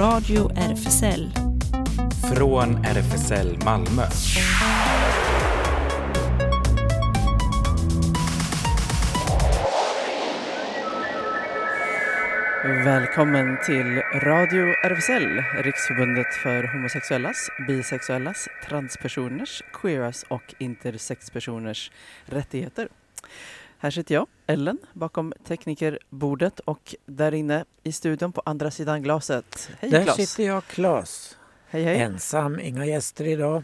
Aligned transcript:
Radio 0.00 0.50
RFSL. 0.56 1.30
Från 2.34 2.84
RFSL 2.84 3.58
Malmö. 3.64 4.02
Välkommen 12.64 13.58
till 13.66 13.98
Radio 14.00 14.66
RFSL, 14.66 15.42
Riksförbundet 15.64 16.34
för 16.34 16.64
homosexuellas, 16.64 17.50
bisexuellas, 17.66 18.48
transpersoners, 18.68 19.62
queeras 19.72 20.24
och 20.28 20.54
intersexpersoners 20.58 21.90
rättigheter. 22.24 22.88
Här 23.82 23.90
sitter 23.90 24.14
jag, 24.14 24.26
Ellen, 24.46 24.78
bakom 24.92 25.32
teknikerbordet 25.44 26.60
och 26.60 26.94
där 27.06 27.34
inne 27.34 27.64
i 27.82 27.92
studion 27.92 28.32
på 28.32 28.42
andra 28.44 28.70
sidan 28.70 29.02
glaset. 29.02 29.70
Hej 29.80 29.90
Där 29.90 30.02
Claes! 30.04 30.16
sitter 30.30 30.46
jag, 30.46 30.64
Klas. 30.64 31.38
Hej 31.66 31.84
hej! 31.84 32.00
Ensam, 32.00 32.60
inga 32.60 32.86
gäster 32.86 33.24
idag. 33.24 33.54
Inga 33.56 33.62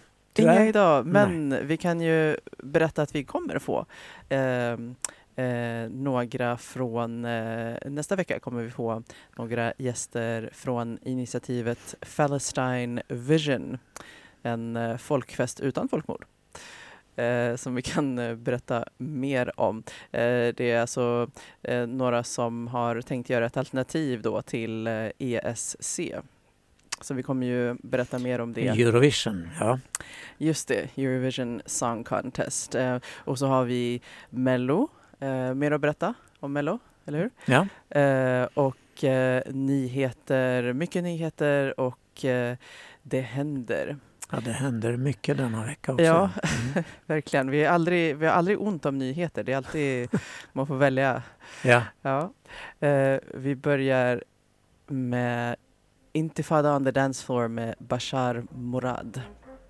tyvärr. 0.53 0.67
idag, 0.67 1.07
men 1.07 1.67
vi 1.67 1.77
kan 1.77 2.01
ju 2.01 2.37
berätta 2.59 3.03
att 3.03 3.15
vi 3.15 3.25
kommer 3.25 3.59
få 3.59 3.87
eh, 4.29 4.73
eh, 5.47 5.89
några 5.91 6.57
från 6.57 7.25
eh, 7.25 7.77
nästa 7.87 8.17
vecka 8.17 8.41
kommer 8.41 8.63
vi 8.63 8.71
få 8.71 9.03
några 9.37 9.73
gäster 9.79 10.51
från 10.53 10.99
initiativet 11.03 11.95
Palestine 12.17 13.03
Vision, 13.09 13.79
en 14.43 14.77
eh, 14.77 14.97
folkfest 14.97 15.61
utan 15.61 15.89
folkmord. 15.89 16.25
Eh, 17.17 17.57
som 17.57 17.75
vi 17.75 17.83
kan 17.83 18.19
eh, 18.19 18.35
berätta 18.35 18.85
mer 18.97 19.61
om. 19.61 19.83
Eh, 20.13 20.21
det 20.57 20.61
är 20.61 20.81
alltså 20.81 21.31
eh, 21.63 21.87
några 21.87 22.23
som 22.25 22.69
har 22.69 23.01
tänkt 23.01 23.31
göra 23.31 23.47
ett 23.47 23.57
alternativ 23.57 24.23
då 24.23 24.43
till 24.43 24.87
eh, 24.87 25.09
ESC. 25.19 26.01
Så 27.01 27.15
vi 27.15 27.23
kommer 27.23 27.47
ju 27.47 27.75
berätta 27.83 28.19
mer 28.19 28.41
om 28.41 28.53
det. 28.53 28.69
Eurovision, 28.69 29.49
ja. 29.61 29.79
Just 30.39 30.69
det, 30.69 30.97
Eurovision 30.97 31.63
Song 31.67 32.05
Contest. 32.05 32.75
Eh, 32.75 32.99
och 33.15 33.39
så 33.39 33.47
har 33.47 33.65
vi 33.65 34.01
Mello. 34.31 34.89
Mer 35.55 35.71
att 35.71 35.81
berätta 35.81 36.15
om 36.41 36.53
Mello, 36.53 36.79
eller 37.07 37.19
hur? 37.19 37.31
ja. 37.45 37.67
Och 38.55 39.05
nyheter, 39.47 40.73
mycket 40.73 41.03
nyheter 41.03 41.81
och 41.81 42.25
det 43.03 43.21
händer. 43.21 43.97
Ja, 44.31 44.41
det 44.45 44.53
händer 44.53 44.97
mycket 44.97 45.37
denna 45.37 45.65
vecka 45.65 45.93
också. 45.93 46.05
Ja. 46.05 46.31
Mm. 46.73 46.85
Verkligen. 47.07 47.51
Vi, 47.51 47.65
är 47.65 47.71
aldrig, 47.71 48.17
vi 48.17 48.27
har 48.27 48.33
aldrig 48.33 48.61
ont 48.61 48.87
om 48.87 48.99
nyheter. 48.99 49.45
Det 49.45 49.53
är 49.53 49.57
alltid, 49.57 50.09
man 50.53 50.67
får 50.67 50.77
välja. 50.77 51.23
ja. 51.63 51.83
Ja. 52.03 52.33
Eh, 52.89 53.19
vi 53.35 53.57
börjar 53.57 54.25
med 54.87 55.57
Intifada 56.13 56.77
on 56.77 56.85
the 56.85 56.91
dance 56.91 57.27
floor 57.27 57.49
med 57.49 57.75
Bashar 57.79 58.45
Morad. 58.51 59.21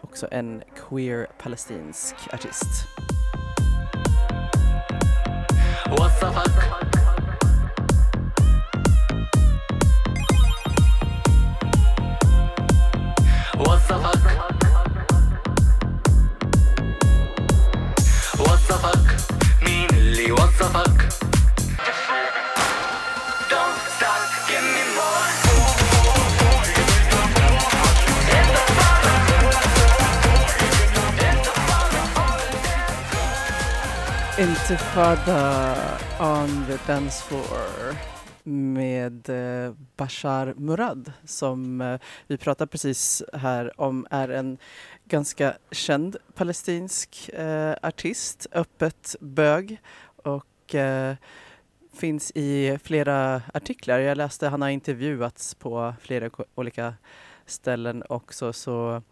Också 0.00 0.28
en 0.30 0.62
queer 0.88 1.26
palestinsk 1.38 2.14
artist. 2.32 2.86
Intifada 34.66 35.86
on 36.20 36.66
the 36.66 36.92
dance 36.92 37.22
floor 37.24 37.96
med 38.42 39.28
eh, 39.28 39.74
Bashar 39.96 40.54
Murad 40.56 41.12
som 41.24 41.80
eh, 41.80 42.00
vi 42.26 42.36
pratade 42.36 42.70
precis 42.70 43.22
här 43.32 43.80
om 43.80 44.06
är 44.10 44.28
en 44.28 44.58
ganska 45.04 45.54
känd 45.70 46.16
palestinsk 46.34 47.28
eh, 47.28 47.74
artist, 47.82 48.46
öppet 48.52 49.16
bög 49.20 49.80
och 50.16 50.74
eh, 50.74 51.14
finns 51.94 52.32
i 52.34 52.78
flera 52.82 53.42
artiklar. 53.54 53.98
Jag 53.98 54.16
läste 54.16 54.48
han 54.48 54.62
har 54.62 54.68
intervjuats 54.68 55.54
på 55.54 55.94
flera 56.00 56.30
olika 56.54 56.94
ställen 57.46 58.02
också 58.08 58.52
så 58.52 59.02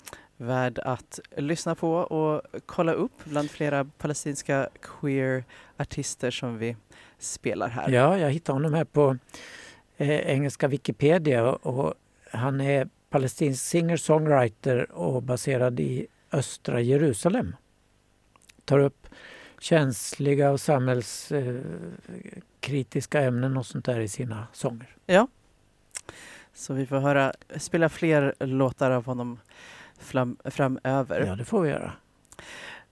värd 0.45 0.79
att 0.79 1.21
lyssna 1.37 1.75
på 1.75 1.95
och 1.95 2.43
kolla 2.67 2.93
upp 2.93 3.25
bland 3.25 3.51
flera 3.51 3.85
palestinska 3.85 4.69
queer-artister 4.83 6.31
som 6.31 6.59
vi 6.59 6.77
spelar 7.19 7.69
här. 7.69 7.91
ja, 7.91 8.19
jag 8.19 8.31
hittade 8.31 8.57
honom 8.57 8.75
här 8.75 8.85
på 8.85 9.19
eh, 9.97 10.11
engelska 10.11 10.69
Wikipedia 10.69 11.53
och 11.53 11.95
han 12.31 12.61
är 12.61 12.89
palestinsk 13.11 13.65
singer-songwriter 13.65 14.91
och 14.91 15.23
baserad 15.23 15.81
i 15.81 16.07
östra 16.33 16.81
Jerusalem. 16.81 17.57
Tar 18.65 18.79
upp 18.79 19.07
känsliga 19.61 20.51
och 20.51 20.61
samhällskritiska 20.61 23.21
ämnen 23.21 23.57
och 23.57 23.67
sånt 23.67 23.85
där 23.85 24.01
i 24.01 24.09
sina 24.09 24.47
sånger. 24.53 24.97
Så 26.55 26.75
vi 26.75 26.87
får 26.87 26.99
höra, 26.99 27.33
spela 27.57 27.89
fler 27.89 28.35
låtar 28.39 28.91
av 28.91 29.05
honom 29.05 29.39
fram, 30.05 30.37
framöver. 30.45 31.27
Ja, 31.27 31.37
det 31.37 31.45
får 31.45 31.63
vi 31.63 31.71
göra. 31.71 31.93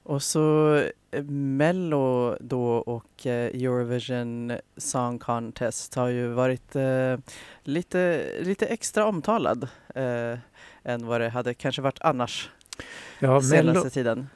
Och 0.03 0.23
så 0.23 0.77
eh, 1.11 1.25
Mello 1.25 2.37
då 2.41 2.67
och 2.77 3.27
eh, 3.27 3.47
Eurovision 3.47 4.53
Song 4.77 5.19
Contest 5.19 5.95
har 5.95 6.09
ju 6.09 6.29
varit 6.29 6.77
eh, 6.77 7.17
lite, 7.63 8.31
lite 8.41 8.67
extra 8.67 9.07
omtalad 9.07 9.69
eh, 9.95 10.39
än 10.83 11.07
vad 11.07 11.21
det 11.21 11.29
hade 11.29 11.55
kanske 11.55 11.83
varit 11.83 12.01
annars 12.01 12.51
Ja, 13.19 13.43
senaste 13.43 13.79
Mello, 13.79 13.91
tiden. 13.91 14.27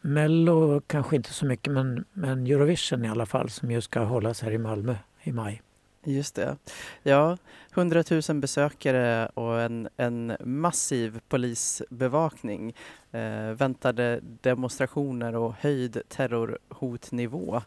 Mello 0.00 0.80
kanske 0.86 1.16
inte 1.16 1.32
så 1.32 1.46
mycket 1.46 1.72
men, 1.72 2.04
men 2.12 2.46
Eurovision 2.46 3.04
i 3.04 3.08
alla 3.08 3.26
fall 3.26 3.50
som 3.50 3.70
ju 3.70 3.80
ska 3.80 4.00
hållas 4.00 4.42
här 4.42 4.50
i 4.50 4.58
Malmö 4.58 4.96
i 5.22 5.32
maj. 5.32 5.62
Just 6.06 6.34
det. 6.34 6.56
Ja, 7.02 7.36
100 7.74 8.04
000 8.28 8.40
besökare 8.40 9.26
och 9.26 9.60
en, 9.60 9.88
en 9.96 10.36
massiv 10.40 11.20
polisbevakning. 11.28 12.74
Eh, 13.12 13.50
väntade 13.50 14.20
demonstrationer 14.22 15.36
och 15.36 15.54
höjd 15.60 16.02
terrorhotnivå. 16.08 17.62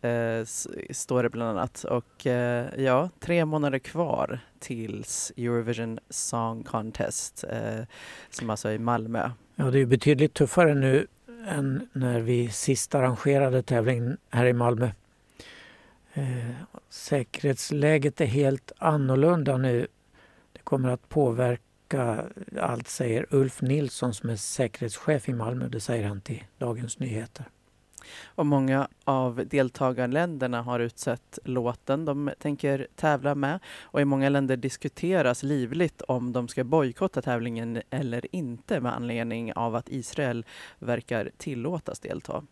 Eh, 0.00 0.44
står 0.90 1.22
det 1.22 1.30
bland 1.30 1.58
annat. 1.58 1.84
Och 1.84 2.26
eh, 2.26 2.66
ja, 2.76 3.10
tre 3.20 3.44
månader 3.44 3.78
kvar 3.78 4.38
tills 4.58 5.32
Eurovision 5.36 5.98
Song 6.10 6.62
Contest 6.62 7.44
eh, 7.48 7.84
som 8.30 8.50
alltså 8.50 8.68
är 8.68 8.72
i 8.72 8.78
Malmö. 8.78 9.30
Ja, 9.54 9.64
det 9.70 9.78
är 9.78 9.86
betydligt 9.86 10.34
tuffare 10.34 10.74
nu 10.74 11.06
än 11.48 11.88
när 11.92 12.20
vi 12.20 12.48
sist 12.48 12.94
arrangerade 12.94 13.62
tävlingen 13.62 14.16
här 14.30 14.46
i 14.46 14.52
Malmö. 14.52 14.90
Eh, 16.14 16.50
säkerhetsläget 16.88 18.20
är 18.20 18.26
helt 18.26 18.72
annorlunda 18.78 19.56
nu. 19.56 19.86
Det 20.52 20.62
kommer 20.62 20.88
att 20.88 21.08
påverka 21.08 22.24
allt, 22.60 22.88
säger 22.88 23.26
Ulf 23.30 23.62
Nilsson 23.62 24.14
som 24.14 24.30
är 24.30 24.36
säkerhetschef 24.36 25.28
i 25.28 25.32
Malmö. 25.32 25.68
Det 25.68 25.80
säger 25.80 26.08
han 26.08 26.20
till 26.20 26.44
Dagens 26.58 26.98
Nyheter. 26.98 27.44
Och 28.24 28.46
många 28.46 28.88
av 29.04 29.42
deltagarländerna 29.46 30.62
har 30.62 30.80
utsett 30.80 31.38
låten 31.44 32.04
de 32.04 32.30
tänker 32.38 32.86
tävla 32.96 33.34
med. 33.34 33.60
Och 33.80 34.00
i 34.00 34.04
många 34.04 34.28
länder 34.28 34.56
diskuteras 34.56 35.42
livligt 35.42 36.02
om 36.02 36.32
de 36.32 36.48
ska 36.48 36.64
bojkotta 36.64 37.22
tävlingen 37.22 37.82
eller 37.90 38.26
inte 38.36 38.80
med 38.80 38.94
anledning 38.94 39.52
av 39.52 39.74
att 39.74 39.88
Israel 39.88 40.44
verkar 40.78 41.30
tillåtas 41.36 42.00
delta. 42.00 42.44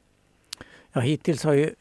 Ja, 0.93 1.01
hittills 1.01 1.45
har 1.45 1.53
ju 1.53 1.75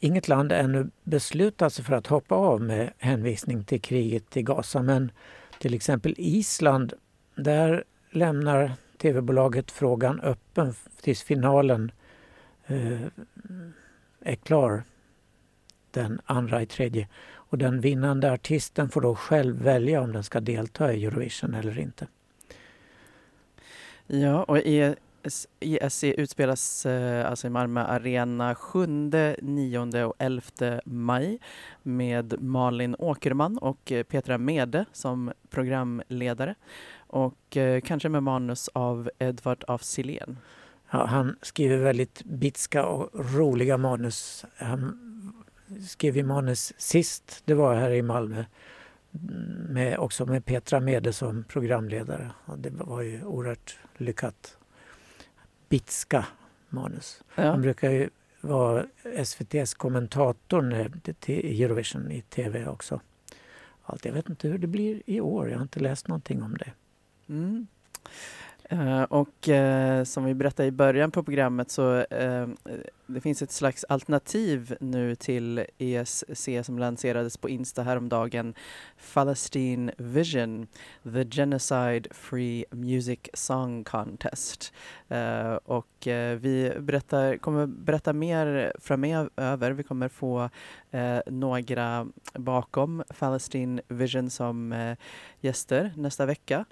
inget 0.00 0.28
land 0.28 0.52
ännu 0.52 0.90
beslutat 1.02 1.72
sig 1.72 1.84
för 1.84 1.94
att 1.94 2.06
hoppa 2.06 2.34
av 2.34 2.60
med 2.60 2.92
hänvisning 2.98 3.64
till 3.64 3.80
kriget 3.80 4.36
i 4.36 4.42
Gaza. 4.42 4.82
Men 4.82 5.12
till 5.58 5.74
exempel 5.74 6.14
Island, 6.18 6.92
där 7.34 7.84
lämnar 8.10 8.72
tv-bolaget 8.98 9.70
frågan 9.70 10.20
öppen 10.20 10.74
tills 11.00 11.22
finalen 11.22 11.92
eh, 12.66 13.02
är 14.20 14.34
klar 14.34 14.82
den 15.90 16.20
andra 16.24 16.62
i 16.62 16.66
tredje. 16.66 17.08
Och 17.50 17.58
den 17.58 17.80
vinnande 17.80 18.32
artisten 18.32 18.88
får 18.88 19.00
då 19.00 19.14
själv 19.14 19.62
välja 19.62 20.00
om 20.00 20.12
den 20.12 20.24
ska 20.24 20.40
delta 20.40 20.92
i 20.92 21.04
Eurovision 21.04 21.54
eller 21.54 21.78
inte. 21.78 22.06
Ja, 24.06 24.42
och 24.44 24.58
S- 24.58 24.96
ISC 25.60 26.04
utspelas 26.04 26.86
eh, 26.86 27.30
alltså 27.30 27.46
i 27.46 27.50
Malmö 27.50 27.80
Arena 27.80 28.54
7, 28.54 28.86
9 29.42 30.04
och 30.04 30.14
11 30.18 30.80
maj 30.84 31.38
med 31.82 32.42
Malin 32.42 32.96
Åkerman 32.98 33.58
och 33.58 33.92
eh, 33.92 34.02
Petra 34.02 34.38
Mede 34.38 34.84
som 34.92 35.32
programledare 35.50 36.54
och 36.96 37.56
eh, 37.56 37.80
kanske 37.80 38.08
med 38.08 38.22
manus 38.22 38.68
av 38.72 39.10
Edvard 39.18 39.64
af 39.68 39.82
Sillén. 39.82 40.36
Ja, 40.90 41.06
han 41.06 41.36
skriver 41.42 41.76
väldigt 41.76 42.24
bitska 42.24 42.86
och 42.86 43.34
roliga 43.34 43.78
manus. 43.78 44.44
Han 44.56 44.98
skrev 45.88 46.16
ju 46.16 46.24
manus 46.24 46.72
sist, 46.78 47.42
det 47.44 47.54
var 47.54 47.74
här 47.74 47.90
i 47.90 48.02
Malmö. 48.02 48.44
Mm, 49.14 49.72
med, 49.72 49.98
också 49.98 50.26
med 50.26 50.44
Petra 50.44 50.80
Mede 50.80 51.12
som 51.12 51.44
programledare. 51.44 52.30
Och 52.44 52.58
det 52.58 52.70
var 52.70 53.02
ju 53.02 53.24
oerhört 53.24 53.78
lyckat. 53.96 54.57
Bitska 55.68 56.26
manus. 56.68 57.22
Han 57.28 57.46
Ja. 57.46 57.56
brukar 57.56 57.90
ju 57.90 58.10
vara 58.40 58.86
SVTs 59.04 59.74
kommentator 59.74 60.92
till 61.20 61.62
Eurovision 61.62 62.10
i 62.10 62.20
tv 62.22 62.66
också. 62.66 63.00
Allt. 63.82 64.04
Jag 64.04 64.12
vet 64.12 64.28
inte 64.28 64.48
hur 64.48 64.58
det 64.58 64.66
blir 64.66 65.02
i 65.06 65.20
år. 65.20 65.50
Jag 65.50 65.56
har 65.56 65.62
inte 65.62 65.80
läst 65.80 66.08
någonting 66.08 66.42
om 66.42 66.56
det. 66.56 66.72
Mm. 67.28 67.66
Eh, 68.68 69.02
och 69.02 69.48
eh, 69.48 70.04
som 70.04 70.24
vi 70.24 70.34
berättade 70.34 70.68
i 70.68 70.70
början 70.70 71.10
på 71.10 71.22
programmet 71.22 71.70
så 71.70 71.96
eh, 71.96 72.46
det 73.06 73.20
finns 73.20 73.42
ett 73.42 73.50
slags 73.50 73.84
alternativ 73.84 74.76
nu 74.80 75.14
till 75.14 75.64
ESC 75.78 76.48
som 76.62 76.78
lanserades 76.78 77.36
på 77.36 77.48
Insta 77.48 77.82
häromdagen. 77.82 78.54
Palestine 79.14 79.92
Vision, 79.96 80.66
the 81.02 81.24
Genocide 81.24 82.08
Free 82.10 82.64
Music 82.70 83.18
Song 83.34 83.84
Contest. 83.84 84.72
Eh, 85.08 85.52
och 85.52 86.06
eh, 86.06 86.38
vi 86.38 86.72
berättar, 86.78 87.36
kommer 87.36 87.66
berätta 87.66 88.12
mer 88.12 88.72
framöver. 88.78 89.70
Vi 89.70 89.82
kommer 89.82 90.08
få 90.08 90.50
eh, 90.90 91.18
några 91.26 92.06
bakom 92.34 93.02
Palestine 93.18 93.82
Vision 93.88 94.30
som 94.30 94.72
eh, 94.72 94.96
gäster 95.40 95.92
nästa 95.96 96.26
vecka 96.26 96.64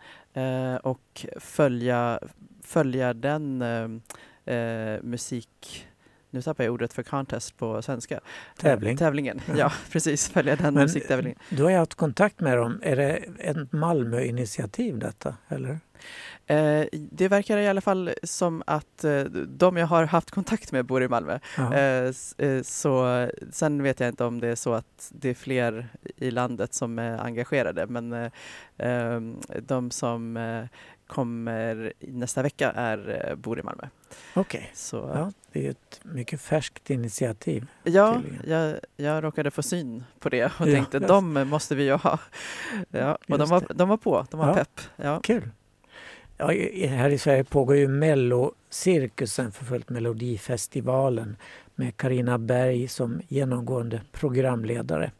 och 0.83 1.27
följa, 1.41 2.21
följa 2.63 3.15
den 3.15 3.63
eh, 3.63 4.55
eh, 4.57 5.03
musik... 5.03 5.87
Nu 6.31 6.43
tappar 6.43 6.65
jag 6.65 6.73
ordet 6.73 6.93
för 6.93 7.03
contest 7.03 7.57
på 7.57 7.83
svenska. 7.83 8.21
Tävling. 8.59 8.93
Eh, 8.93 8.99
tävlingen, 8.99 9.41
Ja. 9.49 9.55
ja 9.57 9.73
precis. 9.93 10.29
Följa 10.29 10.57
den 10.57 10.75
Men- 10.75 10.83
musiktävlingen. 10.83 11.39
Du 11.51 11.63
har 11.63 11.71
ju 11.71 11.77
haft 11.77 11.95
kontakt 11.95 12.41
med 12.41 12.57
dem. 12.59 12.81
Är 12.83 12.97
det 12.97 13.11
ett 13.39 13.73
Malmö-initiativ 13.73 14.99
detta? 14.99 15.37
Eller? 15.49 15.79
Eh, 16.49 16.85
det 16.93 17.29
verkar 17.29 17.59
i 17.59 17.69
alla 17.69 17.81
fall 17.81 18.11
som 18.23 18.63
att 18.67 19.05
eh, 19.05 19.21
de 19.49 19.77
jag 19.77 19.87
har 19.87 20.05
haft 20.05 20.31
kontakt 20.31 20.73
med 20.73 20.87
bor 20.87 21.03
i 21.03 21.09
Malmö. 21.09 21.39
Ja. 21.57 21.75
Eh, 21.75 22.13
så, 22.63 23.29
sen 23.53 23.83
vet 23.83 24.01
jag 24.01 24.09
inte 24.09 24.25
om 24.25 24.41
det 24.41 24.49
är 24.49 24.55
så 24.55 24.73
att 24.75 25.11
det 25.15 25.29
är 25.29 25.35
fler 25.35 25.89
i 26.17 26.31
landet 26.31 26.75
som 26.75 26.99
är 26.99 27.19
engagerade 27.19 27.87
men 27.87 28.13
eh, 28.13 28.31
ehm, 28.79 29.37
de 29.63 29.91
som 29.91 30.39
kommer 31.07 31.93
nästa 32.01 32.43
vecka 32.43 32.71
är, 32.73 33.35
bor 33.37 33.59
i 33.59 33.63
Malmö. 33.63 33.85
Okej. 34.35 34.71
Så, 34.75 34.97
Ja, 35.15 35.33
det 35.53 35.67
är 35.67 35.71
ett 35.71 36.01
mycket 36.03 36.41
färskt 36.41 36.91
initiativ. 36.91 37.67
Ja, 37.85 38.21
jag, 38.47 38.77
jag 38.97 39.25
råkade 39.25 39.51
få 39.51 39.63
syn 39.63 40.05
på 40.19 40.29
det 40.29 40.45
och 40.45 40.51
Ja, 40.69 40.75
tänkte 40.75 40.99
de 40.99 41.33
måste 41.49 41.75
vi 41.75 41.85
ju 41.85 41.93
ha. 41.93 42.19
Ja, 42.91 43.19
och 43.29 43.39
de 43.39 43.49
var, 43.49 43.61
det. 43.61 43.75
de 43.75 43.89
var 43.89 43.97
på, 43.97 44.27
de 44.31 44.41
var 44.41 44.49
Ja. 44.49 44.55
pepp. 44.55 44.81
Ja. 44.97 45.21
Kul! 45.23 45.51
Ja, 46.39 46.47
här 46.89 47.11
i 47.11 47.19
Sverige 47.19 47.45
pågår 47.45 47.77
ju 47.77 47.89
Mellocirkusen 47.89 49.53
för 49.53 49.65
fullt, 49.65 49.89
Melodifestivalen 49.89 51.37
med 51.75 51.97
Karina 51.97 52.39
Berg 52.39 52.89
som 52.89 53.21
genomgående 53.29 54.03
programledare. 54.13 55.11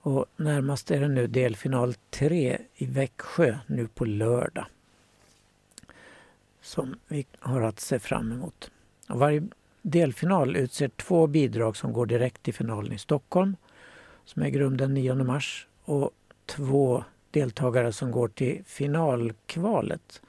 Och 0.00 0.26
närmast 0.36 0.90
är 0.90 1.00
det 1.00 1.08
nu 1.08 1.26
delfinal 1.26 1.94
3 2.10 2.58
i 2.76 2.86
Växjö 2.86 3.58
nu 3.66 3.88
på 3.88 4.04
lördag. 4.04 4.66
Som 6.60 6.94
vi 7.08 7.26
har 7.38 7.60
att 7.60 7.80
se 7.80 7.98
fram 7.98 8.32
emot. 8.32 8.70
Och 9.08 9.18
varje 9.18 9.48
delfinal 9.82 10.56
utser 10.56 10.88
två 10.88 11.26
bidrag 11.26 11.76
som 11.76 11.92
går 11.92 12.06
direkt 12.06 12.42
till 12.42 12.54
finalen 12.54 12.92
i 12.92 12.98
Stockholm 12.98 13.56
som 14.24 14.42
äger 14.42 14.60
rum 14.60 14.76
den 14.76 14.94
9 14.94 15.14
mars 15.14 15.66
och 15.84 16.10
två 16.46 17.04
deltagare 17.30 17.92
som 17.92 18.10
går 18.10 18.28
till 18.28 18.62
finalkvalet 18.66 20.22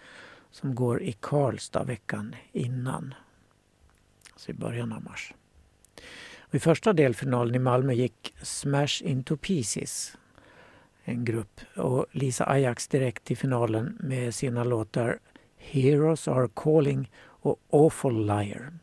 som 0.51 0.75
går 0.75 1.01
i 1.01 1.12
Karlstad 1.12 1.84
veckan 1.84 2.36
innan. 2.51 3.13
Alltså 4.31 4.51
i 4.51 4.54
början 4.54 4.94
av 4.94 5.04
mars. 5.04 5.34
Och 6.40 6.56
I 6.56 6.60
första 6.60 6.94
delfinalen 6.94 7.56
i 7.56 7.60
Malmö 7.60 7.94
gick 7.94 8.34
Smash 8.42 9.04
Into 9.04 9.38
Pieces, 9.38 10.18
en 11.04 11.25
grupp, 11.25 11.62
och 11.75 12.06
Lisa 12.12 12.46
Ajax 12.50 12.88
direkt 12.88 13.24
till 13.24 13.38
finalen 13.38 13.98
med 14.00 14.36
sina 14.36 14.63
låtar 14.63 15.19
Heroes 15.57 16.28
Are 16.28 16.50
Calling 16.54 17.12
och 17.19 17.60
Awful 17.69 18.25
Liar. 18.25 18.74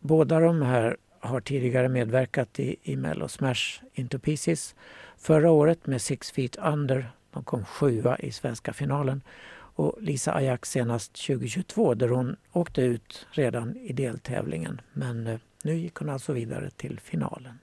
Båda 0.00 0.40
de 0.40 0.62
här 0.62 0.96
har 1.20 1.40
tidigare 1.40 1.88
medverkat 1.88 2.60
i, 2.60 2.76
i 2.82 2.96
Mello 2.96 3.28
Smash 3.28 3.82
Into 3.94 4.18
Pieces 4.18 4.74
förra 5.20 5.50
året 5.50 5.86
med 5.86 6.02
Six 6.02 6.30
Feet 6.30 6.56
Under. 6.56 7.10
De 7.30 7.44
kom 7.44 7.64
sjua 7.64 8.18
i 8.18 8.32
svenska 8.32 8.72
finalen. 8.72 9.22
Och 9.52 9.96
Lisa 10.00 10.34
Ajax 10.34 10.70
senast 10.70 11.26
2022 11.26 11.94
där 11.94 12.08
hon 12.08 12.36
åkte 12.52 12.82
ut 12.82 13.26
redan 13.30 13.76
i 13.76 13.92
deltävlingen. 13.92 14.80
Men 14.92 15.26
eh, 15.26 15.38
nu 15.64 15.76
gick 15.76 15.94
hon 15.94 16.08
alltså 16.08 16.32
vidare 16.32 16.70
till 16.70 17.00
finalen. 17.00 17.58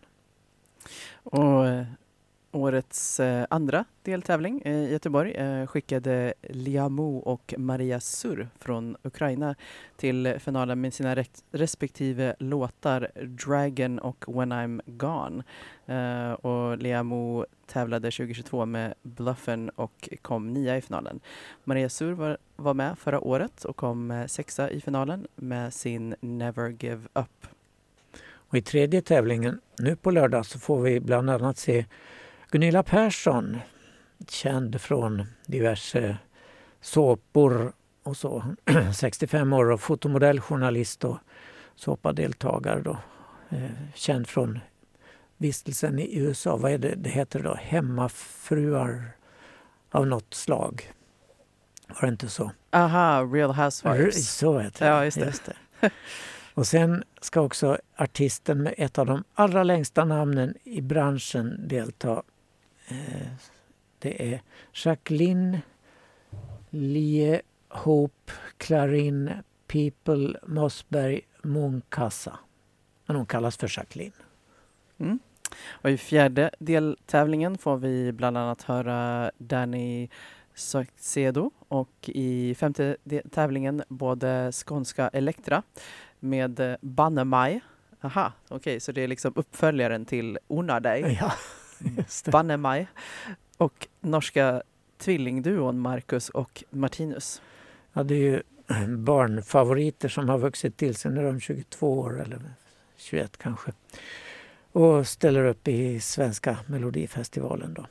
Och 1.24 1.68
eh, 1.68 1.86
årets 2.57 3.19
eh, 3.19 3.45
andra 3.50 3.86
deltävling 4.04 4.62
eh, 4.65 4.74
i 4.74 4.92
Göteborg 4.92 5.31
eh, 5.31 5.68
skickade 5.68 6.33
Liamo 6.42 7.18
och 7.18 7.54
Maria 7.57 8.00
Sur 8.00 8.48
från 8.59 8.98
Ukraina 9.04 9.56
till 9.95 10.36
finalen 10.39 10.81
med 10.81 10.94
sina 10.94 11.15
respektive 11.51 12.36
låtar 12.39 13.12
Dragon 13.15 14.00
och 14.00 14.25
When 14.27 14.54
I'm 14.54 14.81
Gone. 14.86 15.44
Eh, 15.86 16.31
och 16.31 16.77
Liamo 16.77 17.45
tävlade 17.65 18.12
2022 18.12 18.65
med 18.65 18.94
Bluffen 19.01 19.69
och 19.69 20.10
kom 20.21 20.53
nia 20.53 20.77
i 20.77 20.81
finalen. 20.81 21.19
Maria 21.63 21.89
Sur 21.89 22.12
var, 22.12 22.38
var 22.56 22.74
med 22.74 22.98
förra 22.98 23.19
året 23.19 23.65
och 23.65 23.75
kom 23.75 24.12
eh, 24.12 24.25
sexa 24.25 24.69
i 24.69 24.81
finalen 24.81 25.27
med 25.36 25.74
sin 25.74 26.15
Never 26.19 26.69
Give 26.69 27.01
Up. 27.13 27.48
Och 28.50 28.57
i 28.57 28.62
tredje 28.62 29.01
tävlingen 29.01 29.60
nu 29.80 29.95
på 29.95 30.12
lördag 30.12 30.45
så 30.45 30.60
får 30.60 30.81
vi 30.81 31.00
bland 31.00 31.30
annat 31.30 31.57
se 31.57 31.86
Gunilla 32.52 32.84
Persson, 32.84 33.58
känd 34.28 34.82
från 34.82 35.26
diverse 35.46 36.18
såpor 36.82 37.74
och 38.04 38.18
så. 38.18 38.44
65 38.94 39.54
år 39.54 39.72
och 39.72 39.82
fotomodell, 39.82 40.39
journalist 40.42 41.04
och 41.04 41.18
såpadeltagare 41.75 42.82
då. 42.82 42.98
Eh, 43.50 43.72
känd 43.96 44.27
från 44.27 44.60
vistelsen 45.38 46.00
i 46.00 46.18
USA. 46.18 46.58
Vad 46.58 46.72
är 46.72 46.77
det 46.77 46.96
det 46.96 47.10
heter 47.10 47.44
då? 47.44 47.56
Hemmafruar 47.62 49.12
av 49.92 50.08
något 50.08 50.34
slag. 50.34 50.92
Var 51.88 52.01
det 52.01 52.08
inte 52.08 52.30
så? 52.30 52.51
Aha, 52.72 53.22
Real 53.34 53.51
Housewives. 53.51 54.36
Så 54.36 54.60
heter 54.60 54.86
det. 54.86 54.92
Ja, 54.92 55.06
just 55.06 55.18
det. 55.18 55.54
det. 55.80 55.92
Och 56.54 56.68
sen 56.68 57.04
ska 57.22 57.42
också 57.42 57.77
artisten 57.96 58.63
med 58.63 58.74
ett 58.77 58.98
av 58.98 59.06
de 59.06 59.24
allra 59.34 59.63
längsta 59.63 60.06
namnen 60.06 60.54
i 60.63 60.82
branschen 60.82 61.68
delta. 61.68 62.24
Eh, 62.88 63.27
Det 64.00 64.34
är 64.34 64.41
Jacqueline 64.74 65.58
Lie 66.70 67.41
Hope 67.70 68.32
Clarin 68.58 69.32
People 69.67 70.39
Mossberg 70.46 71.22
Munkassa. 71.44 72.39
Men 73.06 73.15
hon 73.15 73.25
kallas 73.25 73.58
för 73.58 73.77
Jacqueline. 73.79 74.12
Mm. 74.98 75.20
Och 75.70 75.89
i 75.89 75.98
fjärde 75.98 76.51
deltävlingen 76.60 77.58
får 77.58 77.77
vi 77.77 78.12
bland 78.12 78.38
annat 78.38 78.63
höra 78.63 79.32
Danny 79.38 80.10
Saucedo 80.53 81.51
och 81.67 81.89
i 82.13 82.56
femte 82.56 82.98
tävlingen 83.32 83.84
både 83.88 84.51
skånska 84.51 85.08
Elektra 85.08 85.63
med 86.20 86.77
Bannemaj. 86.82 87.62
Aha, 88.01 88.32
okej, 88.50 88.79
så 88.79 88.91
det 88.91 89.01
är 89.01 89.08
liksom 89.08 89.34
uppföljaren 89.36 90.06
till 90.06 90.38
Ona 90.48 90.79
dig, 90.79 91.17
Ja, 91.22 91.32
just 91.98 92.25
det. 92.25 92.31
Bannemaj. 92.31 92.88
Och 93.57 93.88
norska 94.01 94.62
tvillingduon 94.98 95.79
Marcus 95.79 96.29
och 96.29 96.63
Martinus. 96.69 97.41
Ja, 97.93 98.03
det 98.03 98.15
är 98.15 98.19
ju 98.19 98.41
barnfavoriter 98.98 100.10
som 100.10 100.29
har 100.29 100.38
vuxit 100.38 100.77
till 100.77 100.96
sig. 100.96 101.12
Nu 101.12 101.19
är 101.19 101.25
de 101.25 101.39
22 101.39 102.00
år 102.00 102.22
eller 102.22 102.39
21 102.98 103.38
kanske. 103.38 103.72
Och 104.72 105.07
ställer 105.07 105.46
upp 105.46 105.67
i 105.67 106.00
svenska 106.00 106.57
Melodifestivalen. 106.65 107.74
Då. 107.74 107.86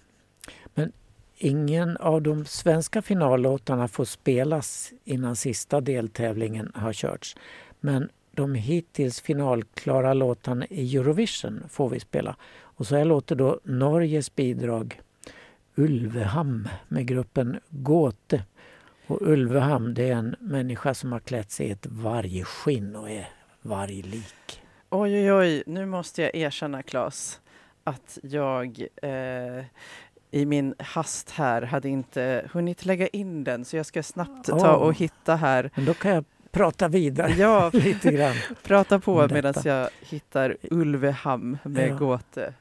Men 0.74 0.92
ingen 1.36 1.96
av 1.96 2.22
de 2.22 2.44
svenska 2.44 3.02
finallåtarna 3.02 3.88
får 3.88 4.04
spelas 4.04 4.92
innan 5.04 5.36
sista 5.36 5.80
deltävlingen 5.80 6.72
har 6.74 6.92
körts. 6.92 7.36
Men 7.80 8.08
de 8.36 8.54
hittills 8.54 9.20
finalklara 9.20 10.14
låtarna 10.14 10.66
i 10.70 10.96
Eurovision 10.96 11.62
får 11.68 11.88
vi 11.88 12.00
spela. 12.00 12.36
Och 12.60 12.86
så 12.86 12.96
här 12.96 13.04
låter 13.04 13.36
då 13.36 13.60
Norges 13.64 14.34
bidrag 14.34 15.00
Ulveham 15.74 16.68
med 16.88 17.06
gruppen 17.06 17.60
Gåte. 17.68 18.44
Och 19.06 19.22
Ulveham 19.22 19.94
det 19.94 20.08
är 20.08 20.12
en 20.12 20.36
människa 20.40 20.94
som 20.94 21.12
har 21.12 21.20
klätt 21.20 21.50
sig 21.50 21.66
i 21.66 21.70
ett 21.70 21.86
vargskinn 21.86 22.96
och 22.96 23.10
är 23.10 23.28
varglik. 23.62 24.62
Oj, 24.90 25.14
oj, 25.14 25.32
oj, 25.32 25.62
nu 25.66 25.86
måste 25.86 26.22
jag 26.22 26.34
erkänna 26.34 26.82
Claes 26.82 27.40
att 27.84 28.18
jag 28.22 28.86
eh, 29.02 29.64
i 30.30 30.46
min 30.46 30.74
hast 30.78 31.30
här 31.30 31.62
hade 31.62 31.88
inte 31.88 32.48
hunnit 32.52 32.84
lägga 32.84 33.06
in 33.06 33.44
den 33.44 33.64
så 33.64 33.76
jag 33.76 33.86
ska 33.86 34.02
snabbt 34.02 34.46
ta 34.46 34.76
Åh. 34.76 34.82
och 34.82 34.94
hitta 34.94 35.36
här. 35.36 35.70
Men 35.74 35.84
då 35.84 35.94
kan 35.94 36.10
jag 36.10 36.24
prata 36.56 36.88
vidare 36.88 37.32
Ja, 37.32 37.70
lite 37.72 38.12
grann. 38.12 38.34
prata 38.62 39.00
på 39.00 39.28
medan 39.30 39.54
jag 39.64 39.88
hittar 40.00 40.56
Ulveham 40.70 41.58
med 41.64 41.88
Ja. 41.88 41.94
gåte. 41.96 42.54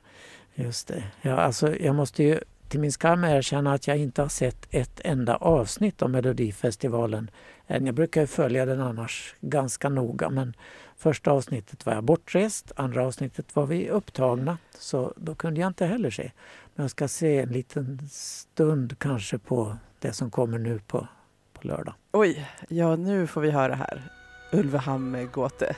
Just 0.55 0.87
det. 0.87 1.03
Ja, 1.21 1.35
alltså, 1.37 1.75
jag 1.75 1.95
måste 1.95 2.23
ju 2.23 2.39
till 2.67 2.79
min 2.79 2.91
skam 2.91 3.23
erkänna 3.23 3.73
att 3.73 3.87
jag 3.87 3.97
inte 3.97 4.21
har 4.21 4.29
sett 4.29 4.67
ett 4.71 5.01
enda 5.03 5.35
avsnitt 5.35 6.01
av 6.01 6.09
Melodifestivalen 6.09 7.31
än. 7.67 7.85
Jag 7.85 7.95
brukar 7.95 8.21
ju 8.21 8.27
följa 8.27 8.65
den 8.65 8.81
annars 8.81 9.35
ganska 9.41 9.89
noga 9.89 10.29
men 10.29 10.53
första 10.97 11.31
avsnittet 11.31 11.85
var 11.85 11.93
jag 11.93 12.03
bortrest, 12.03 12.71
andra 12.75 13.05
avsnittet 13.05 13.55
var 13.55 13.65
vi 13.65 13.89
upptagna 13.89 14.57
så 14.79 15.13
då 15.17 15.35
kunde 15.35 15.59
jag 15.61 15.67
inte 15.67 15.85
heller 15.85 16.09
se. 16.09 16.31
Men 16.75 16.83
jag 16.83 16.91
ska 16.91 17.07
se 17.07 17.37
en 17.39 17.49
liten 17.49 17.99
stund 18.11 18.99
kanske 18.99 19.37
på 19.37 19.77
det 19.99 20.13
som 20.13 20.31
kommer 20.31 20.57
nu 20.57 20.79
på 20.87 21.07
lördag. 21.65 21.93
Oj, 22.11 22.49
ja 22.67 22.95
nu 22.95 23.27
får 23.27 23.41
vi 23.41 23.51
höra 23.51 23.75
här. 23.75 24.01
Ulveham 24.51 25.11
med 25.11 25.31
gåte. 25.31 25.75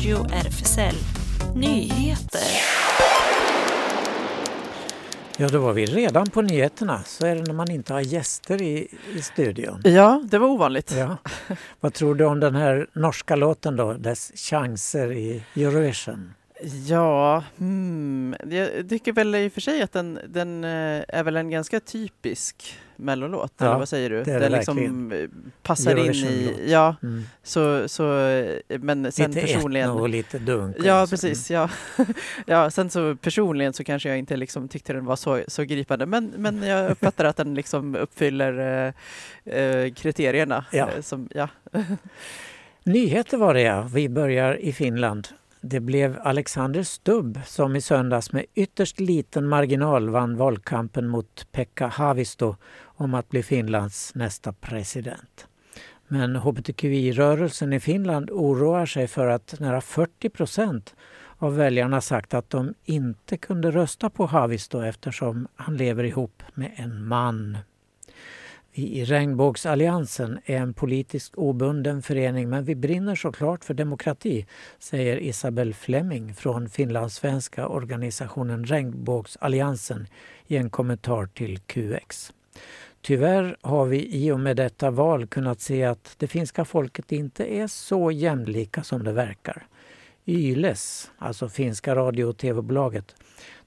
Radio 0.00 0.26
RFSL 0.32 0.94
Nyheter. 1.54 2.40
Ja, 5.36 5.48
då 5.48 5.58
var 5.60 5.72
vi 5.72 5.86
redan 5.86 6.30
på 6.30 6.42
nyheterna. 6.42 7.02
Så 7.04 7.26
är 7.26 7.36
det 7.36 7.42
när 7.42 7.54
man 7.54 7.70
inte 7.70 7.92
har 7.92 8.00
gäster 8.00 8.62
i, 8.62 8.88
i 9.14 9.22
studion. 9.22 9.80
Ja, 9.84 10.22
det 10.30 10.38
var 10.38 10.48
ovanligt. 10.48 10.94
Ja. 10.96 11.16
Vad 11.80 11.94
tror 11.94 12.14
du 12.14 12.24
om 12.24 12.40
den 12.40 12.54
här 12.54 12.86
norska 12.92 13.36
låten 13.36 13.76
då, 13.76 13.92
dess 13.92 14.32
chanser 14.34 15.12
i 15.12 15.42
Eurovision? 15.56 16.32
Ja, 16.86 17.44
hmm. 17.58 18.36
jag 18.50 18.88
tycker 18.88 19.12
väl 19.12 19.34
i 19.34 19.48
och 19.48 19.52
för 19.52 19.60
sig 19.60 19.82
att 19.82 19.92
den, 19.92 20.18
den 20.28 20.64
eh, 20.64 21.02
är 21.08 21.22
väl 21.22 21.36
en 21.36 21.50
ganska 21.50 21.80
typisk 21.80 22.78
mellolåt, 22.96 23.52
Ja, 23.56 23.66
eller 23.66 23.78
vad 23.78 23.88
säger 23.88 24.10
du? 24.10 24.22
det 24.24 24.32
är 24.32 24.40
den 24.40 24.52
liksom 24.52 25.12
passar 25.62 25.96
in 25.96 26.14
i, 26.14 26.54
ja, 26.66 26.96
Mm. 27.02 27.22
så, 27.42 27.88
så, 27.88 28.18
eh, 28.28 28.60
men 28.80 29.12
sen 29.12 29.30
Lite 29.30 29.46
personligen... 29.46 29.90
etno 29.90 30.00
och 30.00 30.08
lite 30.08 30.38
dunk. 30.38 30.76
Ja, 30.84 30.94
alltså. 30.94 31.12
precis. 31.12 31.50
Ja. 31.50 31.70
ja, 32.46 32.70
sen 32.70 32.90
så 32.90 33.16
personligen 33.16 33.72
så 33.72 33.84
kanske 33.84 34.08
jag 34.08 34.18
inte 34.18 34.36
liksom 34.36 34.68
tyckte 34.68 34.92
den 34.92 35.04
var 35.04 35.16
så, 35.16 35.40
så 35.48 35.62
gripande, 35.64 36.06
men, 36.06 36.32
men 36.36 36.62
jag 36.62 36.90
uppfattar 36.90 37.24
att 37.24 37.36
den 37.36 37.54
liksom 37.54 37.94
uppfyller 37.94 38.58
eh, 39.44 39.54
eh, 39.54 39.92
kriterierna. 39.92 40.64
Ja. 40.72 40.88
Som, 41.02 41.28
ja. 41.34 41.48
Nyheter 42.84 43.36
var 43.36 43.54
det 43.54 43.60
ja. 43.62 43.82
Vi 43.82 44.08
börjar 44.08 44.60
i 44.60 44.72
Finland. 44.72 45.28
Det 45.62 45.80
blev 45.80 46.18
Alexander 46.22 46.82
Stubb 46.82 47.40
som 47.46 47.76
i 47.76 47.80
söndags 47.80 48.32
med 48.32 48.44
ytterst 48.54 49.00
liten 49.00 49.48
marginal 49.48 50.08
vann 50.08 50.36
valkampen 50.36 51.08
mot 51.08 51.46
Pekka 51.52 51.86
Haavisto 51.86 52.56
om 52.82 53.14
att 53.14 53.28
bli 53.28 53.42
Finlands 53.42 54.14
nästa 54.14 54.52
president. 54.52 55.46
Men 56.08 56.36
hbtqi-rörelsen 56.36 57.72
i 57.72 57.80
Finland 57.80 58.30
oroar 58.30 58.86
sig 58.86 59.08
för 59.08 59.26
att 59.26 59.60
nära 59.60 59.80
40 59.80 60.28
procent 60.28 60.94
av 61.38 61.56
väljarna 61.56 62.00
sagt 62.00 62.34
att 62.34 62.50
de 62.50 62.74
inte 62.84 63.36
kunde 63.36 63.70
rösta 63.70 64.10
på 64.10 64.26
Haavisto 64.26 64.82
eftersom 64.82 65.48
han 65.56 65.76
lever 65.76 66.04
ihop 66.04 66.42
med 66.54 66.72
en 66.76 67.08
man. 67.08 67.58
Vi 68.72 68.82
i 68.82 69.04
Regnbågsalliansen 69.04 70.38
är 70.44 70.56
en 70.56 70.74
politiskt 70.74 71.34
obunden 71.34 72.02
förening 72.02 72.48
men 72.48 72.64
vi 72.64 72.74
brinner 72.74 73.14
såklart 73.14 73.64
för 73.64 73.74
demokrati, 73.74 74.46
säger 74.78 75.16
Isabel 75.16 75.74
Fleming 75.74 76.34
från 76.34 76.68
finlandssvenska 76.68 77.68
organisationen 77.68 78.64
Regnbågsalliansen 78.64 80.06
i 80.46 80.56
en 80.56 80.70
kommentar 80.70 81.26
till 81.26 81.58
QX. 81.58 82.32
Tyvärr 83.00 83.56
har 83.60 83.86
vi 83.86 84.24
i 84.24 84.32
och 84.32 84.40
med 84.40 84.56
detta 84.56 84.90
val 84.90 85.26
kunnat 85.26 85.60
se 85.60 85.84
att 85.84 86.14
det 86.18 86.26
finska 86.26 86.64
folket 86.64 87.12
inte 87.12 87.54
är 87.54 87.66
så 87.66 88.10
jämlika 88.10 88.82
som 88.82 89.04
det 89.04 89.12
verkar. 89.12 89.66
Yles, 90.26 91.10
alltså 91.18 91.48
finska 91.48 91.94
radio 91.94 92.24
och 92.24 92.36
tv-bolaget, 92.36 93.14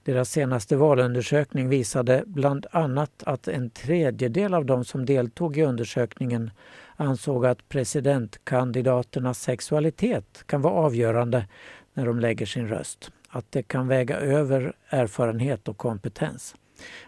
deras 0.04 0.32
senaste 0.32 0.76
valundersökning 0.76 1.70
visade 1.70 2.24
bland 2.26 2.66
annat 2.72 3.24
att 3.26 3.48
en 3.48 3.70
tredjedel 3.70 4.54
av 4.54 4.66
de 4.66 4.86
som 4.86 5.06
deltog 5.06 5.58
i 5.58 5.64
undersökningen 5.64 6.52
ansåg 6.96 7.46
att 7.46 7.70
presidentkandidaternas 7.70 9.42
sexualitet 9.42 10.44
kan 10.46 10.62
vara 10.62 10.74
avgörande 10.74 11.48
när 11.94 12.06
de 12.06 12.20
lägger 12.20 12.46
sin 12.46 12.68
röst. 12.68 13.12
Att 13.30 13.52
det 13.52 13.64
kan 13.64 13.88
väga 13.88 14.18
över 14.18 14.74
erfarenhet 14.90 15.68
och 15.68 15.78
kompetens. 15.78 16.56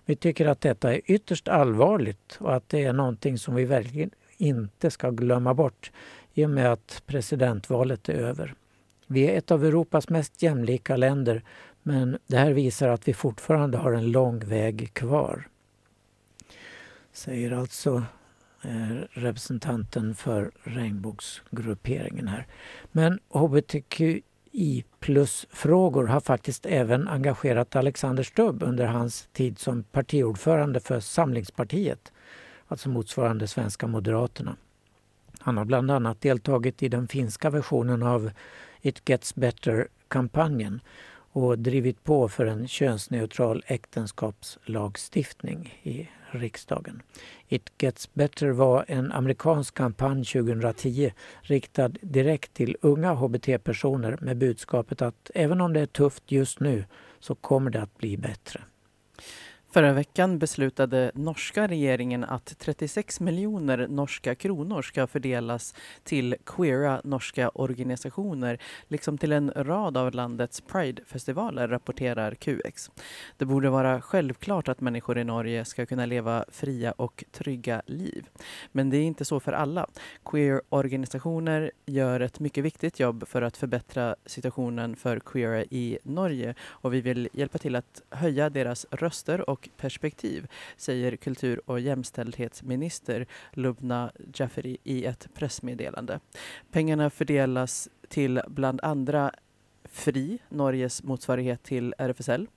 Vi 0.05 0.15
tycker 0.15 0.45
att 0.45 0.61
detta 0.61 0.93
är 0.93 1.01
ytterst 1.05 1.47
allvarligt 1.47 2.37
och 2.39 2.55
att 2.55 2.69
det 2.69 2.83
är 2.83 2.93
någonting 2.93 3.37
som 3.37 3.55
vi 3.55 3.65
verkligen 3.65 4.09
inte 4.37 4.91
ska 4.91 5.09
glömma 5.09 5.53
bort 5.53 5.91
i 6.33 6.45
och 6.45 6.49
med 6.49 6.71
att 6.71 7.03
presidentvalet 7.05 8.09
är 8.09 8.13
över. 8.13 8.53
Vi 9.07 9.23
är 9.23 9.37
ett 9.37 9.51
av 9.51 9.65
Europas 9.65 10.09
mest 10.09 10.41
jämlika 10.41 10.97
länder 10.97 11.43
men 11.88 12.18
det 12.27 12.38
här 12.38 12.51
visar 12.51 12.89
att 12.89 13.08
vi 13.08 13.13
fortfarande 13.13 13.77
har 13.77 13.94
en 13.94 14.12
lång 14.12 14.39
väg 14.39 14.94
kvar. 14.94 15.48
Säger 17.12 17.51
alltså 17.51 18.04
eh, 18.62 18.98
representanten 19.10 20.15
för 20.15 20.51
regnbågsgrupperingen 20.63 22.27
här. 22.27 22.48
Men 22.92 23.20
hbtqi 23.30 24.84
plus-frågor 25.00 26.06
har 26.06 26.20
faktiskt 26.20 26.65
även 26.65 27.08
engagerat 27.08 27.75
Alexander 27.75 28.24
Stubb 28.24 28.63
under 28.63 28.86
hans 28.86 29.27
tid 29.34 29.60
som 29.60 29.84
partiordförande 29.84 30.80
för 30.80 31.00
Samlingspartiet, 31.00 32.12
alltså 32.68 32.89
motsvarande 32.89 33.48
Svenska 33.48 33.88
Moderaterna. 33.88 34.56
Han 35.39 35.58
har 35.58 35.65
bland 35.65 35.92
annat 35.92 36.22
deltagit 36.22 36.84
i 36.84 36.89
den 36.89 37.08
finska 37.08 37.50
versionen 37.50 38.04
av 38.04 38.32
It 38.82 39.10
Gets 39.10 39.36
Better-kampanjen 39.36 40.82
och 41.36 41.60
drivit 41.60 42.04
på 42.04 42.30
för 42.30 42.46
en 42.46 42.68
könsneutral 42.68 43.63
äktenskapslagstiftning 43.68 45.80
i 45.84 46.10
riksdagen. 46.32 47.01
It 47.48 47.72
Gets 47.77 48.13
Better 48.13 48.50
var 48.50 48.86
en 48.88 49.12
amerikansk 49.12 49.74
kampanj 49.74 50.25
2010 50.25 51.13
riktad 51.42 51.92
direkt 52.01 52.54
till 52.54 52.77
unga 52.82 53.13
hbt-personer 53.13 54.18
med 54.22 54.38
budskapet 54.38 55.01
att 55.01 55.32
även 55.34 55.62
om 55.62 55.74
det 55.74 55.80
är 55.80 55.86
tufft 55.86 56.32
just 56.32 56.60
nu 56.60 56.86
så 57.20 57.36
kommer 57.36 57.72
det 57.72 57.82
att 57.82 57.98
bli 57.98 58.18
bättre. 58.18 58.62
Förra 59.75 59.94
veckan 59.94 60.39
beslutade 60.39 61.12
norska 61.15 61.67
regeringen 61.67 62.24
att 62.24 62.55
36 62.60 63.20
miljoner 63.20 63.88
norska 63.88 64.36
kronor 64.36 64.82
ska 64.82 65.08
fördelas 65.08 65.75
till 66.03 66.36
queera 66.46 67.01
norska 67.03 67.50
organisationer 67.50 68.60
liksom 68.88 69.17
till 69.17 69.32
en 69.32 69.51
rad 69.55 69.98
av 69.98 70.13
landets 70.13 70.62
Pride-festivaler, 70.62 71.67
rapporterar 71.67 72.36
QX. 72.36 72.91
Det 73.38 73.46
borde 73.46 73.70
vara 73.70 74.01
självklart 74.01 74.67
att 74.67 74.82
människor 74.82 75.17
i 75.17 75.24
Norge 75.24 75.65
ska 75.65 75.86
kunna 75.86 76.05
leva 76.05 76.46
fria 76.48 76.91
och 76.91 77.24
trygga 77.32 77.82
liv. 77.86 78.29
Men 78.72 78.89
det 78.89 78.98
är 78.98 79.03
inte 79.03 79.25
så 79.25 79.39
för 79.39 79.53
alla. 79.53 79.88
Queer-organisationer 80.25 81.72
gör 81.86 82.20
ett 82.20 82.39
mycket 82.39 82.63
viktigt 82.63 83.00
jobb 83.00 83.27
för 83.27 83.41
att 83.41 83.58
förbättra 83.58 84.15
situationen 84.25 84.96
för 84.96 85.20
queera 85.20 85.63
i 85.63 85.98
Norge 86.03 86.55
och 86.67 86.94
vi 86.94 87.01
vill 87.01 87.29
hjälpa 87.34 87.58
till 87.58 87.75
att 87.75 88.01
höja 88.10 88.50
deras 88.50 88.86
röster 88.91 89.50
och 89.50 89.64
perspektiv, 89.77 90.48
säger 90.77 91.15
kultur 91.15 91.62
och 91.65 91.79
jämställdhetsminister 91.79 93.25
Lubna 93.51 94.12
Jafferi 94.34 94.77
i 94.84 95.05
ett 95.05 95.27
pressmeddelande. 95.34 96.19
Pengarna 96.72 97.10
fördelas 97.10 97.89
till 98.07 98.41
bland 98.48 98.79
andra 98.84 99.31
FRI, 99.89 100.38
Norges 100.50 101.03
motsvarighet 101.03 101.63
till 101.63 101.93
RFSL, 101.98 102.48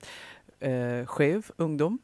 eh, 0.59 1.05
Skev 1.05 1.51
ungdom, 1.57 1.99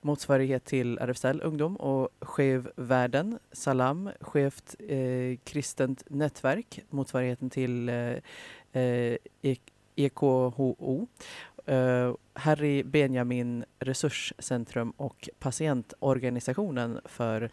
motsvarighet 0.00 0.64
till 0.64 0.98
RFSL 0.98 1.40
Ungdom 1.44 1.76
och 1.76 2.08
Skev 2.20 2.70
Världen, 2.76 3.38
Salam, 3.52 4.10
Skevt 4.20 4.74
eh, 4.88 5.38
kristent 5.44 6.02
nätverk, 6.10 6.80
motsvarigheten 6.90 7.50
till 7.50 7.88
eh, 8.72 9.16
EKHO 9.96 11.06
Eh, 11.68 12.14
Harry 12.38 12.82
Benjamin 12.82 13.64
Resurscentrum 13.78 14.90
och 14.90 15.28
patientorganisationen 15.38 17.00
för 17.04 17.50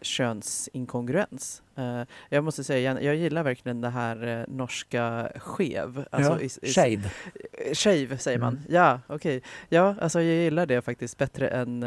könsinkongruens. 0.00 1.62
Uh, 1.78 2.02
jag 2.28 2.44
måste 2.44 2.64
säga, 2.64 2.92
jag, 2.92 3.02
jag 3.02 3.16
gillar 3.16 3.42
verkligen 3.42 3.80
det 3.80 3.88
här 3.88 4.26
uh, 4.26 4.44
norska 4.48 5.32
skev. 5.36 6.04
Alltså 6.10 6.32
ja, 6.32 6.40
i, 6.40 6.50
i, 6.62 7.74
shave. 7.74 8.18
Säger 8.18 8.38
man. 8.38 8.54
Mm. 8.56 8.64
Ja, 8.68 9.00
okej. 9.06 9.36
Okay. 9.36 9.50
Ja, 9.68 9.94
alltså 10.00 10.22
jag 10.22 10.44
gillar 10.44 10.66
det 10.66 10.82
faktiskt 10.82 11.18
bättre 11.18 11.48
än, 11.48 11.82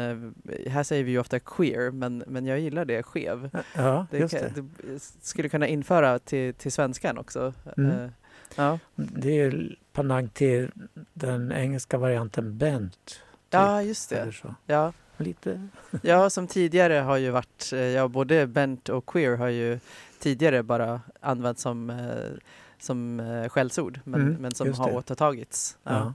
här 0.66 0.82
säger 0.82 1.04
vi 1.04 1.10
ju 1.10 1.18
ofta 1.18 1.38
queer, 1.38 1.90
men, 1.90 2.24
men 2.26 2.46
jag 2.46 2.60
gillar 2.60 2.84
det 2.84 3.02
skev. 3.02 3.50
Ja, 3.74 4.06
just 4.12 4.34
det. 4.34 4.52
det. 4.54 4.98
skulle 5.20 5.48
kunna 5.48 5.66
införa 5.66 6.18
till, 6.18 6.54
till 6.54 6.72
svenskan 6.72 7.18
också. 7.18 7.54
Mm. 7.76 8.10
Ja. 8.56 8.78
Det 8.94 9.40
är 9.40 9.76
panang 9.92 10.28
till 10.28 10.70
den 11.12 11.52
engelska 11.52 11.98
varianten 11.98 12.58
bent. 12.58 13.06
Typ, 13.06 13.20
ja, 13.50 13.82
just 13.82 14.10
det. 14.10 14.32
Ja. 14.66 14.92
Lite. 15.16 15.68
ja, 16.02 16.30
som 16.30 16.46
tidigare 16.46 16.94
har 16.94 17.16
ju 17.16 17.30
varit, 17.30 17.70
eh, 17.72 17.78
ja 17.78 18.08
både 18.08 18.46
bent 18.46 18.88
och 18.88 19.06
queer 19.06 19.36
har 19.36 19.48
ju 19.48 19.78
tidigare 20.18 20.62
bara 20.62 21.00
använts 21.20 21.62
som, 21.62 21.90
eh, 21.90 22.38
som 22.78 23.20
eh, 23.20 23.48
skällsord 23.48 24.00
men, 24.04 24.20
mm, 24.20 24.34
men 24.34 24.54
som 24.54 24.72
har 24.72 24.94
återtagits. 24.94 25.78
Ja. 25.82 25.92
ja. 25.92 26.14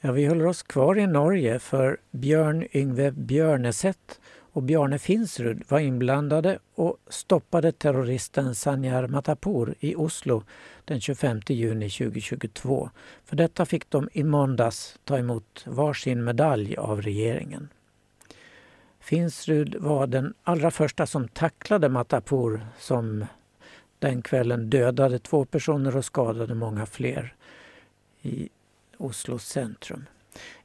Ja, 0.00 0.12
vi 0.12 0.26
håller 0.26 0.46
oss 0.46 0.62
kvar 0.62 0.98
i 0.98 1.06
Norge 1.06 1.58
för 1.58 1.98
Björn 2.10 2.66
Yngve 2.72 3.10
Björneset 3.10 4.20
och 4.58 4.64
Bjarne 4.64 4.98
Finsrud 4.98 5.62
var 5.68 5.78
inblandade 5.78 6.58
och 6.74 6.96
stoppade 7.08 7.72
terroristen 7.72 8.54
Sanjar 8.54 9.06
Matapour 9.06 9.74
i 9.80 9.94
Oslo 9.96 10.42
den 10.84 11.00
25 11.00 11.40
juni 11.46 11.90
2022. 11.90 12.90
För 13.24 13.36
detta 13.36 13.66
fick 13.66 13.90
de 13.90 14.08
i 14.12 14.24
måndags 14.24 14.98
ta 15.04 15.18
emot 15.18 15.64
varsin 15.66 16.24
medalj 16.24 16.76
av 16.76 17.02
regeringen. 17.02 17.68
Finsrud 19.00 19.74
var 19.74 20.06
den 20.06 20.34
allra 20.42 20.70
första 20.70 21.06
som 21.06 21.28
tacklade 21.28 21.88
Matapour 21.88 22.66
som 22.78 23.26
den 23.98 24.22
kvällen 24.22 24.70
dödade 24.70 25.18
två 25.18 25.44
personer 25.44 25.96
och 25.96 26.04
skadade 26.04 26.54
många 26.54 26.86
fler 26.86 27.34
i 28.22 28.48
Oslos 28.96 29.44
centrum. 29.44 30.04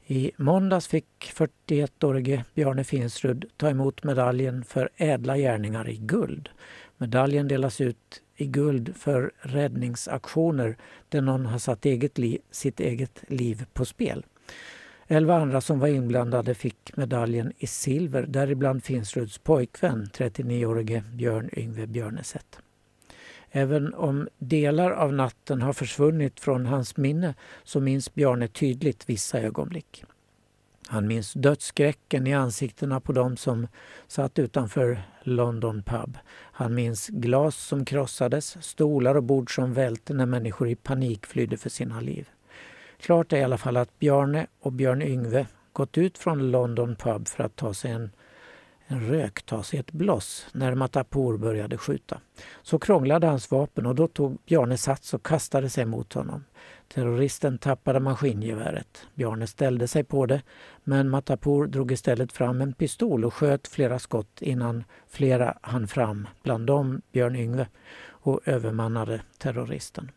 I 0.08 0.32
måndags 0.38 0.88
fick 0.88 1.34
41-årige 1.36 2.46
Bjarne 2.54 2.84
Finsrud 2.84 3.46
ta 3.58 3.70
emot 3.70 4.04
medaljen 4.04 4.64
för 4.64 4.90
ädla 4.98 5.38
gärningar 5.38 5.90
i 5.90 5.98
guld. 5.98 6.50
Medaljen 6.98 7.48
delas 7.48 7.82
ut 7.82 8.22
i 8.36 8.46
guld 8.46 8.96
för 8.96 9.32
räddningsaktioner 9.40 10.78
där 11.10 11.22
någon 11.22 11.46
har 11.46 11.60
satt 11.60 11.86
eget 11.86 12.18
liv, 12.18 12.40
sitt 12.52 12.80
eget 12.80 13.24
liv 13.28 13.66
på 13.74 13.86
spel. 13.86 14.26
Elva 15.08 15.36
andra 15.36 15.62
som 15.62 15.80
var 15.80 15.88
inblandade 15.88 16.56
fick 16.56 16.98
medaljen 16.98 17.54
i 17.58 17.68
silver, 17.68 18.26
däribland 18.28 18.84
Finsruds 18.84 19.38
pojkvän, 19.38 20.06
39-årige 20.14 21.04
Björn 21.14 21.50
Yngve 21.58 21.88
Björneset. 21.88 22.63
Även 23.56 23.94
om 23.94 24.28
delar 24.38 24.92
av 24.92 25.14
natten 25.14 25.62
har 25.62 25.74
försvunnit 25.74 26.40
från 26.40 26.66
hans 26.66 26.98
minne 26.98 27.36
så 27.64 27.80
minns 27.80 28.14
Bjarne 28.14 28.48
tydligt 28.48 29.10
vissa 29.10 29.40
ögonblick. 29.40 30.04
Han 30.88 31.08
minns 31.08 31.34
dödsskräcken 31.34 32.28
i 32.28 32.34
ansiktena 32.34 33.00
på 33.00 33.12
dem 33.12 33.38
som 33.38 33.68
satt 34.08 34.40
utanför 34.40 35.02
London 35.24 35.84
pub. 35.84 36.18
Han 36.34 36.76
minns 36.76 37.08
glas 37.08 37.56
som 37.56 37.86
krossades, 37.86 38.64
stolar 38.64 39.16
och 39.16 39.24
bord 39.24 39.56
som 39.56 39.74
välte 39.74 40.14
när 40.14 40.26
människor 40.26 40.70
i 40.70 40.76
panik 40.76 41.26
flydde 41.26 41.58
för 41.58 41.70
sina 41.70 42.00
liv. 42.00 42.30
Klart 43.00 43.34
är 43.34 43.38
i 43.38 43.44
alla 43.44 43.58
fall 43.58 43.78
att 43.78 44.00
Bjarne 44.00 44.48
och 44.60 44.72
Björn 44.72 45.02
Yngve 45.02 45.48
gått 45.74 45.98
ut 45.98 46.18
från 46.18 46.52
London 46.52 46.96
pub 46.96 47.28
för 47.28 47.44
att 47.44 47.56
ta 47.56 47.74
sig 47.74 47.92
en 47.92 48.12
en 48.88 49.08
rök 49.08 49.44
ta 49.44 49.64
sig 49.64 49.80
ett 49.80 49.92
bloss 49.92 50.48
när 50.52 50.76
Matapour 50.76 51.38
började 51.38 51.78
skjuta. 51.78 52.20
Så 52.62 52.80
krånglade 52.80 53.28
hans 53.28 53.52
vapen 53.52 53.86
och 53.86 53.96
då 53.96 54.08
tog 54.08 54.38
Bjarne 54.46 54.78
sats 54.78 55.14
och 55.14 55.26
kastade 55.26 55.70
sig 55.70 55.86
mot 55.86 56.14
honom. 56.14 56.44
Terroristen 56.94 57.58
tappade 57.58 58.00
maskingeväret. 58.00 59.08
Bjarne 59.14 59.48
ställde 59.48 59.88
sig 59.88 60.04
på 60.04 60.26
det 60.26 60.42
men 60.84 61.10
Matapour 61.10 61.68
drog 61.68 61.92
istället 61.92 62.32
fram 62.32 62.62
en 62.62 62.74
pistol 62.74 63.26
och 63.26 63.34
sköt 63.34 63.68
flera 63.68 64.00
skott 64.00 64.42
innan 64.42 64.84
flera 65.08 65.58
hann 65.62 65.88
fram, 65.88 66.28
bland 66.44 66.68
dem 66.68 67.02
Björn 67.12 67.36
Yngve, 67.36 67.68
och 68.06 68.40
övermannade 68.46 69.22
terroristen. 69.38 70.12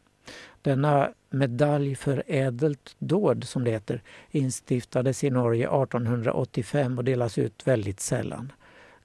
Denna 0.67 1.13
medalj 1.31 1.95
för 1.95 2.23
ädelt 2.27 2.97
dåd, 2.99 3.45
som 3.45 3.65
det 3.65 3.71
heter, 3.71 4.03
instiftades 4.31 5.25
i 5.25 5.31
Norge 5.31 5.67
1885 5.67 6.99
och 6.99 7.05
delas 7.05 7.39
ut 7.39 7.67
väldigt 7.67 8.01
sällan. 8.01 8.53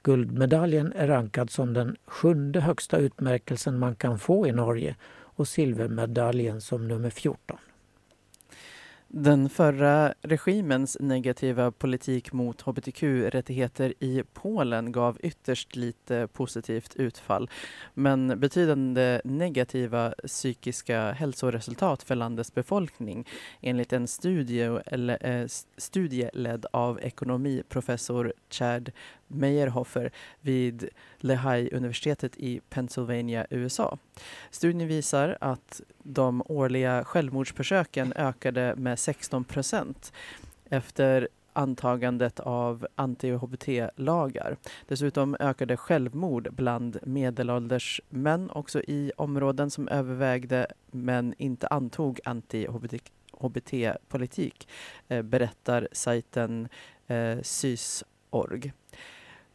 Guldmedaljen 0.03 0.93
är 0.93 1.07
rankad 1.07 1.49
som 1.49 1.73
den 1.73 1.95
sjunde 2.05 2.59
högsta 2.61 2.97
utmärkelsen 2.97 3.79
man 3.79 3.95
kan 3.95 4.19
få 4.19 4.47
i 4.47 4.51
Norge 4.51 4.95
och 5.19 5.47
silvermedaljen 5.47 6.61
som 6.61 6.87
nummer 6.87 7.09
14. 7.09 7.57
Den 9.13 9.49
förra 9.49 10.13
regimens 10.21 10.97
negativa 10.99 11.71
politik 11.71 12.33
mot 12.33 12.61
hbtq-rättigheter 12.61 13.93
i 13.99 14.23
Polen 14.33 14.91
gav 14.91 15.17
ytterst 15.23 15.75
lite 15.75 16.27
positivt 16.27 16.95
utfall. 16.95 17.49
Men 17.93 18.39
betydande 18.39 19.21
negativa 19.23 20.13
psykiska 20.27 21.11
hälsoresultat 21.11 22.03
för 22.03 22.15
landets 22.15 22.53
befolkning 22.53 23.27
enligt 23.61 23.93
en 23.93 24.07
studie, 24.07 24.79
eller, 24.85 25.25
eh, 25.25 25.47
studie 25.77 26.29
ledd 26.33 26.65
av 26.71 26.99
ekonomiprofessor 27.01 28.33
Chad 28.49 28.91
Meyerhofer 29.27 30.11
vid 30.41 30.89
Lehigh-universitetet 31.17 32.37
i 32.37 32.61
Pennsylvania, 32.69 33.47
USA. 33.49 33.97
Studien 34.51 34.87
visar 34.87 35.37
att 35.41 35.81
de 36.03 36.43
årliga 36.45 37.03
självmordsförsöken 37.03 38.13
ökade 38.15 38.73
med 38.77 38.99
16 38.99 39.43
procent 39.43 40.13
efter 40.69 41.27
antagandet 41.53 42.39
av 42.39 42.87
anti-HBT-lagar. 42.95 44.57
Dessutom 44.87 45.35
ökade 45.39 45.77
självmord 45.77 46.53
bland 46.53 46.97
medelålders 47.03 48.01
män 48.09 48.49
också 48.49 48.81
i 48.81 49.11
områden 49.17 49.71
som 49.71 49.87
övervägde 49.87 50.67
men 50.91 51.33
inte 51.37 51.67
antog 51.67 52.19
anti-HBT-politik, 52.25 54.67
eh, 55.07 55.21
berättar 55.21 55.87
sajten 55.91 56.67
eh, 57.07 57.37
SYS.org. 57.41 58.73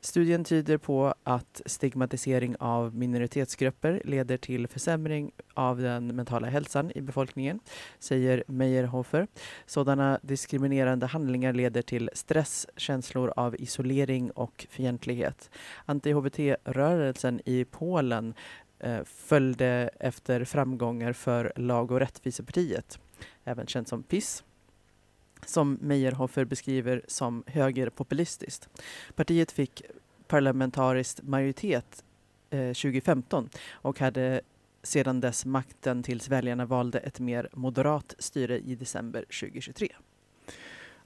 Studien 0.06 0.44
tyder 0.44 0.78
på 0.78 1.14
att 1.24 1.62
stigmatisering 1.66 2.56
av 2.60 2.94
minoritetsgrupper 2.94 4.02
leder 4.04 4.36
till 4.36 4.68
försämring 4.68 5.32
av 5.54 5.80
den 5.80 6.16
mentala 6.16 6.46
hälsan 6.46 6.92
i 6.94 7.00
befolkningen, 7.00 7.60
säger 7.98 8.44
Meyerhofer. 8.46 9.26
Sådana 9.66 10.18
diskriminerande 10.22 11.06
handlingar 11.06 11.52
leder 11.52 11.82
till 11.82 12.10
stress, 12.12 12.66
känslor 12.76 13.32
av 13.36 13.56
isolering 13.58 14.30
och 14.30 14.66
fientlighet. 14.70 15.50
Anti-HBT-rörelsen 15.86 17.40
i 17.44 17.64
Polen 17.64 18.34
eh, 18.78 19.04
följde 19.04 19.90
efter 20.00 20.44
framgångar 20.44 21.12
för 21.12 21.52
Lag 21.56 21.90
och 21.90 22.00
rättvisepartiet, 22.00 22.98
även 23.44 23.66
känt 23.66 23.88
som 23.88 24.02
PIS 24.02 24.44
som 25.46 25.78
Meyerhofer 25.80 26.44
beskriver 26.44 27.02
som 27.06 27.44
högerpopulistiskt. 27.46 28.68
Partiet 29.14 29.52
fick 29.52 29.82
parlamentarisk 30.28 31.22
majoritet 31.22 32.04
eh, 32.50 32.72
2015 32.72 33.48
och 33.70 34.00
hade 34.00 34.40
sedan 34.82 35.20
dess 35.20 35.44
makten 35.44 36.02
tills 36.02 36.28
väljarna 36.28 36.66
valde 36.66 36.98
ett 36.98 37.20
mer 37.20 37.48
moderat 37.52 38.14
styre 38.18 38.58
i 38.58 38.74
december 38.74 39.20
2023. 39.20 39.88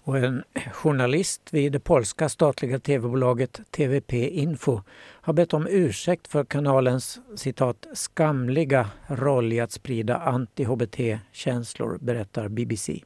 Och 0.02 0.18
en 0.18 0.42
journalist 0.72 1.42
vid 1.50 1.72
det 1.72 1.80
polska 1.80 2.28
statliga 2.28 2.78
tv-bolaget 2.78 3.60
TVP 3.70 4.12
Info 4.12 4.80
har 4.98 5.32
bett 5.32 5.54
om 5.54 5.66
ursäkt 5.70 6.28
för 6.28 6.44
kanalens 6.44 7.20
citat 7.36 7.86
skamliga 7.92 8.90
roll 9.06 9.52
i 9.52 9.60
att 9.60 9.72
sprida 9.72 10.16
anti-HBT-känslor, 10.18 11.98
berättar 12.00 12.48
BBC. 12.48 13.00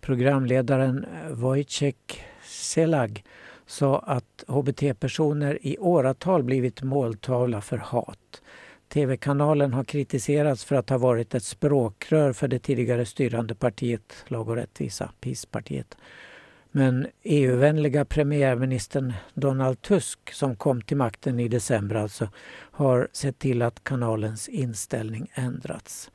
Programledaren 0.00 1.04
eh, 1.04 1.32
Wojciech 1.32 2.24
Selag 2.44 3.24
sa 3.66 3.98
att 3.98 4.44
hbt-personer 4.46 5.58
i 5.62 5.78
åratal 5.78 6.42
blivit 6.42 6.82
måltavla 6.82 7.60
för 7.60 7.76
hat. 7.76 8.42
TV-kanalen 8.88 9.72
har 9.72 9.84
kritiserats 9.84 10.64
för 10.64 10.76
att 10.76 10.90
ha 10.90 10.98
varit 10.98 11.34
ett 11.34 11.44
språkrör 11.44 12.32
för 12.32 12.48
det 12.48 12.58
tidigare 12.58 13.06
styrande 13.06 13.54
partiet 13.54 14.24
Lag 14.26 14.48
och 14.48 14.56
rättvisa, 14.56 15.10
PIS-partiet. 15.20 15.96
Men 16.70 17.06
EU-vänliga 17.22 18.04
premiärministern 18.04 19.12
Donald 19.34 19.82
Tusk, 19.82 20.32
som 20.32 20.56
kom 20.56 20.82
till 20.82 20.96
makten 20.96 21.40
i 21.40 21.48
december 21.48 21.94
alltså, 21.94 22.28
har 22.70 23.08
sett 23.12 23.38
till 23.38 23.62
att 23.62 23.84
kanalens 23.84 24.48
inställning 24.48 25.30
ändrats. 25.34 26.10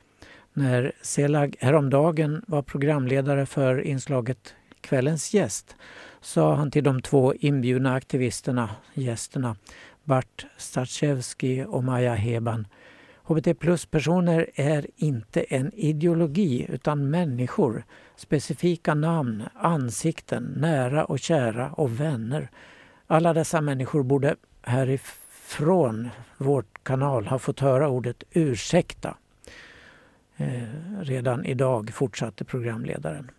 När 0.56 0.92
Selag 1.02 1.56
häromdagen 1.60 2.44
var 2.46 2.62
programledare 2.62 3.46
för 3.46 3.80
inslaget 3.80 4.54
Kvällens 4.80 5.34
gäst 5.34 5.76
sa 6.20 6.54
han 6.54 6.70
till 6.70 6.84
de 6.84 7.02
två 7.02 7.34
inbjudna 7.34 7.94
aktivisterna, 7.94 8.70
gästerna, 8.94 9.56
Bart 10.04 10.46
Starczewski 10.56 11.64
och 11.68 11.84
Maja 11.84 12.14
Heban. 12.14 12.66
HBT 13.22 13.54
plus-personer 13.58 14.50
är 14.54 14.86
inte 14.96 15.42
en 15.42 15.72
ideologi 15.74 16.66
utan 16.68 17.10
människor. 17.10 17.84
Specifika 18.16 18.94
namn, 18.94 19.42
ansikten, 19.54 20.54
nära 20.56 21.04
och 21.04 21.18
kära 21.18 21.72
och 21.72 22.00
vänner. 22.00 22.50
Alla 23.06 23.32
dessa 23.32 23.60
människor 23.60 24.02
borde 24.02 24.36
härifrån 24.62 26.08
vårt 26.36 26.84
kanal 26.84 27.26
ha 27.26 27.38
fått 27.38 27.60
höra 27.60 27.88
ordet 27.88 28.24
ursäkta. 28.30 29.16
Eh, 30.36 30.62
redan 31.00 31.44
idag, 31.44 31.90
fortsatte 31.94 32.44
programledaren. 32.44 33.30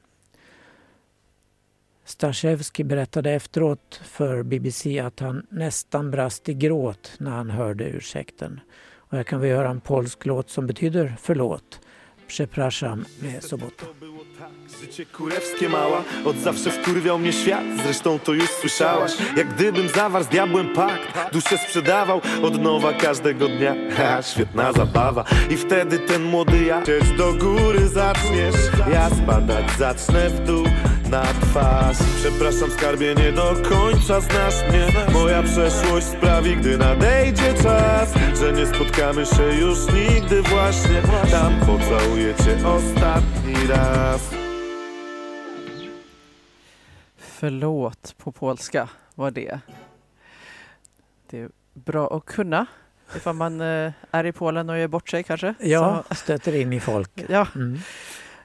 Staszewski 2.05 2.83
berättade 2.83 3.31
efteråt 3.31 4.01
för 4.03 4.43
BBC 4.43 4.99
att 4.99 5.19
han 5.19 5.45
nästan 5.49 6.11
brast 6.11 6.49
i 6.49 6.53
gråt 6.53 7.13
när 7.17 7.31
han 7.31 7.49
hörde 7.49 7.83
ursäkten. 7.83 8.59
Och 8.95 9.17
här 9.17 9.23
kan 9.23 9.41
vi 9.41 9.49
höra 9.49 9.69
en 9.69 9.81
polsk 9.81 10.25
låt 10.25 10.49
som 10.49 10.67
betyder 10.67 11.15
förlåt. 11.19 11.79
Przepraszam 12.27 13.05
mnie 13.21 13.41
sobota. 13.41 13.85
Życie 14.81 15.05
kurewskie 15.05 15.69
mała, 15.69 16.03
od 16.25 16.37
zawsze 16.37 16.71
wkurwiał 16.71 17.19
mnie 17.19 17.33
świat. 17.33 17.63
Zresztą 17.83 18.19
to 18.19 18.33
już 18.33 18.49
słyszałaś. 18.49 19.11
Jak 19.37 19.53
gdybym 19.55 19.89
zawarł 19.89 20.23
z 20.23 20.27
diabłem 20.27 20.69
pakt 20.69 21.33
Duszę 21.33 21.57
sprzedawał 21.57 22.21
od 22.43 22.61
nowa 22.61 22.93
każdego 22.93 23.47
dnia. 23.47 23.75
Ha, 23.97 24.21
Świetna 24.21 24.73
zabawa. 24.73 25.23
I 25.49 25.57
wtedy 25.57 25.99
ten 25.99 26.23
młody 26.23 26.63
ja 26.63 26.83
Cieć 26.83 27.11
do 27.11 27.33
góry 27.33 27.87
zaczniesz. 27.87 28.55
Ja 28.91 29.09
spadać 29.09 29.65
zacznę 29.77 30.29
w 30.29 30.45
dół 30.45 30.65
na 31.09 31.23
twarz. 31.23 31.97
Przepraszam 32.17 32.71
skarbie, 32.71 33.15
nie 33.15 33.31
do 33.31 33.55
końca 33.69 34.21
znasz 34.21 34.69
mnie. 34.69 34.87
Moja 35.13 35.43
przeszłość 35.43 36.07
sprawi, 36.07 36.57
gdy 36.57 36.77
nadejdzie 36.77 37.53
czas 37.63 38.13
Że 38.39 38.53
nie 38.53 38.65
spotkamy 38.65 39.25
się 39.25 39.43
już 39.59 39.77
nigdy 39.93 40.41
właśnie. 40.41 41.01
Tam 41.31 41.59
pocałuję 41.59 42.14
cię 42.15 42.67
ostatni 42.67 43.67
raz 43.69 44.33
Förlåt 47.17 48.15
på 48.17 48.31
polska 48.31 48.89
var 49.15 49.31
det. 49.31 49.59
Det 51.29 51.39
är 51.39 51.49
bra 51.73 52.17
att 52.17 52.25
kunna 52.25 52.65
ifall 53.15 53.35
man 53.35 53.61
eh, 53.61 53.91
är 54.11 54.25
i 54.25 54.31
Polen 54.31 54.69
och 54.69 54.77
gör 54.79 54.87
bort 54.87 55.09
sig 55.09 55.23
kanske. 55.23 55.53
Ja, 55.59 56.03
Så, 56.09 56.15
stöter 56.15 56.55
in 56.55 56.73
i 56.73 56.79
folk. 56.79 57.11
ja. 57.29 57.47
Mm. 57.55 57.79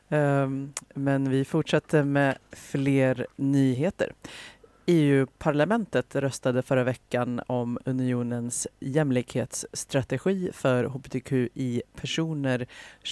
Ehm, 0.09 0.73
Men 0.95 1.31
vi 1.31 1.45
fortsätter 1.45 2.03
med 2.03 2.39
fler 2.53 3.27
nyheter. 3.37 4.13
EU-parlamentet 4.93 6.17
röstade 6.17 6.63
förra 6.63 6.85
veckan 6.85 7.41
om 7.47 7.79
unionens 7.85 8.69
jämlikhetsstrategi 8.81 10.51
för 10.53 10.85
hbtqi-personer 10.85 12.67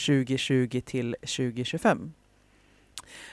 2020 0.07 0.81
till 0.85 1.17
2025. 1.21 2.12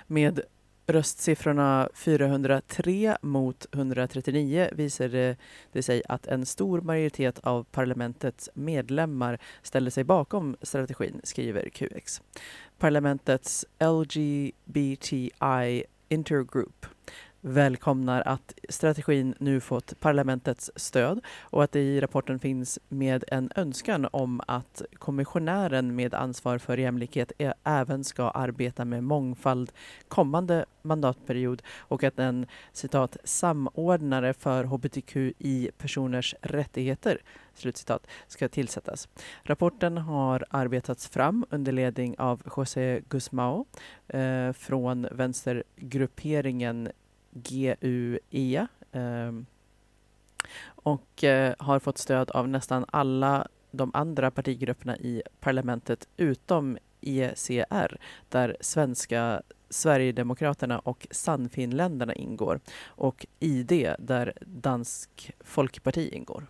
Med 0.07 0.39
röstsiffrorna 0.87 1.89
403 1.93 3.17
mot 3.21 3.65
139 3.71 4.69
visade 4.71 5.37
det 5.71 5.83
sig 5.83 6.03
att 6.09 6.27
en 6.27 6.45
stor 6.45 6.81
majoritet 6.81 7.39
av 7.39 7.63
parlamentets 7.63 8.49
medlemmar 8.53 9.39
ställde 9.61 9.91
sig 9.91 10.03
bakom 10.03 10.55
strategin, 10.61 11.21
skriver 11.23 11.69
QX. 11.69 12.21
Parlamentets 12.77 13.65
LGBTI 13.79 15.31
Intergroup 16.09 16.85
välkomnar 17.47 18.21
att 18.25 18.53
strategin 18.69 19.35
nu 19.39 19.59
fått 19.59 19.99
parlamentets 19.99 20.71
stöd 20.75 21.21
och 21.39 21.63
att 21.63 21.71
det 21.71 21.79
i 21.79 22.01
rapporten 22.01 22.39
finns 22.39 22.79
med 22.89 23.23
en 23.27 23.51
önskan 23.55 24.07
om 24.11 24.41
att 24.47 24.81
kommissionären 24.93 25.95
med 25.95 26.13
ansvar 26.13 26.57
för 26.57 26.77
jämlikhet 26.77 27.31
även 27.63 28.03
ska 28.03 28.29
arbeta 28.29 28.85
med 28.85 29.03
mångfald 29.03 29.71
kommande 30.07 30.65
mandatperiod 30.81 31.61
och 31.77 32.03
att 32.03 32.19
en 32.19 32.45
citat 32.73 33.17
samordnare 33.23 34.33
för 34.33 34.63
hbtqi-personers 34.63 36.35
rättigheter 36.41 37.21
slutcitat, 37.53 38.07
ska 38.27 38.49
tillsättas. 38.49 39.09
Rapporten 39.43 39.97
har 39.97 40.45
arbetats 40.49 41.07
fram 41.07 41.45
under 41.49 41.71
ledning 41.71 42.15
av 42.17 42.41
José 42.57 43.01
Gusmao 43.09 43.65
eh, 44.07 44.51
från 44.51 45.07
vänstergrupperingen 45.11 46.89
GUE 47.35 48.67
eh, 48.91 49.31
och 50.65 51.23
eh, 51.23 51.53
har 51.59 51.79
fått 51.79 51.97
stöd 51.97 52.31
av 52.31 52.49
nästan 52.49 52.85
alla 52.87 53.47
de 53.71 53.91
andra 53.93 54.31
partigrupperna 54.31 54.97
i 54.97 55.21
parlamentet 55.39 56.07
utom 56.17 56.77
ECR 57.01 57.97
där 58.29 58.57
svenska 58.61 59.41
Sverigedemokraterna 59.69 60.79
och 60.79 61.07
Sannfinländarna 61.11 62.13
ingår 62.13 62.59
och 62.85 63.25
ID 63.39 63.95
där 63.99 64.33
Dansk 64.41 65.31
Folkparti 65.39 66.09
ingår. 66.13 66.47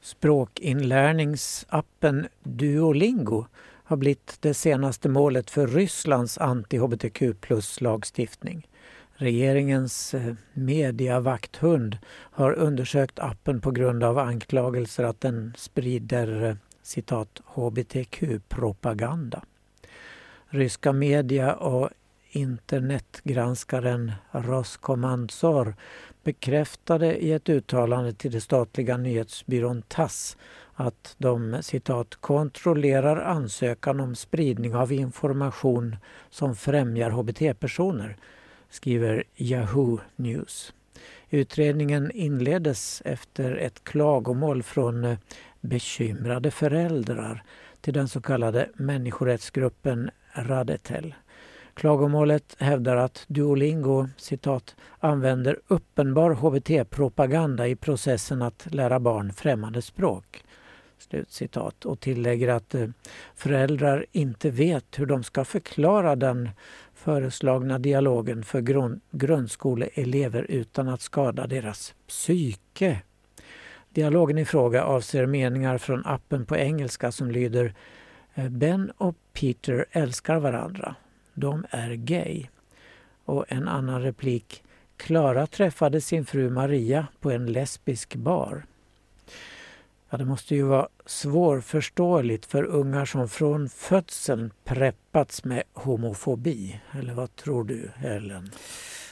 Språkinlärningsappen 0.00 2.28
Duolingo 2.42 3.46
har 3.84 3.96
blivit 3.96 4.36
det 4.40 4.54
senaste 4.54 5.08
målet 5.08 5.50
för 5.50 5.66
Rysslands 5.66 6.38
anti-hbtq 6.38 7.34
plus-lagstiftning. 7.34 8.68
Regeringens 9.14 10.14
eh, 10.14 10.34
mediavakthund 10.52 11.98
har 12.08 12.52
undersökt 12.52 13.18
appen 13.18 13.60
på 13.60 13.70
grund 13.70 14.04
av 14.04 14.18
anklagelser 14.18 15.04
att 15.04 15.20
den 15.20 15.54
sprider 15.56 16.44
eh, 16.44 16.56
citat 16.82 17.40
hbtq-propaganda. 17.46 19.42
Ryska 20.48 20.92
media 20.92 21.54
och 21.54 21.90
internetgranskaren 22.30 24.12
Roskomnadzor 24.30 25.74
bekräftade 26.24 27.24
i 27.24 27.32
ett 27.32 27.48
uttalande 27.48 28.12
till 28.12 28.32
det 28.32 28.40
statliga 28.40 28.96
nyhetsbyrån 28.96 29.82
TASS 29.82 30.36
att 30.74 31.14
de 31.18 31.62
citat 31.62 32.14
kontrollerar 32.14 33.16
ansökan 33.16 34.00
om 34.00 34.14
spridning 34.14 34.74
av 34.74 34.92
information 34.92 35.96
som 36.30 36.56
främjar 36.56 37.10
hbt-personer, 37.10 38.16
skriver 38.72 39.24
Yahoo 39.36 39.98
News. 40.16 40.72
Utredningen 41.30 42.10
inleddes 42.10 43.02
efter 43.04 43.56
ett 43.56 43.84
klagomål 43.84 44.62
från 44.62 45.04
eh, 45.04 45.18
bekymrade 45.60 46.50
föräldrar 46.50 47.42
till 47.80 47.94
den 47.94 48.08
så 48.08 48.20
kallade 48.20 48.68
människorättsgruppen 48.74 50.10
Radetel. 50.32 51.14
Klagomålet 51.74 52.56
hävdar 52.58 52.96
att 52.96 53.24
Duolingo 53.26 54.08
citat, 54.16 54.76
använder 54.98 55.58
uppenbar 55.68 56.30
hbt-propaganda 56.30 57.68
i 57.68 57.76
processen 57.76 58.42
att 58.42 58.66
lära 58.70 59.00
barn 59.00 59.32
främmande 59.32 59.82
språk. 59.82 60.44
Slutcitat. 60.98 61.84
Och 61.84 62.00
tillägger 62.00 62.48
att 62.48 62.74
eh, 62.74 62.88
föräldrar 63.34 64.06
inte 64.12 64.50
vet 64.50 64.98
hur 64.98 65.06
de 65.06 65.22
ska 65.22 65.44
förklara 65.44 66.16
den 66.16 66.50
föreslagna 67.04 67.78
dialogen 67.78 68.42
för 68.42 68.60
grund, 68.60 69.00
grundskoleelever 69.10 70.46
utan 70.48 70.88
att 70.88 71.00
skada 71.00 71.46
deras 71.46 71.94
psyke. 72.08 73.02
Dialogen 73.90 74.38
i 74.38 74.44
fråga 74.44 74.84
avser 74.84 75.26
meningar 75.26 75.78
från 75.78 76.06
appen 76.06 76.46
på 76.46 76.56
engelska 76.56 77.12
som 77.12 77.30
lyder 77.30 77.74
eh, 78.34 78.48
Ben 78.48 78.92
och 78.96 79.16
Peter 79.32 79.86
älskar 79.90 80.38
varandra. 80.38 80.94
De 81.34 81.66
är 81.70 81.90
gay. 81.90 82.46
Och 83.24 83.44
en 83.48 83.68
annan 83.68 84.02
replik. 84.02 84.62
Klara 84.96 85.46
träffade 85.46 86.00
sin 86.00 86.24
fru 86.24 86.50
Maria 86.50 87.06
på 87.20 87.30
en 87.30 87.46
lesbisk 87.46 88.14
bar. 88.14 88.64
Ja, 90.12 90.18
det 90.18 90.24
måste 90.24 90.54
ju 90.54 90.62
vara 90.62 90.88
svårförståeligt 91.06 92.46
för 92.46 92.64
ungar 92.64 93.04
som 93.04 93.28
från 93.28 93.68
födseln 93.68 94.52
preppats 94.64 95.44
med 95.44 95.62
homofobi. 95.72 96.80
Eller 96.98 97.14
vad 97.14 97.36
tror 97.36 97.64
du, 97.64 97.90
Ellen? 98.04 98.50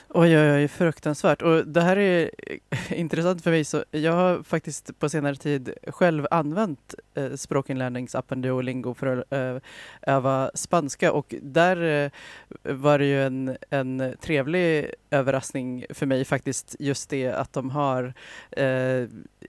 Oj, 0.08 0.38
oj, 0.38 0.52
oj, 0.52 0.68
fruktansvärt. 0.68 1.42
Och 1.42 1.66
det 1.66 1.80
här 1.80 1.96
är 1.96 2.30
intressant 2.94 3.42
för 3.42 3.50
mig. 3.50 3.64
Så 3.64 3.84
jag 3.90 4.12
har 4.12 4.42
faktiskt 4.42 4.98
på 4.98 5.08
senare 5.08 5.36
tid 5.36 5.72
själv 5.86 6.26
använt 6.30 6.94
eh, 7.14 7.32
språkinlärningsappen 7.34 8.42
Duolingo 8.42 8.94
för 8.94 9.16
att 9.16 9.32
eh, 9.32 9.56
öva 10.02 10.50
spanska 10.54 11.12
och 11.12 11.34
där 11.42 12.04
eh, 12.04 12.10
var 12.74 12.98
det 12.98 13.06
ju 13.06 13.22
en, 13.22 13.56
en 13.70 14.14
trevlig 14.20 14.94
överraskning 15.10 15.84
för 15.90 16.06
mig 16.06 16.24
faktiskt 16.24 16.76
just 16.78 17.10
det 17.10 17.26
att 17.26 17.52
de 17.52 17.70
har 17.70 18.14
eh, 18.50 19.08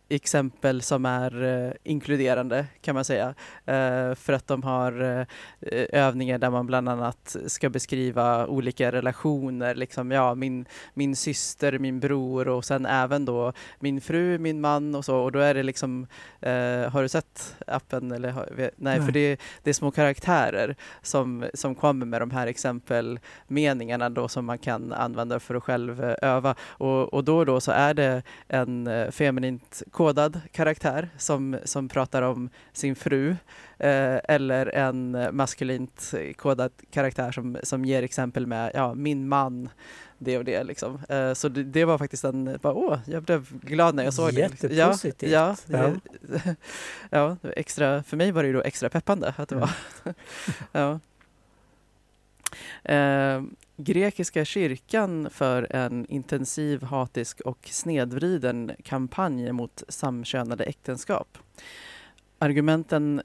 exempel 0.10 0.82
som 0.82 1.06
är 1.06 1.44
eh, 1.44 1.74
inkluderande 1.84 2.66
kan 2.82 2.96
man 2.96 3.06
säga. 3.06 3.28
Eh, 3.66 4.16
för 4.16 4.34
att 4.34 4.48
de 4.48 4.64
har 4.64 5.02
eh, 5.02 5.26
övningar 5.92 6.38
där 6.38 6.50
man 6.50 6.68
bland 6.68 6.90
annat 6.90 7.36
ska 7.48 7.70
beskriva 7.70 8.48
olika 8.48 8.92
relationer, 8.92 9.76
liksom 9.76 10.12
ja, 10.12 10.36
min, 10.36 10.66
min 10.94 11.16
syster, 11.16 11.80
min 11.80 12.00
bror 12.00 12.48
och 12.48 12.66
sen 12.66 12.86
även 12.86 13.26
då 13.26 13.54
min 13.80 14.02
fru, 14.02 14.38
min 14.38 14.62
man 14.62 14.96
och 14.96 15.06
så 15.06 15.18
och 15.18 15.32
då 15.32 15.40
är 15.40 15.54
det 15.54 15.64
liksom, 15.64 16.08
eh, 16.40 16.90
har 16.90 17.02
du 17.02 17.10
sett 17.10 17.56
appen 17.68 18.12
eller? 18.12 18.30
Har, 18.30 18.50
nej, 18.58 18.72
nej, 18.76 19.02
för 19.02 19.12
det, 19.12 19.40
det 19.64 19.70
är 19.70 19.74
små 19.74 19.92
karaktärer 19.92 20.76
som, 21.02 21.46
som 21.54 21.76
kommer 21.76 22.06
med 22.06 22.22
de 22.22 22.32
här 22.32 22.48
exempelmeningarna 22.48 24.10
då 24.10 24.28
som 24.28 24.46
man 24.46 24.58
kan 24.58 24.94
använda 24.94 25.40
för 25.40 25.51
att 25.56 25.64
själv 25.64 26.04
eh, 26.04 26.16
öva 26.22 26.56
och, 26.62 27.14
och 27.14 27.24
då 27.24 27.38
och 27.38 27.46
då 27.46 27.60
så 27.60 27.72
är 27.72 27.94
det 27.94 28.24
en 28.48 28.88
eh, 28.88 29.12
feminint 29.12 29.84
kodad 29.92 30.42
karaktär 30.52 31.10
som, 31.18 31.58
som 31.64 31.90
pratar 31.90 32.22
om 32.22 32.50
sin 32.74 32.96
fru 32.96 33.36
eh, 33.78 34.18
eller 34.24 34.76
en 34.76 35.28
maskulint 35.32 36.14
kodad 36.36 36.72
karaktär 36.92 37.32
som, 37.32 37.58
som 37.64 37.86
ger 37.86 38.04
exempel 38.04 38.48
med 38.48 38.72
ja, 38.74 38.94
min 38.94 39.28
man 39.28 39.70
det 40.22 40.38
och 40.38 40.46
det. 40.46 40.64
Liksom. 40.64 41.00
Eh, 41.10 41.34
så 41.34 41.50
det, 41.50 41.64
det, 41.64 41.86
var 41.86 41.98
faktiskt 41.98 42.24
en, 42.24 42.58
bara, 42.62 42.74
åh, 42.74 43.00
jag 43.06 43.24
blev 43.24 43.60
glad 43.62 43.96
när 43.96 44.04
jag 44.04 44.14
såg 44.14 44.34
det. 44.34 44.42
Jättepositivt. 44.42 45.32
Ja, 45.32 45.56
ja, 45.68 45.94
ja. 46.22 46.56
ja, 47.10 47.38
extra, 47.56 48.04
för 48.04 48.18
mig 48.18 48.32
var 48.32 48.44
det 48.44 48.48
ju 48.48 48.54
då 48.54 48.62
extra 48.62 48.90
peppande 48.90 49.34
att 49.38 49.50
det 49.50 49.56
var. 49.56 49.70
ja. 50.72 51.00
Eh, 52.84 53.42
grekiska 53.78 54.46
kyrkan 54.46 55.30
för 55.30 55.76
en 55.76 56.06
intensiv, 56.06 56.84
hatisk 56.84 57.42
och 57.42 57.68
snedvriden 57.72 58.72
kampanj 58.84 59.52
mot 59.52 59.84
samkönade 59.88 60.64
äktenskap. 60.64 61.38
Argumenten 62.40 63.22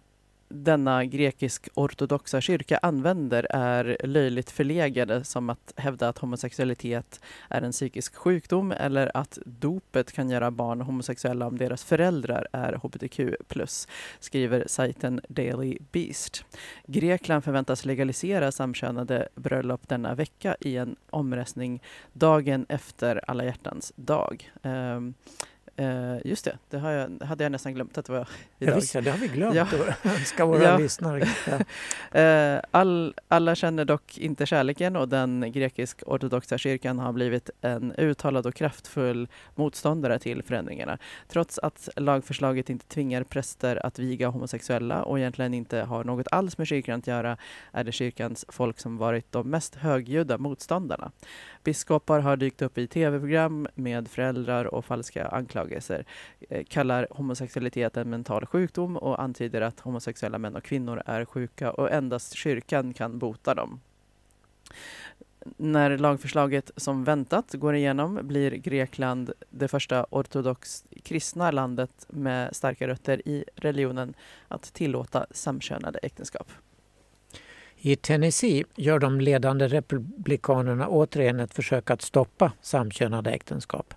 denna 0.49 1.05
grekisk-ortodoxa 1.05 2.41
kyrka 2.41 2.79
använder 2.83 3.47
är 3.51 3.97
löjligt 4.05 4.51
förlegade 4.51 5.25
som 5.25 5.51
att 5.51 5.73
hävda 5.77 6.09
att 6.09 6.19
homosexualitet 6.19 7.21
är 7.51 7.63
en 7.63 7.73
psykisk 7.73 8.15
sjukdom 8.15 8.73
eller 8.73 9.17
att 9.17 9.39
dopet 9.45 10.13
kan 10.13 10.31
göra 10.31 10.51
barn 10.51 10.81
homosexuella 10.81 11.47
om 11.47 11.59
deras 11.59 11.85
föräldrar 11.85 12.49
är 12.53 12.73
hbtq+, 12.73 13.21
skriver 14.21 14.65
sajten 14.67 15.21
Daily 15.29 15.79
Beast. 15.93 16.45
Grekland 16.87 17.45
förväntas 17.45 17.85
legalisera 17.85 18.53
samkönade 18.53 19.29
bröllop 19.35 19.89
denna 19.89 20.15
vecka 20.15 20.57
i 20.61 20.77
en 20.77 20.97
omröstning 21.11 21.83
dagen 22.13 22.67
efter 22.69 23.31
alla 23.31 23.45
hjärtans 23.45 23.93
dag. 23.97 24.53
Um, 24.63 25.15
Uh, 25.81 26.17
just 26.25 26.45
det, 26.45 26.59
det 26.71 26.77
jag, 26.77 27.27
hade 27.27 27.45
jag 27.45 27.53
nästan 27.53 27.75
glömt 27.75 27.99
att 27.99 28.05
det 28.05 28.13
var 28.13 28.29
idag. 28.59 28.75
Ja, 28.75 28.81
visst, 28.81 28.93
det 28.93 29.11
har 29.11 29.19
vi 29.19 29.29
glömt 29.29 29.55
ja. 29.57 29.67
ska 30.25 30.47
våra 30.47 30.63
ja. 30.63 30.79
lyssnare 30.79 31.23
uh, 31.23 32.61
all, 32.71 33.15
Alla 33.29 33.55
känner 33.55 33.85
dock 33.85 34.19
inte 34.19 34.47
kärleken 34.47 34.97
och 34.97 35.09
den 35.09 35.53
grekisk-ortodoxa 35.53 36.59
kyrkan 36.59 36.99
har 36.99 37.13
blivit 37.13 37.51
en 37.61 37.93
uttalad 37.93 38.47
och 38.47 38.55
kraftfull 38.55 39.29
motståndare 39.55 40.19
till 40.19 40.43
förändringarna. 40.43 40.99
Trots 41.29 41.59
att 41.59 41.89
lagförslaget 41.97 42.71
inte 42.71 42.87
tvingar 42.87 43.23
präster 43.25 43.87
att 43.87 43.99
viga 43.99 44.29
homosexuella 44.29 45.03
och 45.03 45.19
egentligen 45.19 45.55
inte 45.55 45.79
har 45.79 46.05
något 46.05 46.27
alls 46.31 46.59
med 46.59 46.67
kyrkan 46.67 46.99
att 46.99 47.07
göra 47.07 47.37
är 47.73 47.85
det 47.85 47.93
kyrkans 47.93 48.45
folk 48.49 48.79
som 48.79 48.97
varit 48.97 49.33
de 49.33 49.51
mest 49.51 49.75
högljudda 49.75 50.39
motståndarna. 50.39 51.13
Biskopar 51.65 52.21
har 52.21 52.37
dykt 52.37 52.63
upp 52.63 52.79
i 52.79 52.87
tv-program 52.87 53.69
med 53.75 54.09
föräldrar 54.09 54.65
och 54.65 54.85
falska 54.85 55.29
anklagelser, 55.29 55.66
anklagelser 55.67 56.05
eh, 56.51 56.65
kallar 56.65 57.07
homosexualitet 57.11 57.97
en 57.97 58.11
mental 58.11 58.47
sjukdom 58.47 58.97
och 58.97 59.23
antyder 59.23 59.61
att 59.61 59.81
homosexuella 59.81 60.39
män 60.39 60.57
och 60.57 60.65
kvinnor 60.65 61.03
är 61.07 61.25
sjuka 61.25 61.71
och 61.71 61.91
endast 61.91 62.35
kyrkan 62.35 62.95
kan 62.95 63.19
bota 63.19 63.55
dem. 63.55 63.81
När 65.59 65.99
lagförslaget 65.99 66.71
som 66.77 67.05
väntat 67.05 67.55
går 67.55 67.75
igenom 67.75 68.21
blir 68.23 68.51
Grekland 68.51 69.33
det 69.51 69.69
första 69.69 70.07
ortodox 70.11 70.85
kristna 71.05 71.51
landet 71.51 72.07
med 72.09 72.57
starka 72.57 72.89
rötter 72.89 73.23
i 73.25 73.45
religionen 73.57 74.15
att 74.49 74.73
tillåta 74.73 75.27
samkönade 75.31 75.99
äktenskap. 76.03 76.49
I 77.79 77.97
Tennessee 77.97 78.65
gör 78.77 78.99
de 78.99 79.21
ledande 79.21 79.69
republikanerna 79.69 80.89
återigen 80.89 81.41
ett 81.41 81.55
försök 81.55 81.91
att 81.91 82.03
stoppa 82.03 82.53
samkönade 82.61 83.31
äktenskap. 83.31 83.95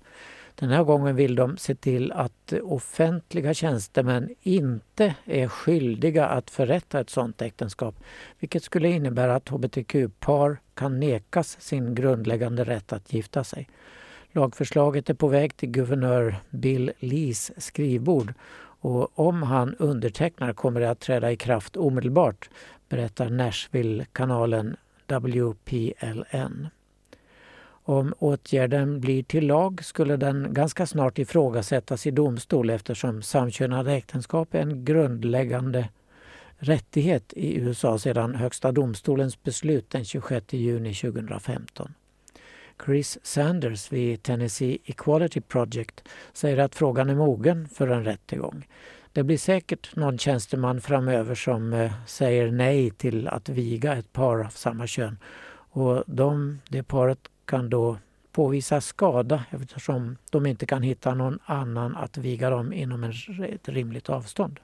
Den 0.60 0.70
här 0.70 0.84
gången 0.84 1.16
vill 1.16 1.36
de 1.36 1.58
se 1.58 1.76
till 1.76 2.12
att 2.12 2.54
offentliga 2.64 3.54
tjänstemän 3.54 4.30
inte 4.42 5.16
är 5.26 5.48
skyldiga 5.48 6.26
att 6.26 6.50
förrätta 6.50 7.00
ett 7.00 7.10
sådant 7.10 7.42
äktenskap, 7.42 7.96
vilket 8.40 8.64
skulle 8.64 8.90
innebära 8.90 9.36
att 9.36 9.50
hbtq-par 9.50 10.58
kan 10.74 11.00
nekas 11.00 11.62
sin 11.62 11.96
grundläggande 11.96 12.64
rätt 12.64 12.94
att 12.94 13.14
gifta 13.14 13.44
sig. 13.44 13.70
Lagförslaget 14.32 15.10
är 15.10 15.14
på 15.14 15.28
väg 15.28 15.58
till 15.58 15.70
guvernör 15.70 16.36
Bill 16.50 16.92
Lees 17.00 17.52
skrivbord 17.64 18.34
och 18.82 19.20
om 19.20 19.44
han 19.44 19.76
undertecknar 19.76 20.54
kommer 20.54 20.80
det 20.80 20.90
att 20.90 21.00
träda 21.00 21.32
i 21.32 21.38
kraft 21.38 21.78
omedelbart 21.78 22.50
berättar 22.90 23.30
Nashville-kanalen 23.30 24.76
WPLN. 25.08 26.68
Om 27.90 28.14
åtgärden 28.20 29.00
blir 29.00 29.24
till 29.24 29.48
lag 29.48 29.86
skulle 29.86 30.18
den 30.18 30.54
ganska 30.54 30.86
snart 30.86 31.20
ifrågasättas 31.20 32.08
i 32.08 32.12
domstol 32.12 32.70
eftersom 32.70 33.22
samkönade 33.22 33.94
äktenskap 33.94 34.54
är 34.54 34.60
en 34.60 34.86
grundläggande 34.86 35.90
rättighet 36.58 37.34
i 37.34 37.58
USA 37.58 38.00
sedan 38.00 38.36
Högsta 38.36 38.72
domstolens 38.72 39.44
beslut 39.44 39.90
den 39.90 40.06
26 40.06 40.54
juni 40.54 40.94
2015. 40.94 41.94
Chris 42.86 43.20
Sanders 43.24 43.92
vid 43.92 44.24
Tennessee 44.24 44.78
Equality 44.86 45.42
Project 45.42 46.04
säger 46.34 46.58
att 46.58 46.76
frågan 46.76 47.10
är 47.10 47.16
mogen 47.16 47.68
för 47.70 47.88
en 47.88 48.04
rättegång. 48.04 48.68
Det 49.14 49.24
blir 49.24 49.38
säkert 49.38 49.96
någon 49.96 50.18
tjänsteman 50.18 50.82
framöver 50.82 51.36
som 51.36 51.74
eh, 51.74 51.92
säger 52.06 52.52
nej 52.52 52.92
till 52.92 53.28
att 53.28 53.50
viga 53.50 53.96
ett 53.96 54.14
par 54.14 54.40
av 54.40 54.50
samma 54.50 54.88
kön. 54.88 55.18
Och 55.72 56.04
de, 56.08 56.60
det 56.70 56.84
paret 56.84 57.30
kan 57.50 57.70
då 57.70 57.98
påvisa 58.32 58.82
skada 58.82 59.44
eftersom 59.50 60.18
de 60.32 60.46
inte 60.46 60.66
kan 60.66 60.82
hitta 60.84 61.14
någon 61.14 61.40
annan 61.46 61.96
att 61.96 62.18
viga 62.18 62.50
dem 62.50 62.74
inom 62.74 63.04
ett 63.04 63.70
rimligt 63.70 64.10
avstånd. 64.10 64.60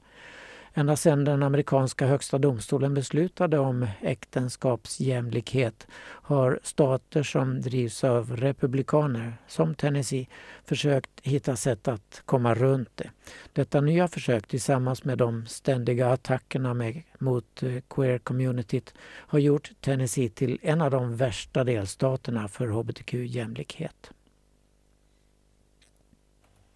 Ända 0.77 0.95
sedan 0.95 1.23
den 1.23 1.43
amerikanska 1.43 2.07
högsta 2.07 2.37
domstolen 2.37 2.93
beslutade 2.93 3.59
om 3.59 3.87
äktenskapsjämlikhet 4.01 5.87
har 6.01 6.59
stater 6.63 7.23
som 7.23 7.61
drivs 7.61 8.03
av 8.03 8.37
republikaner, 8.37 9.33
som 9.47 9.75
Tennessee, 9.75 10.27
försökt 10.63 11.09
hitta 11.21 11.55
sätt 11.55 11.87
att 11.87 12.21
komma 12.25 12.55
runt 12.55 12.89
det. 12.95 13.09
Detta 13.53 13.81
nya 13.81 14.07
försök 14.07 14.47
tillsammans 14.47 15.03
med 15.03 15.17
de 15.17 15.45
ständiga 15.45 16.11
attackerna 16.11 16.73
med, 16.73 17.01
mot 17.19 17.63
eh, 17.63 17.69
queer-communityt 17.89 18.93
har 19.01 19.39
gjort 19.39 19.71
Tennessee 19.81 20.29
till 20.29 20.59
en 20.61 20.81
av 20.81 20.91
de 20.91 21.17
värsta 21.17 21.63
delstaterna 21.63 22.47
för 22.47 22.67
hbtq-jämlikhet. 22.67 24.11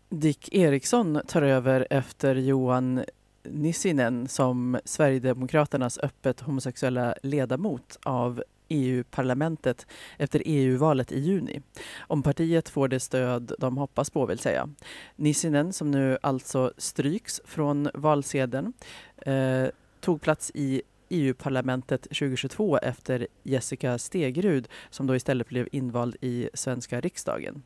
Dick 0.10 0.50
Eriksson 0.54 1.22
tar 1.28 1.42
över 1.42 1.88
efter 1.90 2.36
Johan 2.36 3.04
Nissinen 3.44 4.28
som 4.28 4.80
Sverigedemokraternas 4.86 5.98
öppet 5.98 6.40
homosexuella 6.40 7.16
ledamot 7.24 8.00
av 8.04 8.44
EU-parlamentet 8.70 9.88
efter 10.18 10.42
EU-valet 10.46 11.12
i 11.12 11.20
juni. 11.20 11.62
Om 12.00 12.24
partiet 12.24 12.70
får 12.70 12.88
det 12.88 13.00
stöd 13.00 13.54
de 13.60 13.78
hoppas 13.78 14.10
på 14.10 14.26
vill 14.26 14.40
säga. 14.40 14.70
Nissinen 15.16 15.74
som 15.74 15.92
nu 15.92 16.18
alltså 16.22 16.74
stryks 16.78 17.42
från 17.46 17.90
valsedeln 17.94 18.74
eh, 19.18 19.66
tog 20.00 20.22
plats 20.22 20.52
i 20.54 20.82
EU-parlamentet 21.10 22.02
2022 22.02 22.78
efter 22.78 23.28
Jessica 23.44 23.98
Stegrud 23.98 24.68
som 24.90 25.08
då 25.08 25.16
istället 25.16 25.50
blev 25.50 25.68
invald 25.72 26.16
i 26.22 26.50
svenska 26.54 27.02
riksdagen. 27.02 27.64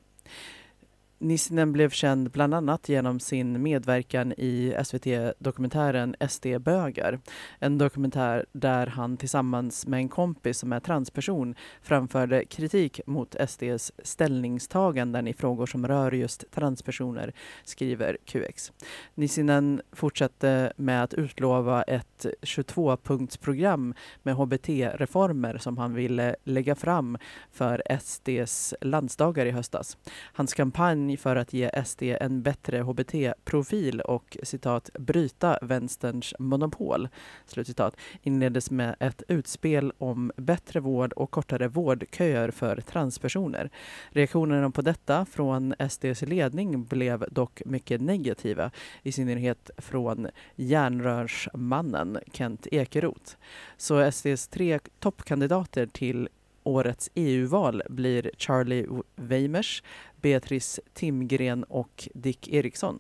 Nissinen 1.24 1.72
blev 1.72 1.90
känd 1.90 2.32
bland 2.32 2.54
annat 2.54 2.90
genom 2.90 3.20
sin 3.20 3.62
medverkan 3.62 4.32
i 4.32 4.76
SVT-dokumentären 4.84 6.16
SD-bögar. 6.30 7.20
En 7.60 7.78
dokumentär 7.78 8.46
där 8.52 8.88
han 8.88 9.18
tillsammans 9.18 9.88
med 9.88 9.98
en 9.98 10.10
kompis 10.10 10.58
som 10.58 10.74
är 10.74 10.80
transperson 10.80 11.56
framförde 11.82 12.46
kritik 12.46 13.02
mot 13.06 13.36
SDs 13.48 13.92
ställningstaganden 14.04 15.28
i 15.28 15.34
frågor 15.34 15.66
som 15.66 15.88
rör 15.88 16.12
just 16.12 16.52
transpersoner, 16.52 17.34
skriver 17.64 18.18
QX. 18.26 18.72
Nissinen 19.16 19.82
fortsatte 19.92 20.74
med 20.76 21.04
att 21.04 21.14
utlova 21.14 21.84
ett 21.84 22.26
22-punktsprogram 22.42 23.96
med 24.24 24.36
HBT-reformer 24.36 25.58
som 25.58 25.78
han 25.78 25.94
ville 25.94 26.36
lägga 26.44 26.76
fram 26.76 27.18
för 27.52 27.84
SDs 28.00 28.74
landsdagar 28.82 29.46
i 29.46 29.52
höstas. 29.52 29.98
Hans 30.34 30.54
kampanj 30.54 31.13
kampanj 31.14 31.18
för 31.18 31.36
att 31.36 31.54
ge 31.54 31.70
SD 31.86 32.04
en 32.22 32.42
bättre 32.42 32.84
hbt-profil 32.84 34.02
och 34.02 34.38
citat 34.44 34.90
bryta 35.00 35.60
vänsterns 35.62 36.34
monopol. 36.40 37.10
Slutcitat 37.46 37.96
inleddes 38.24 38.72
med 38.72 38.96
ett 39.00 39.24
utspel 39.28 39.92
om 40.00 40.32
bättre 40.38 40.80
vård 40.80 41.14
och 41.14 41.32
kortare 41.32 41.68
vårdköer 41.68 42.52
för 42.52 42.82
transpersoner. 42.82 43.70
Reaktionerna 44.14 44.72
på 44.72 44.82
detta 44.82 45.26
från 45.26 45.74
SDs 45.90 46.22
ledning 46.22 46.86
blev 46.86 47.26
dock 47.32 47.62
mycket 47.66 48.02
negativa, 48.02 48.72
i 49.04 49.12
synnerhet 49.12 49.72
från 49.78 50.30
järnrörsmannen 50.56 52.18
Kent 52.34 52.68
Ekeroth. 52.72 53.38
Så 53.78 54.12
SDs 54.12 54.48
tre 54.48 54.80
toppkandidater 55.00 55.88
till 55.88 56.30
årets 56.64 57.10
EU-val 57.16 57.82
blir 57.90 58.32
Charlie 58.38 58.88
Weimers, 59.16 59.84
Beatrice 60.24 60.80
Timgren 60.94 61.64
och 61.64 62.10
Dick 62.14 62.48
Eriksson. 62.48 63.00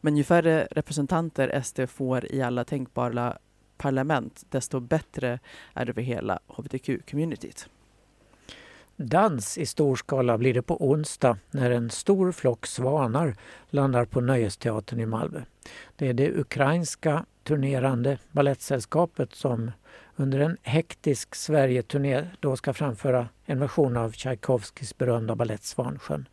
Men 0.00 0.16
ju 0.16 0.24
färre 0.24 0.68
representanter 0.70 1.62
SD 1.62 1.80
får 1.88 2.32
i 2.32 2.42
alla 2.42 2.64
tänkbara 2.64 3.38
parlament, 3.76 4.44
desto 4.48 4.80
bättre 4.80 5.38
är 5.74 5.84
det 5.84 5.94
för 5.94 6.00
hela 6.00 6.38
hbtq-communityt. 6.46 7.68
Dans 8.96 9.58
i 9.58 9.66
stor 9.66 9.96
skala 9.96 10.38
blir 10.38 10.54
det 10.54 10.62
på 10.62 10.86
onsdag 10.90 11.38
när 11.50 11.70
en 11.70 11.90
stor 11.90 12.32
flock 12.32 12.66
svanar 12.66 13.36
landar 13.70 14.04
på 14.04 14.20
Nöjesteatern 14.20 15.00
i 15.00 15.06
Malmö. 15.06 15.42
Det 15.96 16.08
är 16.08 16.14
det 16.14 16.32
ukrainska 16.38 17.24
turnerande 17.44 18.18
ballettsällskapet 18.32 19.34
som 19.34 19.70
under 20.16 20.40
en 20.40 20.56
hektisk 20.62 21.34
Sverige-turné 21.34 22.26
då 22.40 22.56
ska 22.56 22.72
framföra 22.72 23.28
en 23.44 23.60
version 23.60 23.96
av 23.96 24.10
Tchaikovskys 24.10 24.98
berömda 24.98 25.36
balett 25.36 25.64
Svansjön. 25.64 26.28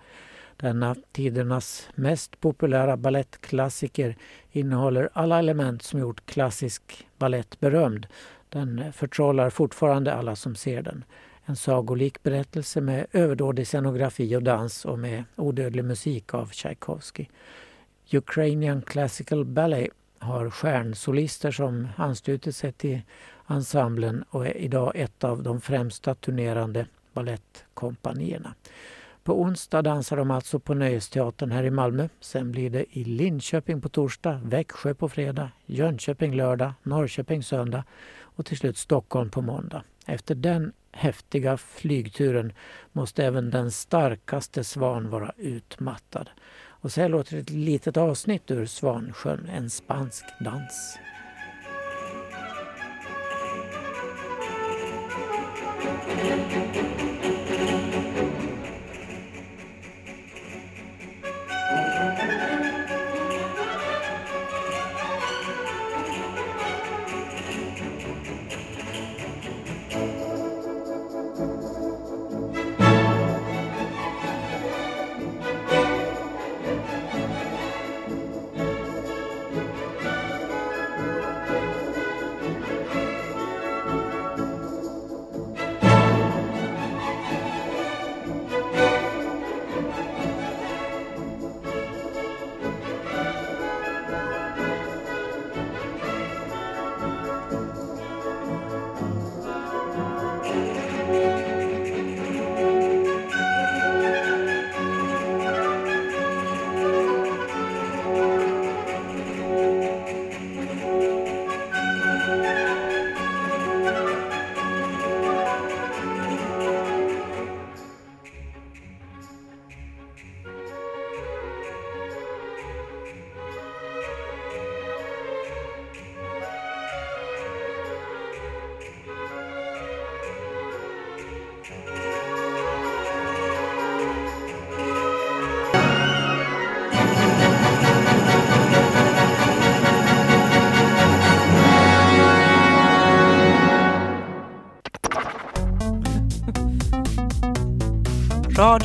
Denna 0.57 0.95
tidernas 1.11 1.89
mest 1.95 2.39
populära 2.39 2.97
ballettklassiker 2.97 4.15
innehåller 4.51 5.09
alla 5.13 5.39
element 5.39 5.83
som 5.83 5.99
gjort 5.99 6.25
klassisk 6.25 7.07
ballett 7.17 7.59
berömd. 7.59 8.07
Den 8.49 8.93
förtrollar 8.93 9.49
fortfarande 9.49 10.13
alla 10.13 10.35
som 10.35 10.55
ser 10.55 10.81
den. 10.81 11.03
En 11.45 11.55
sagolik 11.55 12.23
berättelse 12.23 12.81
med 12.81 13.05
överdådig 13.11 13.67
scenografi 13.67 14.35
och 14.35 14.43
dans 14.43 14.85
och 14.85 14.99
med 14.99 15.23
odödlig 15.35 15.85
musik 15.85 16.33
av 16.33 16.45
Tchaikovsky. 16.45 17.25
Ukrainian 18.13 18.81
Classical 18.81 19.45
Ballet 19.45 19.89
har 20.19 20.49
stjärnsolister 20.49 21.51
som 21.51 21.87
anslutit 21.95 22.55
sig 22.55 22.71
till 22.71 23.01
ensemblen 23.49 24.23
och 24.29 24.47
är 24.47 24.57
idag 24.57 24.91
ett 24.95 25.23
av 25.23 25.43
de 25.43 25.62
främsta 25.62 26.15
turnerande 26.15 26.85
balettkompanierna. 27.13 28.53
På 29.23 29.41
onsdag 29.41 29.81
dansar 29.81 30.17
de 30.17 30.31
alltså 30.31 30.59
på 30.59 30.73
Nöjesteatern 30.73 31.51
här 31.51 31.63
i 31.63 31.71
Malmö. 31.71 32.07
Sen 32.19 32.51
blir 32.51 32.69
det 32.69 32.97
i 32.97 33.03
Linköping 33.03 33.81
på 33.81 33.89
torsdag, 33.89 34.41
Växjö 34.43 34.93
på 34.93 35.09
fredag, 35.09 35.51
Jönköping 35.65 36.35
lördag, 36.35 36.73
Norrköping 36.83 37.43
söndag 37.43 37.83
och 38.21 38.45
till 38.45 38.57
slut 38.57 38.77
Stockholm 38.77 39.29
på 39.29 39.41
måndag. 39.41 39.83
Efter 40.05 40.35
den 40.35 40.73
häftiga 40.91 41.57
flygturen 41.57 42.53
måste 42.91 43.25
även 43.25 43.49
den 43.49 43.71
starkaste 43.71 44.63
svan 44.63 45.09
vara 45.09 45.33
utmattad. 45.38 46.29
Och 46.81 46.91
så 46.91 47.01
här 47.01 47.09
låter 47.09 47.38
ett 47.38 47.49
litet 47.49 47.97
avsnitt 47.97 48.51
ur 48.51 48.65
Svansjön, 48.65 49.49
en 49.55 49.69
spansk 49.69 50.25
dans. 50.39 50.99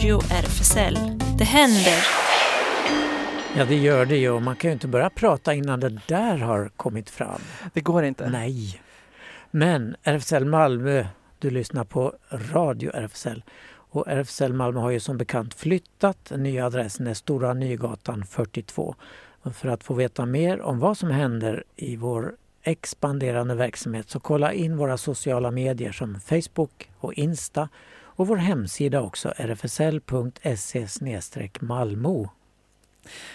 Radio 0.05 0.21
RFSL. 0.31 0.99
Det 1.39 1.45
händer! 1.45 2.07
Ja, 3.57 3.65
det 3.65 3.75
gör 3.75 4.07
det 4.07 4.17
ju. 4.17 4.31
och 4.31 4.43
Man 4.43 4.57
kan 4.57 4.69
ju 4.71 4.73
inte 4.73 4.89
börja 4.89 5.11
prata 5.11 5.55
innan 5.55 5.81
det 5.81 6.01
där 6.09 6.39
har 6.39 6.69
kommit 6.69 7.11
fram. 7.11 7.41
Det 7.73 7.81
går 7.81 8.05
inte. 8.05 8.29
Nej. 8.29 8.81
Men 9.51 9.97
RFSL 10.03 10.45
Malmö, 10.45 11.07
du 11.39 11.51
lyssnar 11.51 11.85
på 11.85 12.13
Radio 12.31 12.91
RFSL. 12.95 13.43
Och 13.67 14.09
RFSL 14.09 14.53
Malmö 14.53 14.81
har 14.81 14.91
ju 14.91 15.01
som 15.01 15.19
bekant 15.19 15.55
flyttat. 15.55 16.25
Den 16.29 16.43
nya 16.43 16.67
adressen 16.67 17.07
är 17.07 17.15
Stora 17.15 17.55
Nygatan 17.55 18.25
42. 18.27 18.95
Och 19.43 19.57
för 19.57 19.69
att 19.69 19.85
få 19.85 19.95
veta 19.95 20.27
mer 20.27 20.61
om 20.61 20.79
vad 20.79 20.99
som 20.99 21.11
händer 21.11 21.65
i 21.77 21.97
vår 21.97 22.35
expanderande 22.63 23.55
verksamhet 23.55 24.11
så 24.11 24.21
kolla 24.21 24.53
in 24.53 24.77
våra 24.77 24.97
sociala 24.97 25.51
medier 25.51 25.93
som 25.93 26.21
Facebook 26.21 26.91
och 26.99 27.15
Insta 27.15 27.69
och 28.17 28.27
vår 28.27 28.37
hemsida 28.37 29.01
också 29.03 29.29
rfsl.se 29.39 30.89
malmo. 31.61 32.31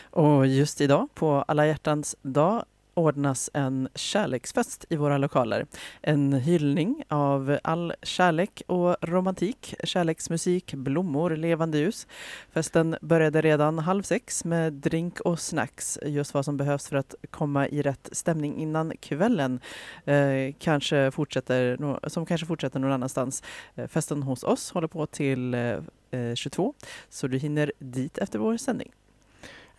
Och 0.01 0.47
just 0.47 0.82
idag, 0.82 1.07
på 1.13 1.43
alla 1.47 1.67
hjärtans 1.67 2.15
dag, 2.21 2.65
ordnas 2.99 3.49
en 3.53 3.89
kärleksfest 3.95 4.85
i 4.89 4.95
våra 4.95 5.17
lokaler. 5.17 5.65
En 6.01 6.33
hyllning 6.33 7.03
av 7.07 7.57
all 7.63 7.93
kärlek 8.03 8.61
och 8.67 8.95
romantik, 9.01 9.75
kärleksmusik, 9.83 10.73
blommor, 10.73 11.35
levande 11.35 11.77
ljus. 11.77 12.07
Festen 12.51 12.95
började 13.01 13.41
redan 13.41 13.79
halv 13.79 14.03
sex 14.03 14.45
med 14.45 14.73
drink 14.73 15.19
och 15.19 15.39
snacks, 15.39 15.99
just 16.05 16.33
vad 16.33 16.45
som 16.45 16.57
behövs 16.57 16.87
för 16.87 16.95
att 16.95 17.15
komma 17.31 17.67
i 17.67 17.81
rätt 17.81 18.09
stämning 18.11 18.57
innan 18.57 18.93
kvällen 18.99 19.59
eh, 20.05 20.53
kanske 20.59 21.11
fortsätter, 21.11 22.09
som 22.09 22.25
kanske 22.25 22.47
fortsätter 22.47 22.79
någon 22.79 22.91
annanstans. 22.91 23.43
Eh, 23.75 23.87
festen 23.87 24.23
hos 24.23 24.43
oss 24.43 24.71
håller 24.71 24.87
på 24.87 25.05
till 25.05 25.53
eh, 25.53 25.77
eh 26.11 26.35
22, 26.35 26.73
så 27.09 27.27
du 27.27 27.37
hinner 27.37 27.71
dit 27.79 28.17
efter 28.17 28.39
vår 28.39 28.57
sändning. 28.57 28.91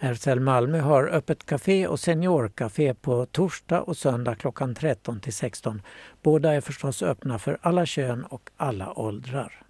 RFSL 0.02 0.40
Malmö 0.40 0.80
har 0.80 1.06
öppet 1.06 1.46
café 1.46 1.86
och 1.86 2.00
seniorcafé 2.00 2.94
på 2.94 3.26
torsdag 3.26 3.80
och 3.80 3.96
söndag 3.96 4.34
klockan 4.34 4.74
13 4.74 5.20
till 5.20 5.32
16. 5.32 5.82
Båda 6.22 6.52
är 6.52 6.60
förstås 6.60 7.02
öppna 7.02 7.38
för 7.38 7.58
alla 7.62 7.86
kön 7.86 8.24
och 8.24 8.50
alla 8.56 8.98
åldrar. 8.98 9.62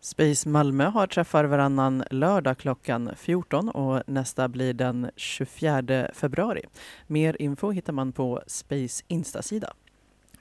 Space 0.00 0.48
Malmö 0.48 0.84
har 0.84 1.06
träffar 1.06 1.44
varannan 1.44 2.04
lördag 2.10 2.58
klockan 2.58 3.10
14 3.16 3.68
och 3.68 4.02
nästa 4.06 4.48
blir 4.48 4.74
den 4.74 5.10
24 5.16 6.08
februari. 6.14 6.62
Mer 7.06 7.36
info 7.42 7.70
hittar 7.70 7.92
man 7.92 8.12
på 8.12 8.42
Space 8.46 9.04
Insta-sida. 9.08 9.72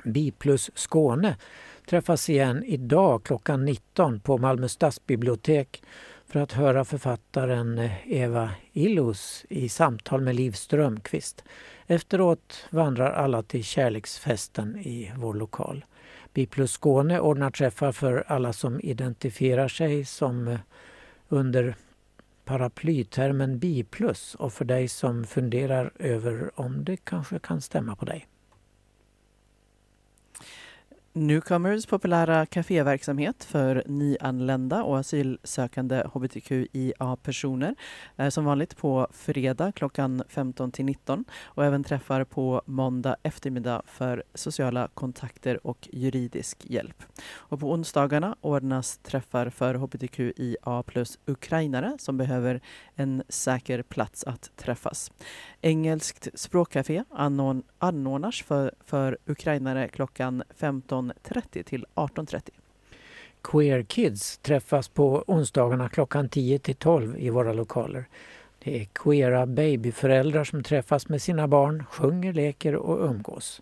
Bi 0.03 0.31
plus 0.31 0.71
Skåne 0.73 1.37
träffas 1.89 2.29
igen 2.29 2.63
idag 2.63 3.23
klockan 3.23 3.65
19 3.65 4.19
på 4.19 4.37
Malmö 4.37 4.67
stadsbibliotek 4.67 5.83
för 6.33 6.39
att 6.39 6.51
höra 6.51 6.85
författaren 6.85 7.89
Eva 8.05 8.49
Illus 8.71 9.45
i 9.49 9.69
samtal 9.69 10.21
med 10.21 10.35
Liv 10.35 10.51
Strömqvist. 10.51 11.43
Efteråt 11.87 12.67
vandrar 12.69 13.11
alla 13.11 13.43
till 13.43 13.63
kärleksfesten 13.63 14.77
i 14.77 15.11
vår 15.15 15.33
lokal. 15.33 15.85
Bi 16.33 16.45
plus 16.45 16.71
Skåne 16.71 17.19
ordnar 17.19 17.51
träffar 17.51 17.91
för 17.91 18.23
alla 18.27 18.53
som 18.53 18.79
identifierar 18.83 19.67
sig 19.67 20.05
som 20.05 20.47
eh, 20.47 20.59
under 21.29 21.75
paraplytermen 22.45 23.59
bi 23.59 23.83
plus 23.83 24.35
och 24.35 24.53
för 24.53 24.65
dig 24.65 24.87
som 24.87 25.23
funderar 25.23 25.91
över 25.99 26.51
om 26.59 26.83
det 26.83 26.97
kanske 26.97 27.39
kan 27.39 27.61
stämma 27.61 27.95
på 27.95 28.05
dig. 28.05 28.27
Newcomers 31.15 31.85
populära 31.85 32.45
kaféverksamhet 32.45 33.43
för 33.43 33.83
nyanlända 33.85 34.83
och 34.83 34.99
asylsökande 34.99 36.03
hbtqia-personer 36.13 37.75
är 38.15 38.25
eh, 38.25 38.29
som 38.29 38.45
vanligt 38.45 38.77
på 38.77 39.07
fredag 39.11 39.71
klockan 39.71 40.23
15 40.29 40.71
till 40.71 40.85
19 40.85 41.25
och 41.43 41.65
även 41.65 41.83
träffar 41.83 42.23
på 42.23 42.61
måndag 42.65 43.15
eftermiddag 43.23 43.81
för 43.85 44.23
sociala 44.33 44.87
kontakter 44.93 45.67
och 45.67 45.89
juridisk 45.91 46.65
hjälp. 46.65 47.03
Och 47.33 47.59
på 47.59 47.71
onsdagarna 47.71 48.35
ordnas 48.41 48.97
träffar 48.97 49.49
för 49.49 49.75
hbtqia 49.75 50.83
plus 50.83 51.19
ukrainare 51.25 51.95
som 51.99 52.17
behöver 52.17 52.61
en 52.95 53.23
säker 53.29 53.81
plats 53.81 54.23
att 54.23 54.51
träffas. 54.55 55.11
Engelskt 55.61 56.27
språkcafé 56.33 57.03
anordn- 57.09 57.63
anordnas 57.79 58.41
för, 58.41 58.71
för 58.85 59.17
ukrainare 59.25 59.87
klockan 59.87 60.43
15.30 60.59 61.63
till 61.63 61.85
18.30. 61.95 62.49
Queer 63.43 63.83
Kids 63.83 64.37
träffas 64.37 64.87
på 64.87 65.23
onsdagarna 65.27 65.89
klockan 65.89 66.29
10 66.29 66.59
till 66.59 66.75
12 66.75 67.17
i 67.17 67.29
våra 67.29 67.53
lokaler. 67.53 68.05
Det 68.59 68.81
är 68.81 68.85
queera 68.85 69.45
babyföräldrar 69.45 70.43
som 70.43 70.63
träffas 70.63 71.09
med 71.09 71.21
sina 71.21 71.47
barn, 71.47 71.85
sjunger, 71.91 72.33
leker 72.33 72.75
och 72.75 73.09
umgås. 73.09 73.61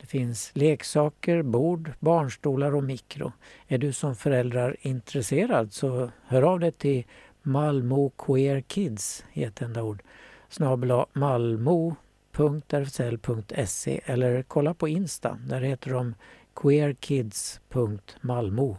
Det 0.00 0.06
finns 0.06 0.50
leksaker, 0.54 1.42
bord, 1.42 1.92
barnstolar 2.00 2.74
och 2.74 2.84
mikro. 2.84 3.32
Är 3.66 3.78
du 3.78 3.92
som 3.92 4.16
förälder 4.16 4.76
intresserad 4.80 5.72
så 5.72 6.10
hör 6.26 6.42
av 6.42 6.60
dig 6.60 6.72
till 6.72 7.04
Malmo 7.42 8.10
Queer 8.10 8.60
Kids 8.60 9.24
i 9.32 9.44
ett 9.44 9.62
enda 9.62 9.82
ord 9.82 10.02
snabel 10.48 11.04
malmo.rfsl.se 11.12 14.00
eller 14.04 14.42
kolla 14.42 14.74
på 14.74 14.88
Insta. 14.88 15.38
Där 15.46 15.60
heter 15.60 15.90
de 15.90 16.14
queerkids.malmo. 16.54 18.76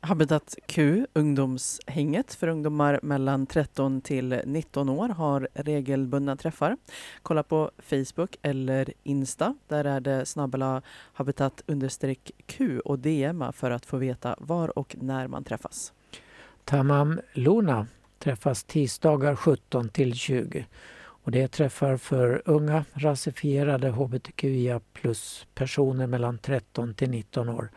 Habitat 0.00 0.56
Q, 0.66 1.06
ungdomshänget 1.12 2.34
för 2.34 2.48
ungdomar 2.48 3.00
mellan 3.02 3.46
13 3.46 4.00
till 4.00 4.40
19 4.44 4.88
år, 4.88 5.08
har 5.08 5.48
regelbundna 5.54 6.36
träffar. 6.36 6.76
Kolla 7.22 7.42
på 7.42 7.70
Facebook 7.78 8.36
eller 8.42 8.92
Insta. 9.02 9.54
Där 9.68 9.84
är 9.84 10.00
det 10.00 10.26
snabbela 10.26 10.82
habitat-Q 11.12 12.80
och 12.80 12.98
DMa 12.98 13.52
för 13.52 13.70
att 13.70 13.86
få 13.86 13.96
veta 13.96 14.36
var 14.38 14.78
och 14.78 14.96
när 15.00 15.28
man 15.28 15.44
träffas. 15.44 15.92
Tamam 16.68 17.20
Luna 17.32 17.86
träffas 18.18 18.64
tisdagar 18.64 19.36
17 19.36 19.88
till 19.88 20.14
20. 20.14 20.66
Och 20.98 21.30
det 21.30 21.42
är 21.42 21.48
träffar 21.48 21.96
för 21.96 22.42
unga 22.44 22.84
rasifierade 22.92 23.90
hbtqia 23.90 24.80
plus 24.92 25.46
personer 25.54 26.06
mellan 26.06 26.38
13 26.38 26.94
till 26.94 27.10
19 27.10 27.48
år. 27.48 27.68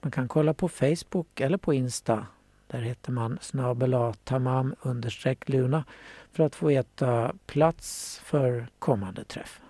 Man 0.00 0.10
kan 0.10 0.28
kolla 0.28 0.54
på 0.54 0.68
Facebook 0.68 1.40
eller 1.40 1.58
på 1.58 1.74
Insta. 1.74 2.26
Där 2.66 2.80
heter 2.80 3.12
man 3.12 3.38
snabel 3.40 4.14
tamam 4.24 4.74
understreck 4.82 5.48
luna 5.48 5.84
för 6.32 6.44
att 6.44 6.54
få 6.54 6.66
veta 6.66 7.32
plats 7.46 8.20
för 8.24 8.66
kommande 8.78 9.24
träff. 9.24 9.60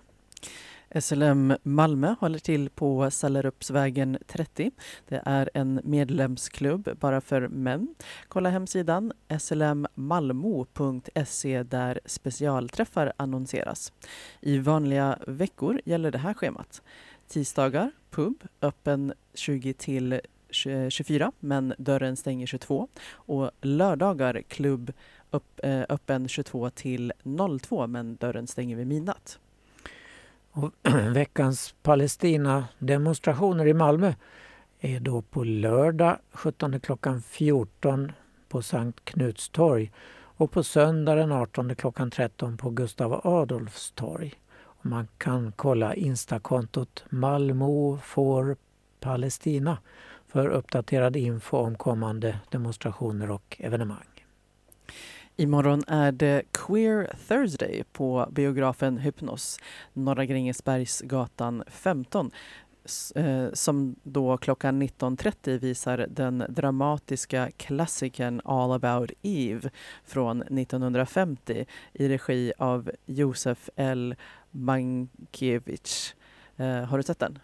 SLM 1.01 1.57
Malmö 1.63 2.15
håller 2.19 2.39
till 2.39 2.69
på 2.69 3.11
Sallerupsvägen 3.11 4.17
30. 4.27 4.71
Det 5.07 5.21
är 5.25 5.49
en 5.53 5.81
medlemsklubb 5.83 6.89
bara 6.99 7.21
för 7.21 7.47
män. 7.47 7.95
Kolla 8.27 8.49
hemsidan 8.49 9.13
slmmalmo.se 9.39 11.63
där 11.63 11.99
specialträffar 12.05 13.13
annonseras. 13.17 13.93
I 14.41 14.59
vanliga 14.59 15.19
veckor 15.27 15.81
gäller 15.85 16.11
det 16.11 16.17
här 16.17 16.33
schemat. 16.33 16.81
Tisdagar 17.27 17.91
pub 18.09 18.43
öppen 18.61 19.13
20 19.33 19.73
till 19.73 20.21
24 20.89 21.31
men 21.39 21.73
dörren 21.77 22.15
stänger 22.15 22.47
22 22.47 22.87
och 23.11 23.51
lördagar 23.61 24.41
klubb 24.41 24.93
eh, 25.57 25.81
öppen 25.89 26.27
22 26.27 26.69
till 26.69 27.13
02 27.61 27.87
men 27.87 28.15
dörren 28.15 28.47
stänger 28.47 28.75
vid 28.75 28.87
midnatt. 28.87 29.39
Och 30.53 30.71
veckans 31.13 31.75
Palestina-demonstrationer 31.83 33.67
i 33.67 33.73
Malmö 33.73 34.13
är 34.79 34.99
då 34.99 35.21
på 35.21 35.43
lördag 35.43 36.17
17 36.31 36.79
klockan 36.79 37.21
14 37.21 38.11
på 38.49 38.61
Sankt 38.61 39.05
Knuts 39.05 39.49
torg 39.49 39.91
och 40.35 40.51
på 40.51 40.63
söndag 40.63 41.15
den 41.15 41.31
18 41.31 41.75
klockan 41.75 42.11
13 42.11 42.57
på 42.57 42.69
Gustav 42.69 43.21
Adolfs 43.23 43.91
torg. 43.91 44.33
Och 44.55 44.85
man 44.85 45.07
kan 45.17 45.51
kolla 45.51 45.95
Instakontot 45.95 47.03
Malmö 47.09 47.97
for 48.03 48.55
Palestina 48.99 49.77
för 50.27 50.47
uppdaterad 50.47 51.15
info 51.15 51.57
om 51.57 51.75
kommande 51.75 52.39
demonstrationer 52.49 53.31
och 53.31 53.57
evenemang. 53.59 54.12
Imorgon 55.35 55.83
är 55.87 56.11
det 56.11 56.43
Queer 56.51 57.15
Thursday 57.27 57.83
på 57.91 58.27
biografen 58.31 58.97
Hypnos, 58.97 59.59
Norra 59.93 60.25
Grängesbergsgatan 60.25 61.63
15 61.67 62.31
eh, 63.15 63.47
som 63.53 63.95
då 64.03 64.37
klockan 64.37 64.81
19.30 64.83 65.59
visar 65.59 66.07
den 66.09 66.45
dramatiska 66.49 67.51
klassikern 67.57 68.41
All 68.45 68.71
about 68.71 69.11
Eve 69.21 69.69
från 70.05 70.41
1950 70.41 71.65
i 71.93 72.07
regi 72.07 72.53
av 72.57 72.91
Josef 73.05 73.69
L. 73.75 74.15
Mankiewicz. 74.51 76.15
Eh, 76.57 76.83
har 76.83 76.97
du 76.97 77.03
sett 77.03 77.19
den? 77.19 77.39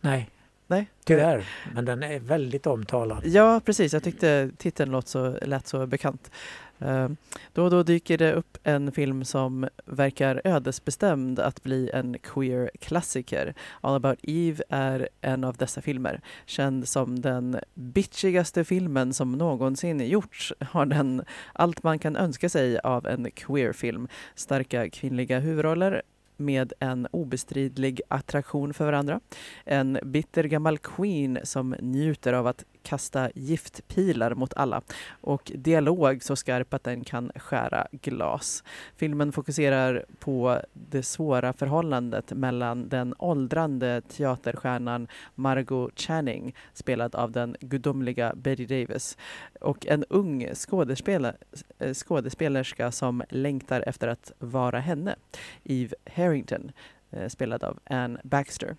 Nej, 0.00 0.30
Nej. 0.70 0.90
Tyvärr, 1.04 1.48
men 1.74 1.84
den 1.84 2.02
är 2.02 2.18
väldigt 2.20 2.66
omtalad. 2.66 3.26
Ja, 3.26 3.60
precis. 3.64 3.92
Jag 3.92 4.02
tyckte 4.02 4.50
titeln 4.58 4.90
låt 4.90 5.08
så, 5.08 5.38
lät 5.42 5.66
så 5.66 5.86
bekant. 5.86 6.30
Eh, 6.78 7.08
Då 7.52 7.64
och 7.64 7.70
då 7.70 7.82
dyker 7.82 8.18
det 8.18 8.32
upp 8.32 8.58
en 8.62 8.92
film 8.92 9.24
som 9.24 9.68
verkar 9.84 10.42
ödesbestämd 10.44 11.38
att 11.40 11.62
bli 11.62 11.90
en 11.94 12.18
queer-klassiker. 12.18 13.54
All 13.80 13.94
about 13.96 14.18
Eve 14.22 14.62
är 14.68 15.08
en 15.20 15.44
av 15.44 15.56
dessa 15.56 15.80
filmer. 15.80 16.20
Känd 16.46 16.88
som 16.88 17.20
den 17.20 17.58
bitchigaste 17.74 18.64
filmen 18.64 19.14
som 19.14 19.32
någonsin 19.32 20.00
gjorts 20.00 20.52
har 20.60 20.86
den 20.86 21.22
allt 21.52 21.82
man 21.82 21.98
kan 21.98 22.16
önska 22.16 22.48
sig 22.48 22.78
av 22.78 23.06
en 23.06 23.30
queer-film. 23.30 24.08
Starka 24.34 24.90
kvinnliga 24.90 25.38
huvudroller 25.38 26.02
med 26.40 26.72
en 26.80 27.06
obestridlig 27.10 28.00
attraktion 28.08 28.74
för 28.74 28.84
varandra. 28.84 29.20
En 29.64 29.98
bitter 30.02 30.44
gammal 30.44 30.78
queen 30.78 31.38
som 31.42 31.74
njuter 31.80 32.32
av 32.32 32.46
att 32.46 32.64
kasta 32.82 33.30
giftpilar 33.34 34.34
mot 34.34 34.54
alla 34.54 34.82
och 35.10 35.52
dialog 35.54 36.22
så 36.22 36.36
skarp 36.36 36.74
att 36.74 36.84
den 36.84 37.04
kan 37.04 37.32
skära 37.34 37.86
glas. 37.92 38.64
Filmen 38.96 39.32
fokuserar 39.32 40.04
på 40.18 40.60
det 40.72 41.02
svåra 41.02 41.52
förhållandet 41.52 42.32
mellan 42.32 42.88
den 42.88 43.14
åldrande 43.18 44.02
teaterstjärnan 44.08 45.08
Margot 45.34 46.00
Channing, 46.00 46.54
spelad 46.72 47.14
av 47.14 47.32
den 47.32 47.56
gudomliga 47.60 48.32
Betty 48.36 48.66
Davis, 48.66 49.18
och 49.60 49.86
en 49.86 50.04
ung 50.08 50.54
skådespelare, 50.54 51.36
eh, 51.78 51.94
skådespelerska 51.94 52.92
som 52.92 53.22
längtar 53.28 53.84
efter 53.86 54.08
att 54.08 54.32
vara 54.38 54.80
henne, 54.80 55.16
Eve 55.64 55.94
Harrington, 56.16 56.72
eh, 57.10 57.28
spelad 57.28 57.64
av 57.64 57.78
Anne 57.84 58.20
Baxter. 58.24 58.76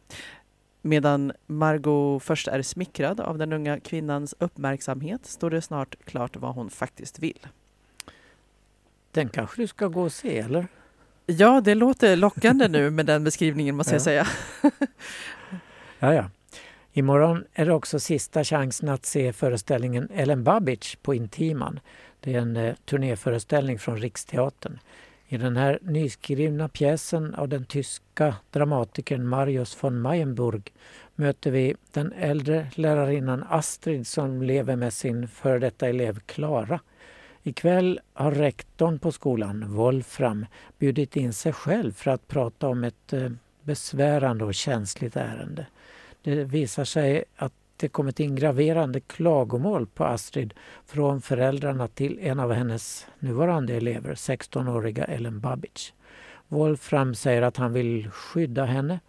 Medan 0.81 1.31
Margot 1.47 2.23
först 2.23 2.47
är 2.47 2.61
smickrad 2.61 3.19
av 3.19 3.37
den 3.37 3.53
unga 3.53 3.79
kvinnans 3.79 4.35
uppmärksamhet 4.39 5.25
står 5.25 5.49
det 5.49 5.61
snart 5.61 5.95
klart 6.05 6.35
vad 6.35 6.55
hon 6.55 6.69
faktiskt 6.69 7.19
vill. 7.19 7.47
Den 9.11 9.29
kanske 9.29 9.61
du 9.61 9.67
ska 9.67 9.87
gå 9.87 10.01
och 10.01 10.11
se, 10.13 10.39
eller? 10.39 10.67
Ja, 11.25 11.61
det 11.61 11.75
låter 11.75 12.15
lockande 12.15 12.67
nu 12.67 12.89
med 12.89 13.05
den 13.05 13.23
beskrivningen 13.23 13.75
måste 13.75 13.91
jag 13.91 13.99
Ja. 13.99 14.03
säga. 14.03 14.27
Ja, 15.99 16.13
ja. 16.13 16.29
Imorgon 16.93 17.43
är 17.53 17.65
det 17.65 17.73
också 17.73 17.99
sista 17.99 18.43
chansen 18.43 18.89
att 18.89 19.05
se 19.05 19.33
föreställningen 19.33 20.09
Ellen 20.13 20.43
Babbage 20.43 20.97
på 21.01 21.13
Intiman. 21.13 21.79
Det 22.19 22.35
är 22.35 22.39
en 22.39 22.57
eh, 22.57 22.75
turnéföreställning 22.85 23.79
från 23.79 23.97
Riksteatern. 23.97 24.79
I 25.31 25.37
den 25.37 25.57
här 25.57 25.79
nyskrivna 25.81 26.67
pjäsen 26.67 27.35
av 27.35 27.49
den 27.49 27.65
tyska 27.65 28.35
dramatikern 28.49 29.27
Marius 29.27 29.83
von 29.83 30.01
Mayenburg 30.01 30.73
möter 31.15 31.51
vi 31.51 31.75
den 31.91 32.13
äldre 32.13 32.67
lärarinnan 32.75 33.43
Astrid 33.49 34.07
som 34.07 34.41
lever 34.41 34.75
med 34.75 34.93
sin 34.93 35.27
före 35.27 35.59
detta 35.59 35.87
elev 35.87 36.19
Klara. 36.19 36.79
Ikväll 37.43 37.99
har 38.13 38.31
rektorn 38.31 38.99
på 38.99 39.11
skolan, 39.11 39.73
Wolfram, 39.73 40.45
bjudit 40.77 41.15
in 41.15 41.33
sig 41.33 41.53
själv 41.53 41.91
för 41.91 42.11
att 42.11 42.27
prata 42.27 42.67
om 42.67 42.83
ett 42.83 43.13
eh, 43.13 43.29
besvärande 43.63 44.45
och 44.45 44.55
känsligt 44.55 45.15
ärende. 45.15 45.65
Det 46.21 46.43
visar 46.43 46.85
sig 46.85 47.23
att 47.35 47.53
det 47.81 47.89
kommit 47.89 48.19
in 48.19 48.35
graverande 48.35 48.99
klagomål 48.99 49.87
på 49.87 50.03
Astrid 50.03 50.53
från 50.85 51.21
föräldrarna 51.21 51.87
till 51.87 52.19
en 52.21 52.39
av 52.39 52.53
hennes 52.53 53.07
nuvarande 53.19 53.73
elever, 53.73 54.15
16-åriga 54.15 55.03
Ellen 55.03 55.39
Babbage. 55.39 55.93
Wolfram 56.47 57.15
säger 57.15 57.41
att 57.41 57.57
han 57.57 57.73
vill 57.73 58.09
skydda 58.09 58.65
henne, 58.65 58.99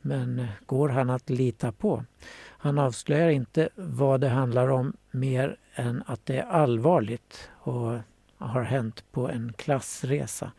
men 0.00 0.46
går 0.66 0.88
han 0.88 1.10
att 1.10 1.30
lita 1.30 1.72
på? 1.72 2.04
Han 2.48 2.78
avslöjar 2.78 3.28
inte 3.28 3.68
vad 3.74 4.20
det 4.20 4.28
handlar 4.28 4.68
om 4.68 4.92
mer 5.10 5.56
än 5.74 6.02
att 6.06 6.26
det 6.26 6.38
är 6.38 6.46
allvarligt 6.46 7.50
och 7.58 7.98
har 8.38 8.62
hänt 8.62 9.04
på 9.12 9.28
en 9.28 9.52
klassresa. 9.52 10.52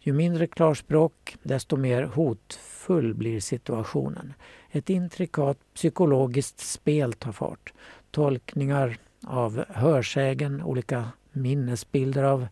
Ju 0.00 0.12
mindre 0.12 0.46
klarspråk, 0.46 1.36
desto 1.42 1.76
mer 1.76 2.02
hotfull 2.02 3.14
blir 3.14 3.40
situationen. 3.40 4.34
Ett 4.76 4.90
intrikat 4.90 5.58
psykologiskt 5.74 6.60
spel 6.60 7.12
tar 7.12 7.32
fart. 7.32 7.72
Tolkningar 8.10 8.98
av 9.26 9.64
hörsägen, 9.68 10.62
olika 10.62 11.08
minnesbilder 11.32 12.22
av 12.22 12.46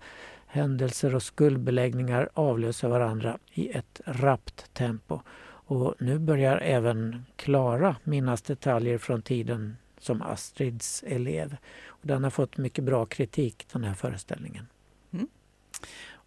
händelser 0.47 1.15
och 1.15 1.23
skuldbeläggningar 1.23 2.29
avlöser 2.35 2.89
varandra 2.89 3.39
i 3.53 3.71
ett 3.71 4.01
rappt 4.05 4.75
tempo. 4.75 5.21
Och 5.67 5.95
nu 5.99 6.19
börjar 6.19 6.57
även 6.57 7.25
Klara 7.37 7.97
minnas 8.05 8.43
detaljer 8.43 8.99
från 8.99 9.23
tiden 9.23 9.77
som 9.99 10.23
Astrids 10.23 11.05
elev. 11.07 11.57
Och 11.87 12.07
den 12.07 12.25
har 12.25 12.31
fått 12.31 12.57
mycket 12.57 12.85
bra 12.85 13.07
kritik, 13.07 13.67
den 13.73 13.85
här 13.85 13.95
föreställningen. 13.95 14.67
Mm. 15.13 15.29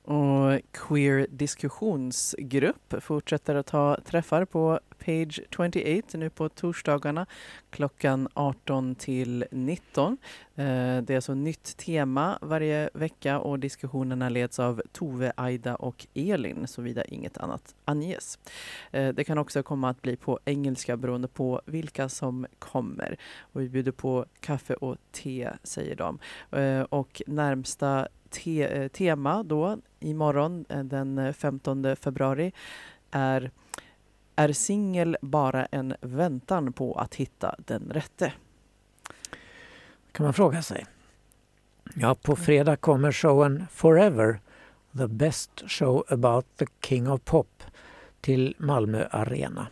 Och 0.07 0.61
Queer 0.71 1.27
diskussionsgrupp 1.29 2.93
fortsätter 2.99 3.55
att 3.55 3.69
ha 3.69 3.97
träffar 4.05 4.45
på 4.45 4.79
Page 5.05 5.41
28 5.55 6.17
nu 6.17 6.29
på 6.29 6.49
torsdagarna 6.49 7.25
klockan 7.69 8.27
18 8.33 8.95
till 8.95 9.45
19. 9.51 10.17
Eh, 10.55 10.65
det 11.01 11.09
är 11.09 11.15
alltså 11.15 11.33
nytt 11.33 11.77
tema 11.77 12.39
varje 12.41 12.89
vecka 12.93 13.39
och 13.39 13.59
diskussionerna 13.59 14.29
leds 14.29 14.59
av 14.59 14.81
Tove, 14.91 15.33
Aida 15.35 15.75
och 15.75 16.07
Elin 16.13 16.67
såvida 16.67 17.03
inget 17.03 17.37
annat 17.37 17.75
anges. 17.85 18.39
Eh, 18.91 19.13
det 19.13 19.23
kan 19.23 19.37
också 19.37 19.63
komma 19.63 19.89
att 19.89 20.01
bli 20.01 20.15
på 20.15 20.39
engelska 20.45 20.97
beroende 20.97 21.27
på 21.27 21.61
vilka 21.65 22.09
som 22.09 22.47
kommer. 22.59 23.17
Och 23.39 23.61
vi 23.61 23.69
bjuder 23.69 23.91
på 23.91 24.25
kaffe 24.39 24.73
och 24.73 24.97
te 25.11 25.49
säger 25.63 25.95
de. 25.95 26.19
Eh, 26.51 26.81
och 26.81 27.21
närmsta 27.27 28.07
te, 28.29 28.63
eh, 28.63 28.87
tema 28.87 29.43
då 29.43 29.77
imorgon 29.99 30.65
eh, 30.69 30.83
den 30.83 31.17
eh, 31.17 31.33
15 31.33 31.95
februari 31.95 32.51
är 33.11 33.51
Är 34.35 34.53
singel 34.53 35.17
bara 35.21 35.65
en 35.65 35.95
väntan 36.01 36.73
på 36.73 36.93
att 36.93 37.15
hitta 37.15 37.55
den 37.57 37.91
rätte? 37.91 38.33
kan 40.17 40.23
man 40.23 40.33
fråga 40.33 40.61
sig. 40.61 40.85
Ja, 41.95 42.15
på 42.15 42.35
fredag 42.35 42.75
kommer 42.75 43.11
showen 43.11 43.65
Forever, 43.71 44.39
the 44.97 45.07
best 45.07 45.63
show 45.67 46.03
about 46.09 46.45
the 46.57 46.65
king 46.81 47.09
of 47.09 47.21
pop, 47.25 47.63
till 48.21 48.55
Malmö 48.57 49.07
Arena. 49.11 49.67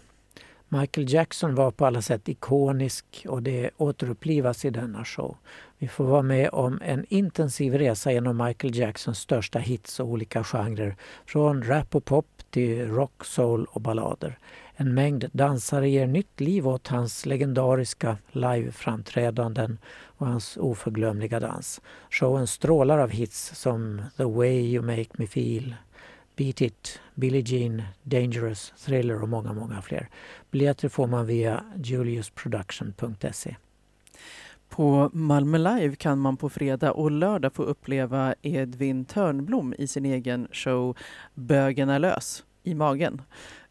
Michael 0.69 1.13
Jackson 1.13 1.55
var 1.55 1.71
på 1.71 1.85
alla 1.85 2.01
sätt 2.01 2.29
ikonisk 2.29 3.25
och 3.29 3.43
det 3.43 3.69
återupplivas 3.77 4.65
i 4.65 4.69
denna 4.69 5.05
show. 5.05 5.37
Vi 5.77 5.87
får 5.87 6.05
vara 6.05 6.21
med 6.21 6.49
om 6.51 6.79
en 6.85 7.05
intensiv 7.09 7.73
resa 7.73 8.11
genom 8.11 8.37
Michael 8.37 8.75
Jacksons 8.75 9.19
största 9.19 9.59
hits 9.59 9.99
och 9.99 10.07
olika 10.07 10.43
genrer. 10.43 10.95
Från 11.25 11.63
rap 11.63 11.95
och 11.95 12.05
pop 12.05 12.27
till 12.49 12.87
rock, 12.87 13.25
soul 13.25 13.65
och 13.69 13.81
ballader. 13.81 14.39
En 14.75 14.93
mängd 14.93 15.29
dansare 15.31 15.89
ger 15.89 16.07
nytt 16.07 16.39
liv 16.39 16.67
åt 16.67 16.87
hans 16.87 17.25
legendariska 17.25 18.17
liveframträdanden 18.31 19.77
och 20.17 20.27
hans 20.27 20.57
oförglömliga 20.57 21.39
dans. 21.39 21.81
Showen 22.09 22.47
strålar 22.47 22.97
av 22.97 23.09
hits 23.09 23.55
som 23.55 24.01
The 24.17 24.23
way 24.23 24.73
you 24.73 24.85
make 24.85 25.09
me 25.13 25.27
feel, 25.27 25.75
Beat 26.35 26.61
it, 26.61 26.99
Billie 27.13 27.43
Jean, 27.45 27.83
Dangerous, 28.03 28.73
Thriller 28.85 29.21
och 29.21 29.29
många, 29.29 29.53
många 29.53 29.81
fler. 29.81 30.09
Biljetter 30.51 30.89
får 30.89 31.07
man 31.07 31.25
via 31.25 31.63
juliusproduction.se. 31.83 33.55
På 34.69 35.09
Malmö 35.13 35.57
Live 35.57 35.95
kan 35.95 36.19
man 36.19 36.37
på 36.37 36.49
fredag 36.49 36.91
och 36.91 37.11
lördag 37.11 37.53
få 37.53 37.63
uppleva 37.63 38.35
Edvin 38.41 39.05
Törnblom 39.05 39.73
i 39.77 39.87
sin 39.87 40.05
egen 40.05 40.47
show 40.51 40.97
Bögen 41.33 41.89
är 41.89 41.99
lös 41.99 42.43
i 42.63 42.73
magen. 42.73 43.21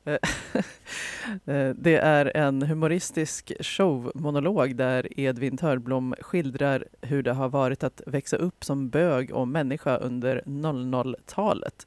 Eh, 0.04 0.12
eh, 1.54 1.74
det 1.74 1.96
är 1.96 2.36
en 2.36 2.62
humoristisk 2.62 3.52
showmonolog 3.60 4.76
där 4.76 5.20
Edvin 5.20 5.56
Törnblom 5.56 6.14
skildrar 6.20 6.84
hur 7.02 7.22
det 7.22 7.32
har 7.32 7.48
varit 7.48 7.84
att 7.84 8.00
växa 8.06 8.36
upp 8.36 8.64
som 8.64 8.88
bög 8.88 9.32
och 9.32 9.48
människa 9.48 9.96
under 9.96 10.42
00-talet. 10.46 11.86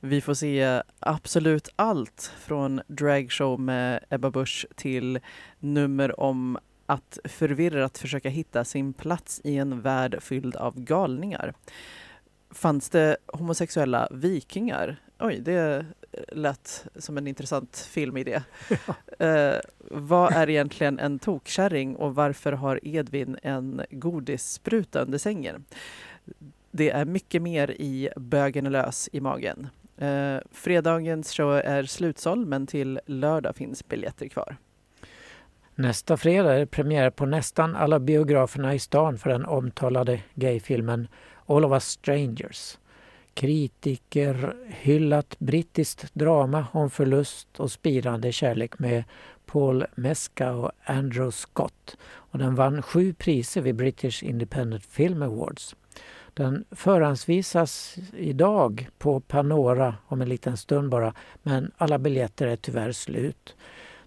Vi 0.00 0.20
får 0.20 0.34
se 0.34 0.82
absolut 1.00 1.68
allt 1.76 2.32
från 2.40 2.80
dragshow 2.86 3.60
med 3.60 4.04
Ebba 4.10 4.30
Busch 4.30 4.66
till 4.76 5.18
nummer 5.58 6.20
om 6.20 6.58
att 6.88 7.18
förvirrat 7.24 7.98
försöka 7.98 8.28
hitta 8.28 8.64
sin 8.64 8.92
plats 8.92 9.40
i 9.44 9.56
en 9.56 9.80
värld 9.80 10.22
fylld 10.22 10.56
av 10.56 10.80
galningar. 10.80 11.54
Fanns 12.50 12.90
det 12.90 13.16
homosexuella 13.26 14.08
vikingar? 14.10 14.96
Oj, 15.18 15.40
det 15.40 15.86
lät 16.32 16.86
som 16.96 17.18
en 17.18 17.26
intressant 17.26 17.88
filmidé. 17.90 18.42
Eh, 19.18 19.56
vad 19.90 20.32
är 20.32 20.50
egentligen 20.50 20.98
en 20.98 21.18
tokkärring 21.18 21.96
och 21.96 22.14
varför 22.14 22.52
har 22.52 22.80
Edvin 22.82 23.38
en 23.42 23.82
godisspruta 23.90 25.00
under 25.00 25.18
sängen? 25.18 25.64
Det 26.70 26.90
är 26.90 27.04
mycket 27.04 27.42
mer 27.42 27.70
i 27.70 28.08
Bögen 28.16 28.66
är 28.66 28.70
lös 28.70 29.08
i 29.12 29.20
magen. 29.20 29.68
Eh, 29.96 30.36
fredagens 30.52 31.32
show 31.32 31.52
är 31.52 31.82
slutsåld 31.82 32.48
men 32.48 32.66
till 32.66 33.00
lördag 33.06 33.56
finns 33.56 33.88
biljetter 33.88 34.28
kvar. 34.28 34.56
Nästa 35.80 36.16
fredag 36.16 36.54
är 36.54 36.58
det 36.58 36.66
premiär 36.66 37.10
på 37.10 37.26
nästan 37.26 37.76
alla 37.76 37.98
biograferna 37.98 38.74
i 38.74 38.78
stan 38.78 39.18
för 39.18 39.30
den 39.30 39.44
omtalade 39.44 40.20
gayfilmen 40.34 41.08
All 41.46 41.64
of 41.64 41.72
us 41.72 41.84
strangers. 41.84 42.78
Kritiker 43.34 44.54
hyllat 44.66 45.38
brittiskt 45.38 46.14
drama 46.14 46.66
om 46.72 46.90
förlust 46.90 47.60
och 47.60 47.70
spirande 47.70 48.32
kärlek 48.32 48.78
med 48.78 49.04
Paul 49.46 49.84
Mesca 49.94 50.52
och 50.52 50.72
Andrew 50.84 51.32
Scott. 51.32 51.96
Och 52.02 52.38
den 52.38 52.54
vann 52.54 52.82
sju 52.82 53.14
priser 53.14 53.60
vid 53.60 53.74
British 53.74 54.22
Independent 54.22 54.84
Film 54.84 55.22
Awards. 55.22 55.76
Den 56.34 56.64
förhandsvisas 56.70 57.96
idag 58.12 58.88
på 58.98 59.20
Panora 59.20 59.94
om 60.06 60.20
en 60.20 60.28
liten 60.28 60.56
stund 60.56 60.90
bara, 60.90 61.14
men 61.42 61.70
alla 61.76 61.98
biljetter 61.98 62.46
är 62.46 62.56
tyvärr 62.56 62.92
slut. 62.92 63.56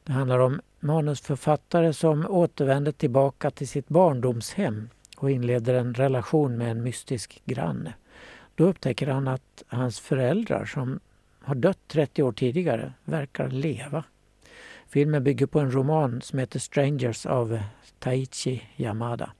Det 0.03 0.11
handlar 0.11 0.39
om 0.39 0.61
manusförfattare 0.81 1.93
som 1.93 2.25
återvänder 2.29 2.91
tillbaka 2.91 3.51
till 3.51 3.67
sitt 3.67 3.87
barndomshem 3.87 4.89
och 5.17 5.31
inleder 5.31 5.73
en 5.73 5.93
relation 5.93 6.57
med 6.57 6.71
en 6.71 6.83
mystisk 6.83 7.41
granne. 7.45 7.93
Då 8.55 8.63
upptäcker 8.63 9.07
han 9.07 9.27
att 9.27 9.63
hans 9.67 9.99
föräldrar 9.99 10.65
som 10.65 10.99
har 11.39 11.55
dött 11.55 11.87
30 11.87 12.23
år 12.23 12.31
tidigare 12.31 12.93
verkar 13.05 13.49
leva. 13.49 14.03
Filmen 14.87 15.23
bygger 15.23 15.45
på 15.45 15.59
en 15.59 15.71
roman 15.71 16.21
som 16.21 16.39
heter 16.39 16.59
Strangers 16.59 17.25
av 17.25 17.59
Taichi 17.99 18.61
Yamada. 18.75 19.31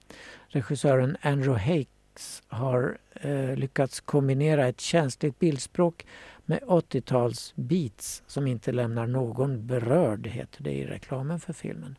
Regissören 0.48 1.18
Andrew 1.22 1.76
Hake 1.76 2.01
har 2.48 2.98
eh, 3.14 3.56
lyckats 3.56 4.00
kombinera 4.00 4.68
ett 4.68 4.80
känsligt 4.82 5.40
bildspråk 5.40 6.06
med 6.46 6.60
80-tals 6.62 7.54
beats 7.56 8.24
som 8.28 8.48
inte 8.48 8.72
lämnar 8.72 9.08
någon 9.08 9.68
berörd, 9.68 10.28
heter 10.28 10.64
det 10.64 10.72
i 10.72 10.86
reklamen 10.86 11.40
för 11.40 11.54
filmen. 11.54 11.96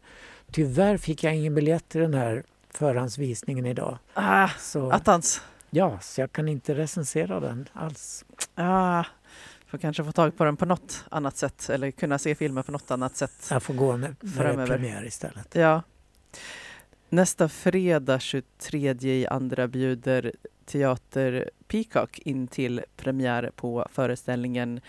Tyvärr 0.51 0.97
fick 0.97 1.25
jag 1.25 1.37
ingen 1.37 1.55
biljett 1.55 1.89
till 1.89 2.01
den 2.01 2.15
här 2.15 2.43
förhandsvisningen 2.71 3.67
idag. 3.67 3.99
Ah, 4.15 4.49
Så, 4.59 4.91
attans. 4.91 5.41
ja, 5.71 5.99
så 6.01 6.21
jag 6.21 6.33
kan 6.33 6.49
inte 6.49 6.75
recensera 6.75 7.41
den 7.41 7.69
alls. 7.73 8.25
Ah, 8.55 9.05
får 9.67 9.79
kanske 9.79 10.05
få 10.05 10.13
tag 10.13 10.37
på 10.37 10.45
den 10.45 10.57
på 10.57 10.67
något 10.67 11.05
annat 11.11 11.37
sätt 11.37 11.71
eller 11.71 11.91
kunna 11.91 12.19
se 12.19 12.35
filmen 12.35 12.65
på 12.65 12.73
något 12.73 12.91
annat 12.91 13.17
sätt. 13.17 13.47
Jag 13.51 13.63
får 13.63 13.75
gå 13.75 13.97
när, 13.97 14.15
när 14.21 14.57
det 14.57 14.63
är 14.63 14.67
premiär 14.67 15.07
istället. 15.07 15.55
Ja. 15.55 15.83
Nästa 17.15 17.49
fredag 17.49 18.21
23 18.21 18.95
i 19.03 19.27
andra 19.27 19.69
bjuder 19.69 20.33
Teater 20.65 21.51
Peacock 21.67 22.19
in 22.19 22.47
till 22.47 22.83
premiär 22.97 23.51
på 23.57 23.87
föreställningen 23.91 24.81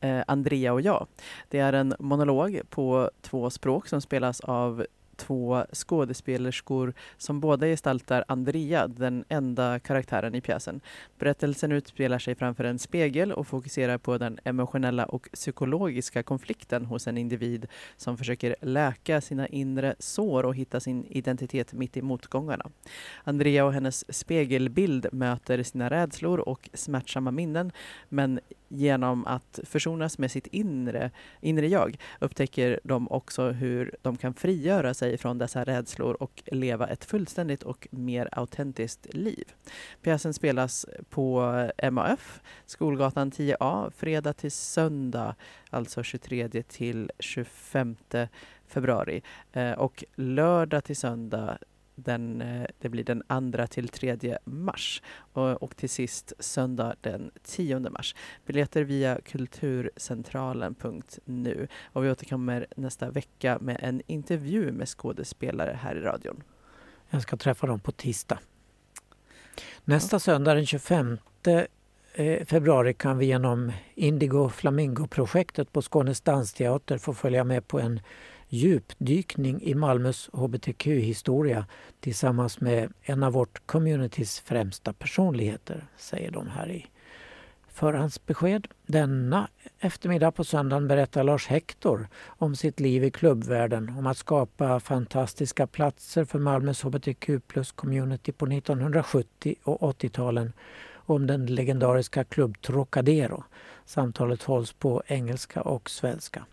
eh, 0.00 0.20
Andrea 0.26 0.72
och 0.72 0.80
jag. 0.80 1.06
Det 1.48 1.58
är 1.58 1.72
en 1.72 1.94
monolog 1.98 2.60
på 2.70 3.10
två 3.20 3.50
språk 3.50 3.88
som 3.88 4.00
spelas 4.00 4.40
av 4.40 4.86
två 5.18 5.64
skådespelerskor 5.72 6.94
som 7.16 7.40
båda 7.40 7.66
gestaltar 7.66 8.24
Andrea, 8.28 8.88
den 8.88 9.24
enda 9.28 9.78
karaktären 9.78 10.34
i 10.34 10.40
pjäsen. 10.40 10.80
Berättelsen 11.18 11.72
utspelar 11.72 12.18
sig 12.18 12.34
framför 12.34 12.64
en 12.64 12.78
spegel 12.78 13.32
och 13.32 13.46
fokuserar 13.46 13.98
på 13.98 14.18
den 14.18 14.38
emotionella 14.44 15.04
och 15.04 15.28
psykologiska 15.32 16.22
konflikten 16.22 16.84
hos 16.84 17.06
en 17.06 17.18
individ 17.18 17.66
som 17.96 18.18
försöker 18.18 18.56
läka 18.60 19.20
sina 19.20 19.48
inre 19.48 19.94
sår 19.98 20.44
och 20.44 20.54
hitta 20.54 20.80
sin 20.80 21.06
identitet 21.10 21.72
mitt 21.72 21.96
i 21.96 22.02
motgångarna. 22.02 22.70
Andrea 23.24 23.64
och 23.64 23.72
hennes 23.72 24.14
spegelbild 24.14 25.06
möter 25.12 25.62
sina 25.62 25.90
rädslor 25.90 26.38
och 26.38 26.70
smärtsamma 26.74 27.30
minnen 27.30 27.72
men 28.08 28.40
genom 28.68 29.26
att 29.26 29.60
försonas 29.64 30.18
med 30.18 30.30
sitt 30.30 30.46
inre, 30.46 31.10
inre 31.40 31.66
jag 31.66 31.98
upptäcker 32.20 32.80
de 32.84 33.08
också 33.10 33.50
hur 33.50 33.94
de 34.02 34.16
kan 34.16 34.34
frigöra 34.34 34.94
sig 34.94 35.18
från 35.18 35.38
dessa 35.38 35.64
rädslor 35.64 36.22
och 36.22 36.42
leva 36.46 36.86
ett 36.86 37.04
fullständigt 37.04 37.62
och 37.62 37.88
mer 37.90 38.28
autentiskt 38.32 39.14
liv. 39.14 39.52
Pjäsen 40.02 40.34
spelas 40.34 40.86
på 41.10 41.52
MAF, 41.90 42.40
Skolgatan 42.66 43.30
10A, 43.30 43.90
fredag 43.96 44.32
till 44.32 44.52
söndag, 44.52 45.34
alltså 45.70 46.02
23 46.02 46.48
till 46.62 47.10
25 47.18 47.96
februari 48.66 49.22
eh, 49.52 49.72
och 49.72 50.04
lördag 50.14 50.84
till 50.84 50.96
söndag 50.96 51.58
den, 52.04 52.42
eh, 52.42 52.66
det 52.78 52.88
blir 52.88 53.04
den 53.04 53.22
2 53.52 53.66
till 53.66 53.88
3 53.88 54.38
mars 54.44 55.02
och, 55.32 55.62
och 55.62 55.76
till 55.76 55.90
sist 55.90 56.32
söndag 56.38 56.94
den 57.00 57.30
10 57.42 57.78
mars. 57.78 58.14
Biljetter 58.46 58.82
via 58.82 59.20
kulturcentralen.nu 59.20 61.68
och 61.92 62.04
vi 62.04 62.10
återkommer 62.10 62.66
nästa 62.76 63.10
vecka 63.10 63.58
med 63.60 63.76
en 63.80 64.02
intervju 64.06 64.72
med 64.72 64.88
skådespelare 64.88 65.78
här 65.82 65.96
i 65.96 66.00
radion. 66.00 66.42
Jag 67.10 67.22
ska 67.22 67.36
träffa 67.36 67.66
dem 67.66 67.80
på 67.80 67.92
tisdag. 67.92 68.38
Nästa 69.84 70.18
söndag 70.18 70.54
den 70.54 70.66
25 70.66 71.18
eh, 72.12 72.44
februari 72.44 72.94
kan 72.94 73.18
vi 73.18 73.26
genom 73.26 73.72
Indigo 73.94 74.48
Flamingo-projektet 74.48 75.72
på 75.72 75.82
Skånes 75.82 76.20
dansteater 76.20 76.98
få 76.98 77.14
följa 77.14 77.44
med 77.44 77.68
på 77.68 77.80
en 77.80 78.00
djupdykning 78.48 79.62
i 79.62 79.74
Malmös 79.74 80.30
hbtq-historia 80.32 81.66
tillsammans 82.00 82.60
med 82.60 82.92
en 83.02 83.22
av 83.22 83.32
vårt 83.32 83.66
communitys 83.66 84.40
främsta 84.40 84.92
personligheter, 84.92 85.86
säger 85.96 86.30
de 86.30 86.48
här 86.48 86.70
i 86.70 86.86
förhandsbesked. 87.68 88.68
Denna 88.86 89.48
eftermiddag 89.80 90.32
på 90.32 90.44
söndagen 90.44 90.88
berättar 90.88 91.24
Lars 91.24 91.46
Hector 91.46 92.08
om 92.26 92.56
sitt 92.56 92.80
liv 92.80 93.04
i 93.04 93.10
klubbvärlden, 93.10 93.94
om 93.98 94.06
att 94.06 94.18
skapa 94.18 94.80
fantastiska 94.80 95.66
platser 95.66 96.24
för 96.24 96.38
Malmös 96.38 96.82
hbtq 96.82 97.30
plus-community 97.48 98.32
på 98.32 98.46
1970 98.46 99.54
och 99.64 99.80
80-talen 99.80 100.52
och 101.08 101.14
om 101.14 101.26
den 101.26 101.46
legendariska 101.46 102.24
klubb 102.24 102.60
Trocadero. 102.60 103.44
Samtalet 103.84 104.42
hålls 104.42 104.72
på 104.72 105.02
engelska 105.06 105.62
och 105.62 105.90
svenska. 105.90 106.44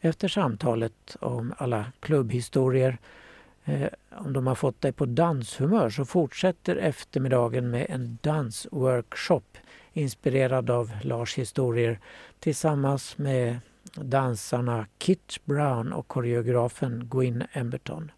Efter 0.00 0.28
samtalet 0.28 1.16
om 1.20 1.54
alla 1.58 1.84
klubbhistorier, 2.00 2.98
eh, 3.64 3.88
om 4.10 4.32
de 4.32 4.46
har 4.46 4.54
fått 4.54 4.80
dig 4.80 4.92
på 4.92 5.06
danshumör, 5.06 5.90
så 5.90 6.04
fortsätter 6.04 6.76
eftermiddagen 6.76 7.70
med 7.70 7.86
en 7.88 8.18
dansworkshop 8.22 9.58
inspirerad 9.92 10.70
av 10.70 10.90
Lars 11.02 11.38
historier 11.38 12.00
tillsammans 12.40 13.18
med 13.18 13.60
dansarna 13.94 14.86
Kit 14.98 15.36
Brown 15.44 15.92
och 15.92 16.08
koreografen 16.08 17.08
Gwyn 17.10 17.44
Emberton. 17.52 18.10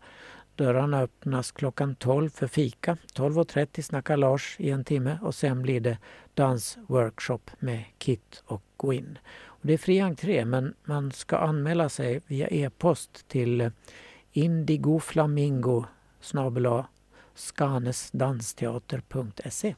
Dörrarna 0.54 1.00
öppnas 1.00 1.52
klockan 1.52 1.94
12 1.94 2.30
för 2.30 2.46
fika. 2.46 2.96
12.30 3.14 3.82
snackar 3.82 4.16
Lars 4.16 4.56
i 4.58 4.70
en 4.70 4.84
timme 4.84 5.18
och 5.22 5.34
sen 5.34 5.62
blir 5.62 5.80
det 5.80 5.98
dansworkshop 6.34 7.50
med 7.58 7.84
Kit 7.98 8.42
och 8.46 8.62
Gwyn. 8.78 9.18
Och 9.60 9.66
det 9.66 9.72
är 9.72 9.78
fri 9.78 10.00
entré 10.00 10.44
men 10.44 10.74
man 10.84 11.12
ska 11.12 11.36
anmäla 11.36 11.88
sig 11.88 12.20
via 12.26 12.48
e-post 12.48 13.28
till 13.28 13.60
eh, 13.60 13.70
indigoflamingo 14.32 15.84
skanesdansteater.se. 17.34 19.74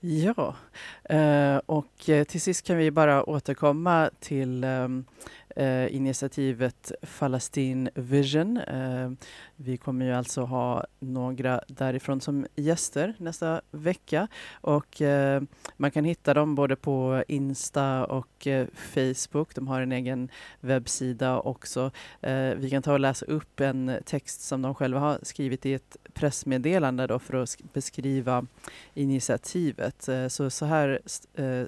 Ja, 0.00 0.56
eh, 1.04 1.56
och 1.56 2.08
eh, 2.08 2.24
till 2.24 2.40
sist 2.40 2.66
kan 2.66 2.76
vi 2.76 2.90
bara 2.90 3.24
återkomma 3.24 4.10
till 4.20 4.64
ehm, 4.64 5.04
eh, 5.56 5.96
initiativet 5.96 6.92
Palestine 7.18 7.90
Vision. 7.94 8.56
Eh, 8.56 9.10
vi 9.56 9.76
kommer 9.76 10.06
ju 10.06 10.12
alltså 10.12 10.42
ha 10.42 10.84
några 11.00 11.60
därifrån 11.68 12.20
som 12.20 12.46
gäster 12.56 13.14
nästa 13.18 13.60
vecka 13.70 14.28
och 14.52 15.02
eh, 15.02 15.42
man 15.76 15.90
kan 15.90 16.04
hitta 16.04 16.34
dem 16.34 16.54
både 16.54 16.76
på 16.76 17.24
Insta 17.28 18.04
och 18.04 18.46
eh, 18.46 18.66
Facebook. 18.74 19.54
De 19.54 19.68
har 19.68 19.80
en 19.80 19.92
egen 19.92 20.28
webbsida 20.60 21.40
också. 21.40 21.90
Eh, 22.20 22.54
vi 22.54 22.70
kan 22.70 22.82
ta 22.82 22.92
och 22.92 23.00
läsa 23.00 23.26
upp 23.26 23.60
en 23.60 23.98
text 24.04 24.40
som 24.40 24.62
de 24.62 24.74
själva 24.74 25.00
har 25.00 25.18
skrivit 25.22 25.66
i 25.66 25.74
ett 25.74 25.96
pressmeddelande 26.14 27.06
då 27.06 27.18
för 27.18 27.42
att 27.42 27.56
beskriva 27.72 28.46
initiativet. 28.94 30.08
Eh, 30.08 30.28
så, 30.28 30.50
så 30.50 30.66
här 30.66 31.00
eh, 31.34 31.64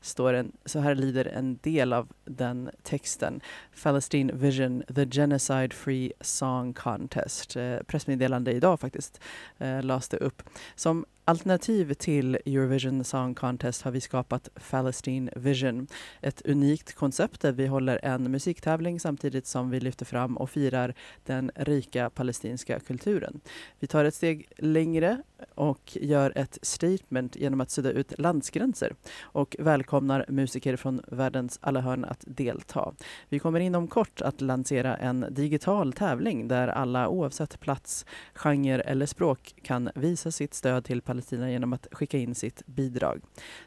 står 0.00 0.34
en, 0.34 0.52
så 0.64 0.78
här 0.78 0.94
lyder 0.94 1.24
en 1.24 1.58
del 1.62 1.92
av 1.92 2.08
den 2.24 2.70
texten. 2.82 3.40
Palestine 3.82 4.32
Vision, 4.32 4.82
the 4.94 5.06
Genocide 5.06 5.74
Free 5.74 6.12
Song 6.20 6.72
Contest. 6.72 7.56
Eh, 7.56 7.78
pressmeddelande 7.86 8.52
idag 8.52 8.80
faktiskt 8.80 9.20
eh, 9.58 9.82
lades 9.82 10.08
det 10.08 10.16
upp. 10.16 10.42
Som 10.74 11.04
alternativ 11.24 11.94
till 11.94 12.34
Eurovision 12.34 13.04
Song 13.04 13.34
Contest 13.34 13.82
har 13.82 13.90
vi 13.90 14.00
skapat 14.00 14.48
Palestine 14.70 15.30
Vision. 15.36 15.86
Ett 16.20 16.42
unikt 16.44 16.94
koncept 16.94 17.40
där 17.40 17.52
vi 17.52 17.66
håller 17.66 18.00
en 18.02 18.30
musiktävling 18.30 19.00
samtidigt 19.00 19.46
som 19.46 19.70
vi 19.70 19.80
lyfter 19.80 20.04
fram 20.04 20.36
och 20.36 20.50
firar 20.50 20.94
den 21.24 21.50
rika 21.54 22.10
palestinska 22.10 22.80
kulturen. 22.80 23.40
Vi 23.78 23.86
tar 23.86 24.04
ett 24.04 24.14
steg 24.14 24.48
längre 24.56 25.22
och 25.54 25.98
gör 26.00 26.32
ett 26.38 26.58
statement 26.62 27.36
genom 27.36 27.60
att 27.60 27.70
sudda 27.70 27.90
ut 27.90 28.18
landsgränser 28.18 28.94
och 29.22 29.56
välkomnar 29.58 30.26
musiker 30.28 30.76
från 30.76 31.02
världens 31.08 31.58
alla 31.62 31.80
hörn 31.80 32.04
att 32.04 32.24
delta. 32.26 32.94
Vi 33.28 33.38
kommer 33.38 33.60
inom 33.60 33.88
kort 33.88 34.22
att 34.22 34.40
lansera 34.40 34.96
en 34.96 35.26
digital 35.30 35.92
tävling 35.92 36.48
där 36.48 36.68
alla 36.68 37.08
oavsett 37.08 37.60
plats, 37.60 38.06
genre 38.34 38.80
eller 38.80 39.06
språk 39.06 39.54
kan 39.62 39.90
visa 39.94 40.30
sitt 40.30 40.54
stöd 40.54 40.84
till 40.84 41.02
Palestina 41.02 41.13
genom 41.50 41.72
att 41.72 41.86
skicka 41.92 42.18
in 42.18 42.34
sitt 42.34 42.66
bidrag. 42.66 43.20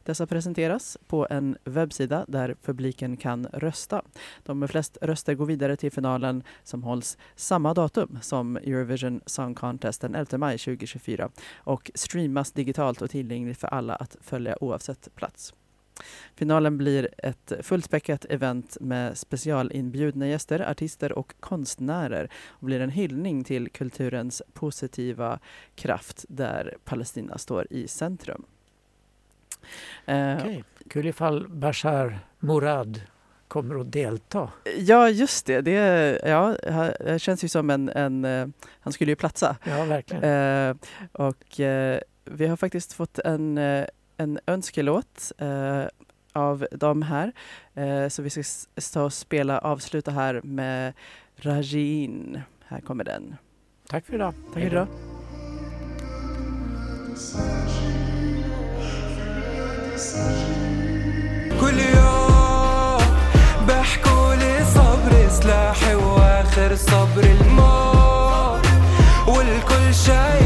Dessa 0.03 0.27
presenteras 0.27 0.97
på 1.07 1.27
en 1.29 1.57
webbsida 1.63 2.25
där 2.27 2.55
publiken 2.61 3.17
kan 3.17 3.45
rösta. 3.53 4.01
De 4.43 4.59
med 4.59 4.69
flest 4.69 4.97
röster 5.01 5.33
går 5.33 5.45
vidare 5.45 5.75
till 5.75 5.91
finalen 5.91 6.43
som 6.63 6.83
hålls 6.83 7.17
samma 7.35 7.73
datum 7.73 8.19
som 8.21 8.57
Eurovision 8.57 9.21
Song 9.25 9.55
Contest 9.55 10.01
den 10.01 10.15
11 10.15 10.37
maj 10.37 10.57
2024 10.57 11.29
och 11.57 11.91
streamas 11.95 12.51
digitalt 12.51 13.01
och 13.01 13.09
tillgängligt 13.09 13.59
för 13.59 13.67
alla 13.67 13.95
att 13.95 14.17
följa 14.21 14.63
oavsett 14.63 15.15
plats. 15.15 15.53
Finalen 16.35 16.77
blir 16.77 17.09
ett 17.17 17.53
fullspäckat 17.61 18.25
event 18.29 18.77
med 18.81 19.17
specialinbjudna 19.17 20.27
gäster, 20.27 20.59
artister 20.71 21.11
och 21.11 21.33
konstnärer 21.39 22.29
och 22.47 22.65
blir 22.65 22.79
en 22.79 22.89
hyllning 22.89 23.43
till 23.43 23.69
kulturens 23.69 24.41
positiva 24.53 25.39
kraft 25.75 26.25
där 26.29 26.77
Palestina 26.85 27.37
står 27.37 27.67
i 27.69 27.87
centrum. 27.87 28.45
Eh, 30.05 30.37
Okej. 30.37 30.63
Kul 30.89 31.07
ifall 31.07 31.47
Bashar 31.47 32.19
Murad 32.39 33.01
kommer 33.47 33.81
att 33.81 33.91
delta. 33.91 34.51
Ja, 34.77 35.09
just 35.09 35.45
det. 35.45 35.61
Det, 35.61 36.19
ja, 36.25 36.55
det 36.99 37.19
känns 37.19 37.43
ju 37.43 37.47
som 37.47 37.69
en, 37.69 37.89
en... 37.89 38.25
eh, 38.25 38.47
Han 38.79 38.93
skulle 38.93 39.11
ju 39.11 39.15
platsa. 39.15 39.57
Ja, 39.63 39.85
verkligen. 39.85 40.23
Eh, 40.23 40.75
och 41.11 41.59
eh, 41.59 41.99
vi 42.25 42.47
har 42.47 42.57
faktiskt 42.57 42.93
fått 42.93 43.19
en, 43.19 43.57
eh, 43.57 43.85
en 44.16 44.38
önskelåt 44.46 45.32
eh, 45.38 45.84
av 46.32 46.66
dem 46.72 47.02
här. 47.02 47.32
Eh, 47.74 48.08
så 48.08 48.22
vi 48.22 48.30
ska 48.30 48.40
s- 48.40 48.90
ta 48.92 49.02
och 49.02 49.12
spela, 49.12 49.58
avsluta 49.58 50.10
här 50.10 50.40
med 50.44 50.92
Rajin. 51.36 52.40
Här 52.66 52.80
kommer 52.80 53.04
den. 53.04 53.36
Tack 53.88 54.06
för 54.06 54.14
idag. 54.14 54.34
Tack 54.54 54.62
för 54.62 54.66
idag. 54.66 54.86
كل 61.60 61.78
يوم 61.80 63.02
بحكوا 63.68 64.34
لي 64.34 64.64
صبري 64.74 65.30
سلاحي 65.30 65.94
واخر 65.94 66.74
صبر 66.76 67.24
الموت 67.24 68.66
والكل 69.28 69.94
شايف 69.94 70.45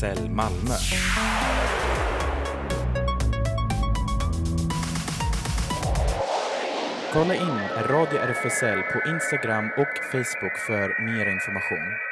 RFSL 0.00 0.30
Malmö. 0.30 0.74
Kolla 7.12 7.34
in 7.34 7.58
Radio 7.88 8.18
RFSL 8.18 8.82
på 8.82 9.08
Instagram 9.10 9.70
och 9.76 10.04
Facebook 10.12 10.58
för 10.58 11.04
mer 11.04 11.28
information. 11.28 12.09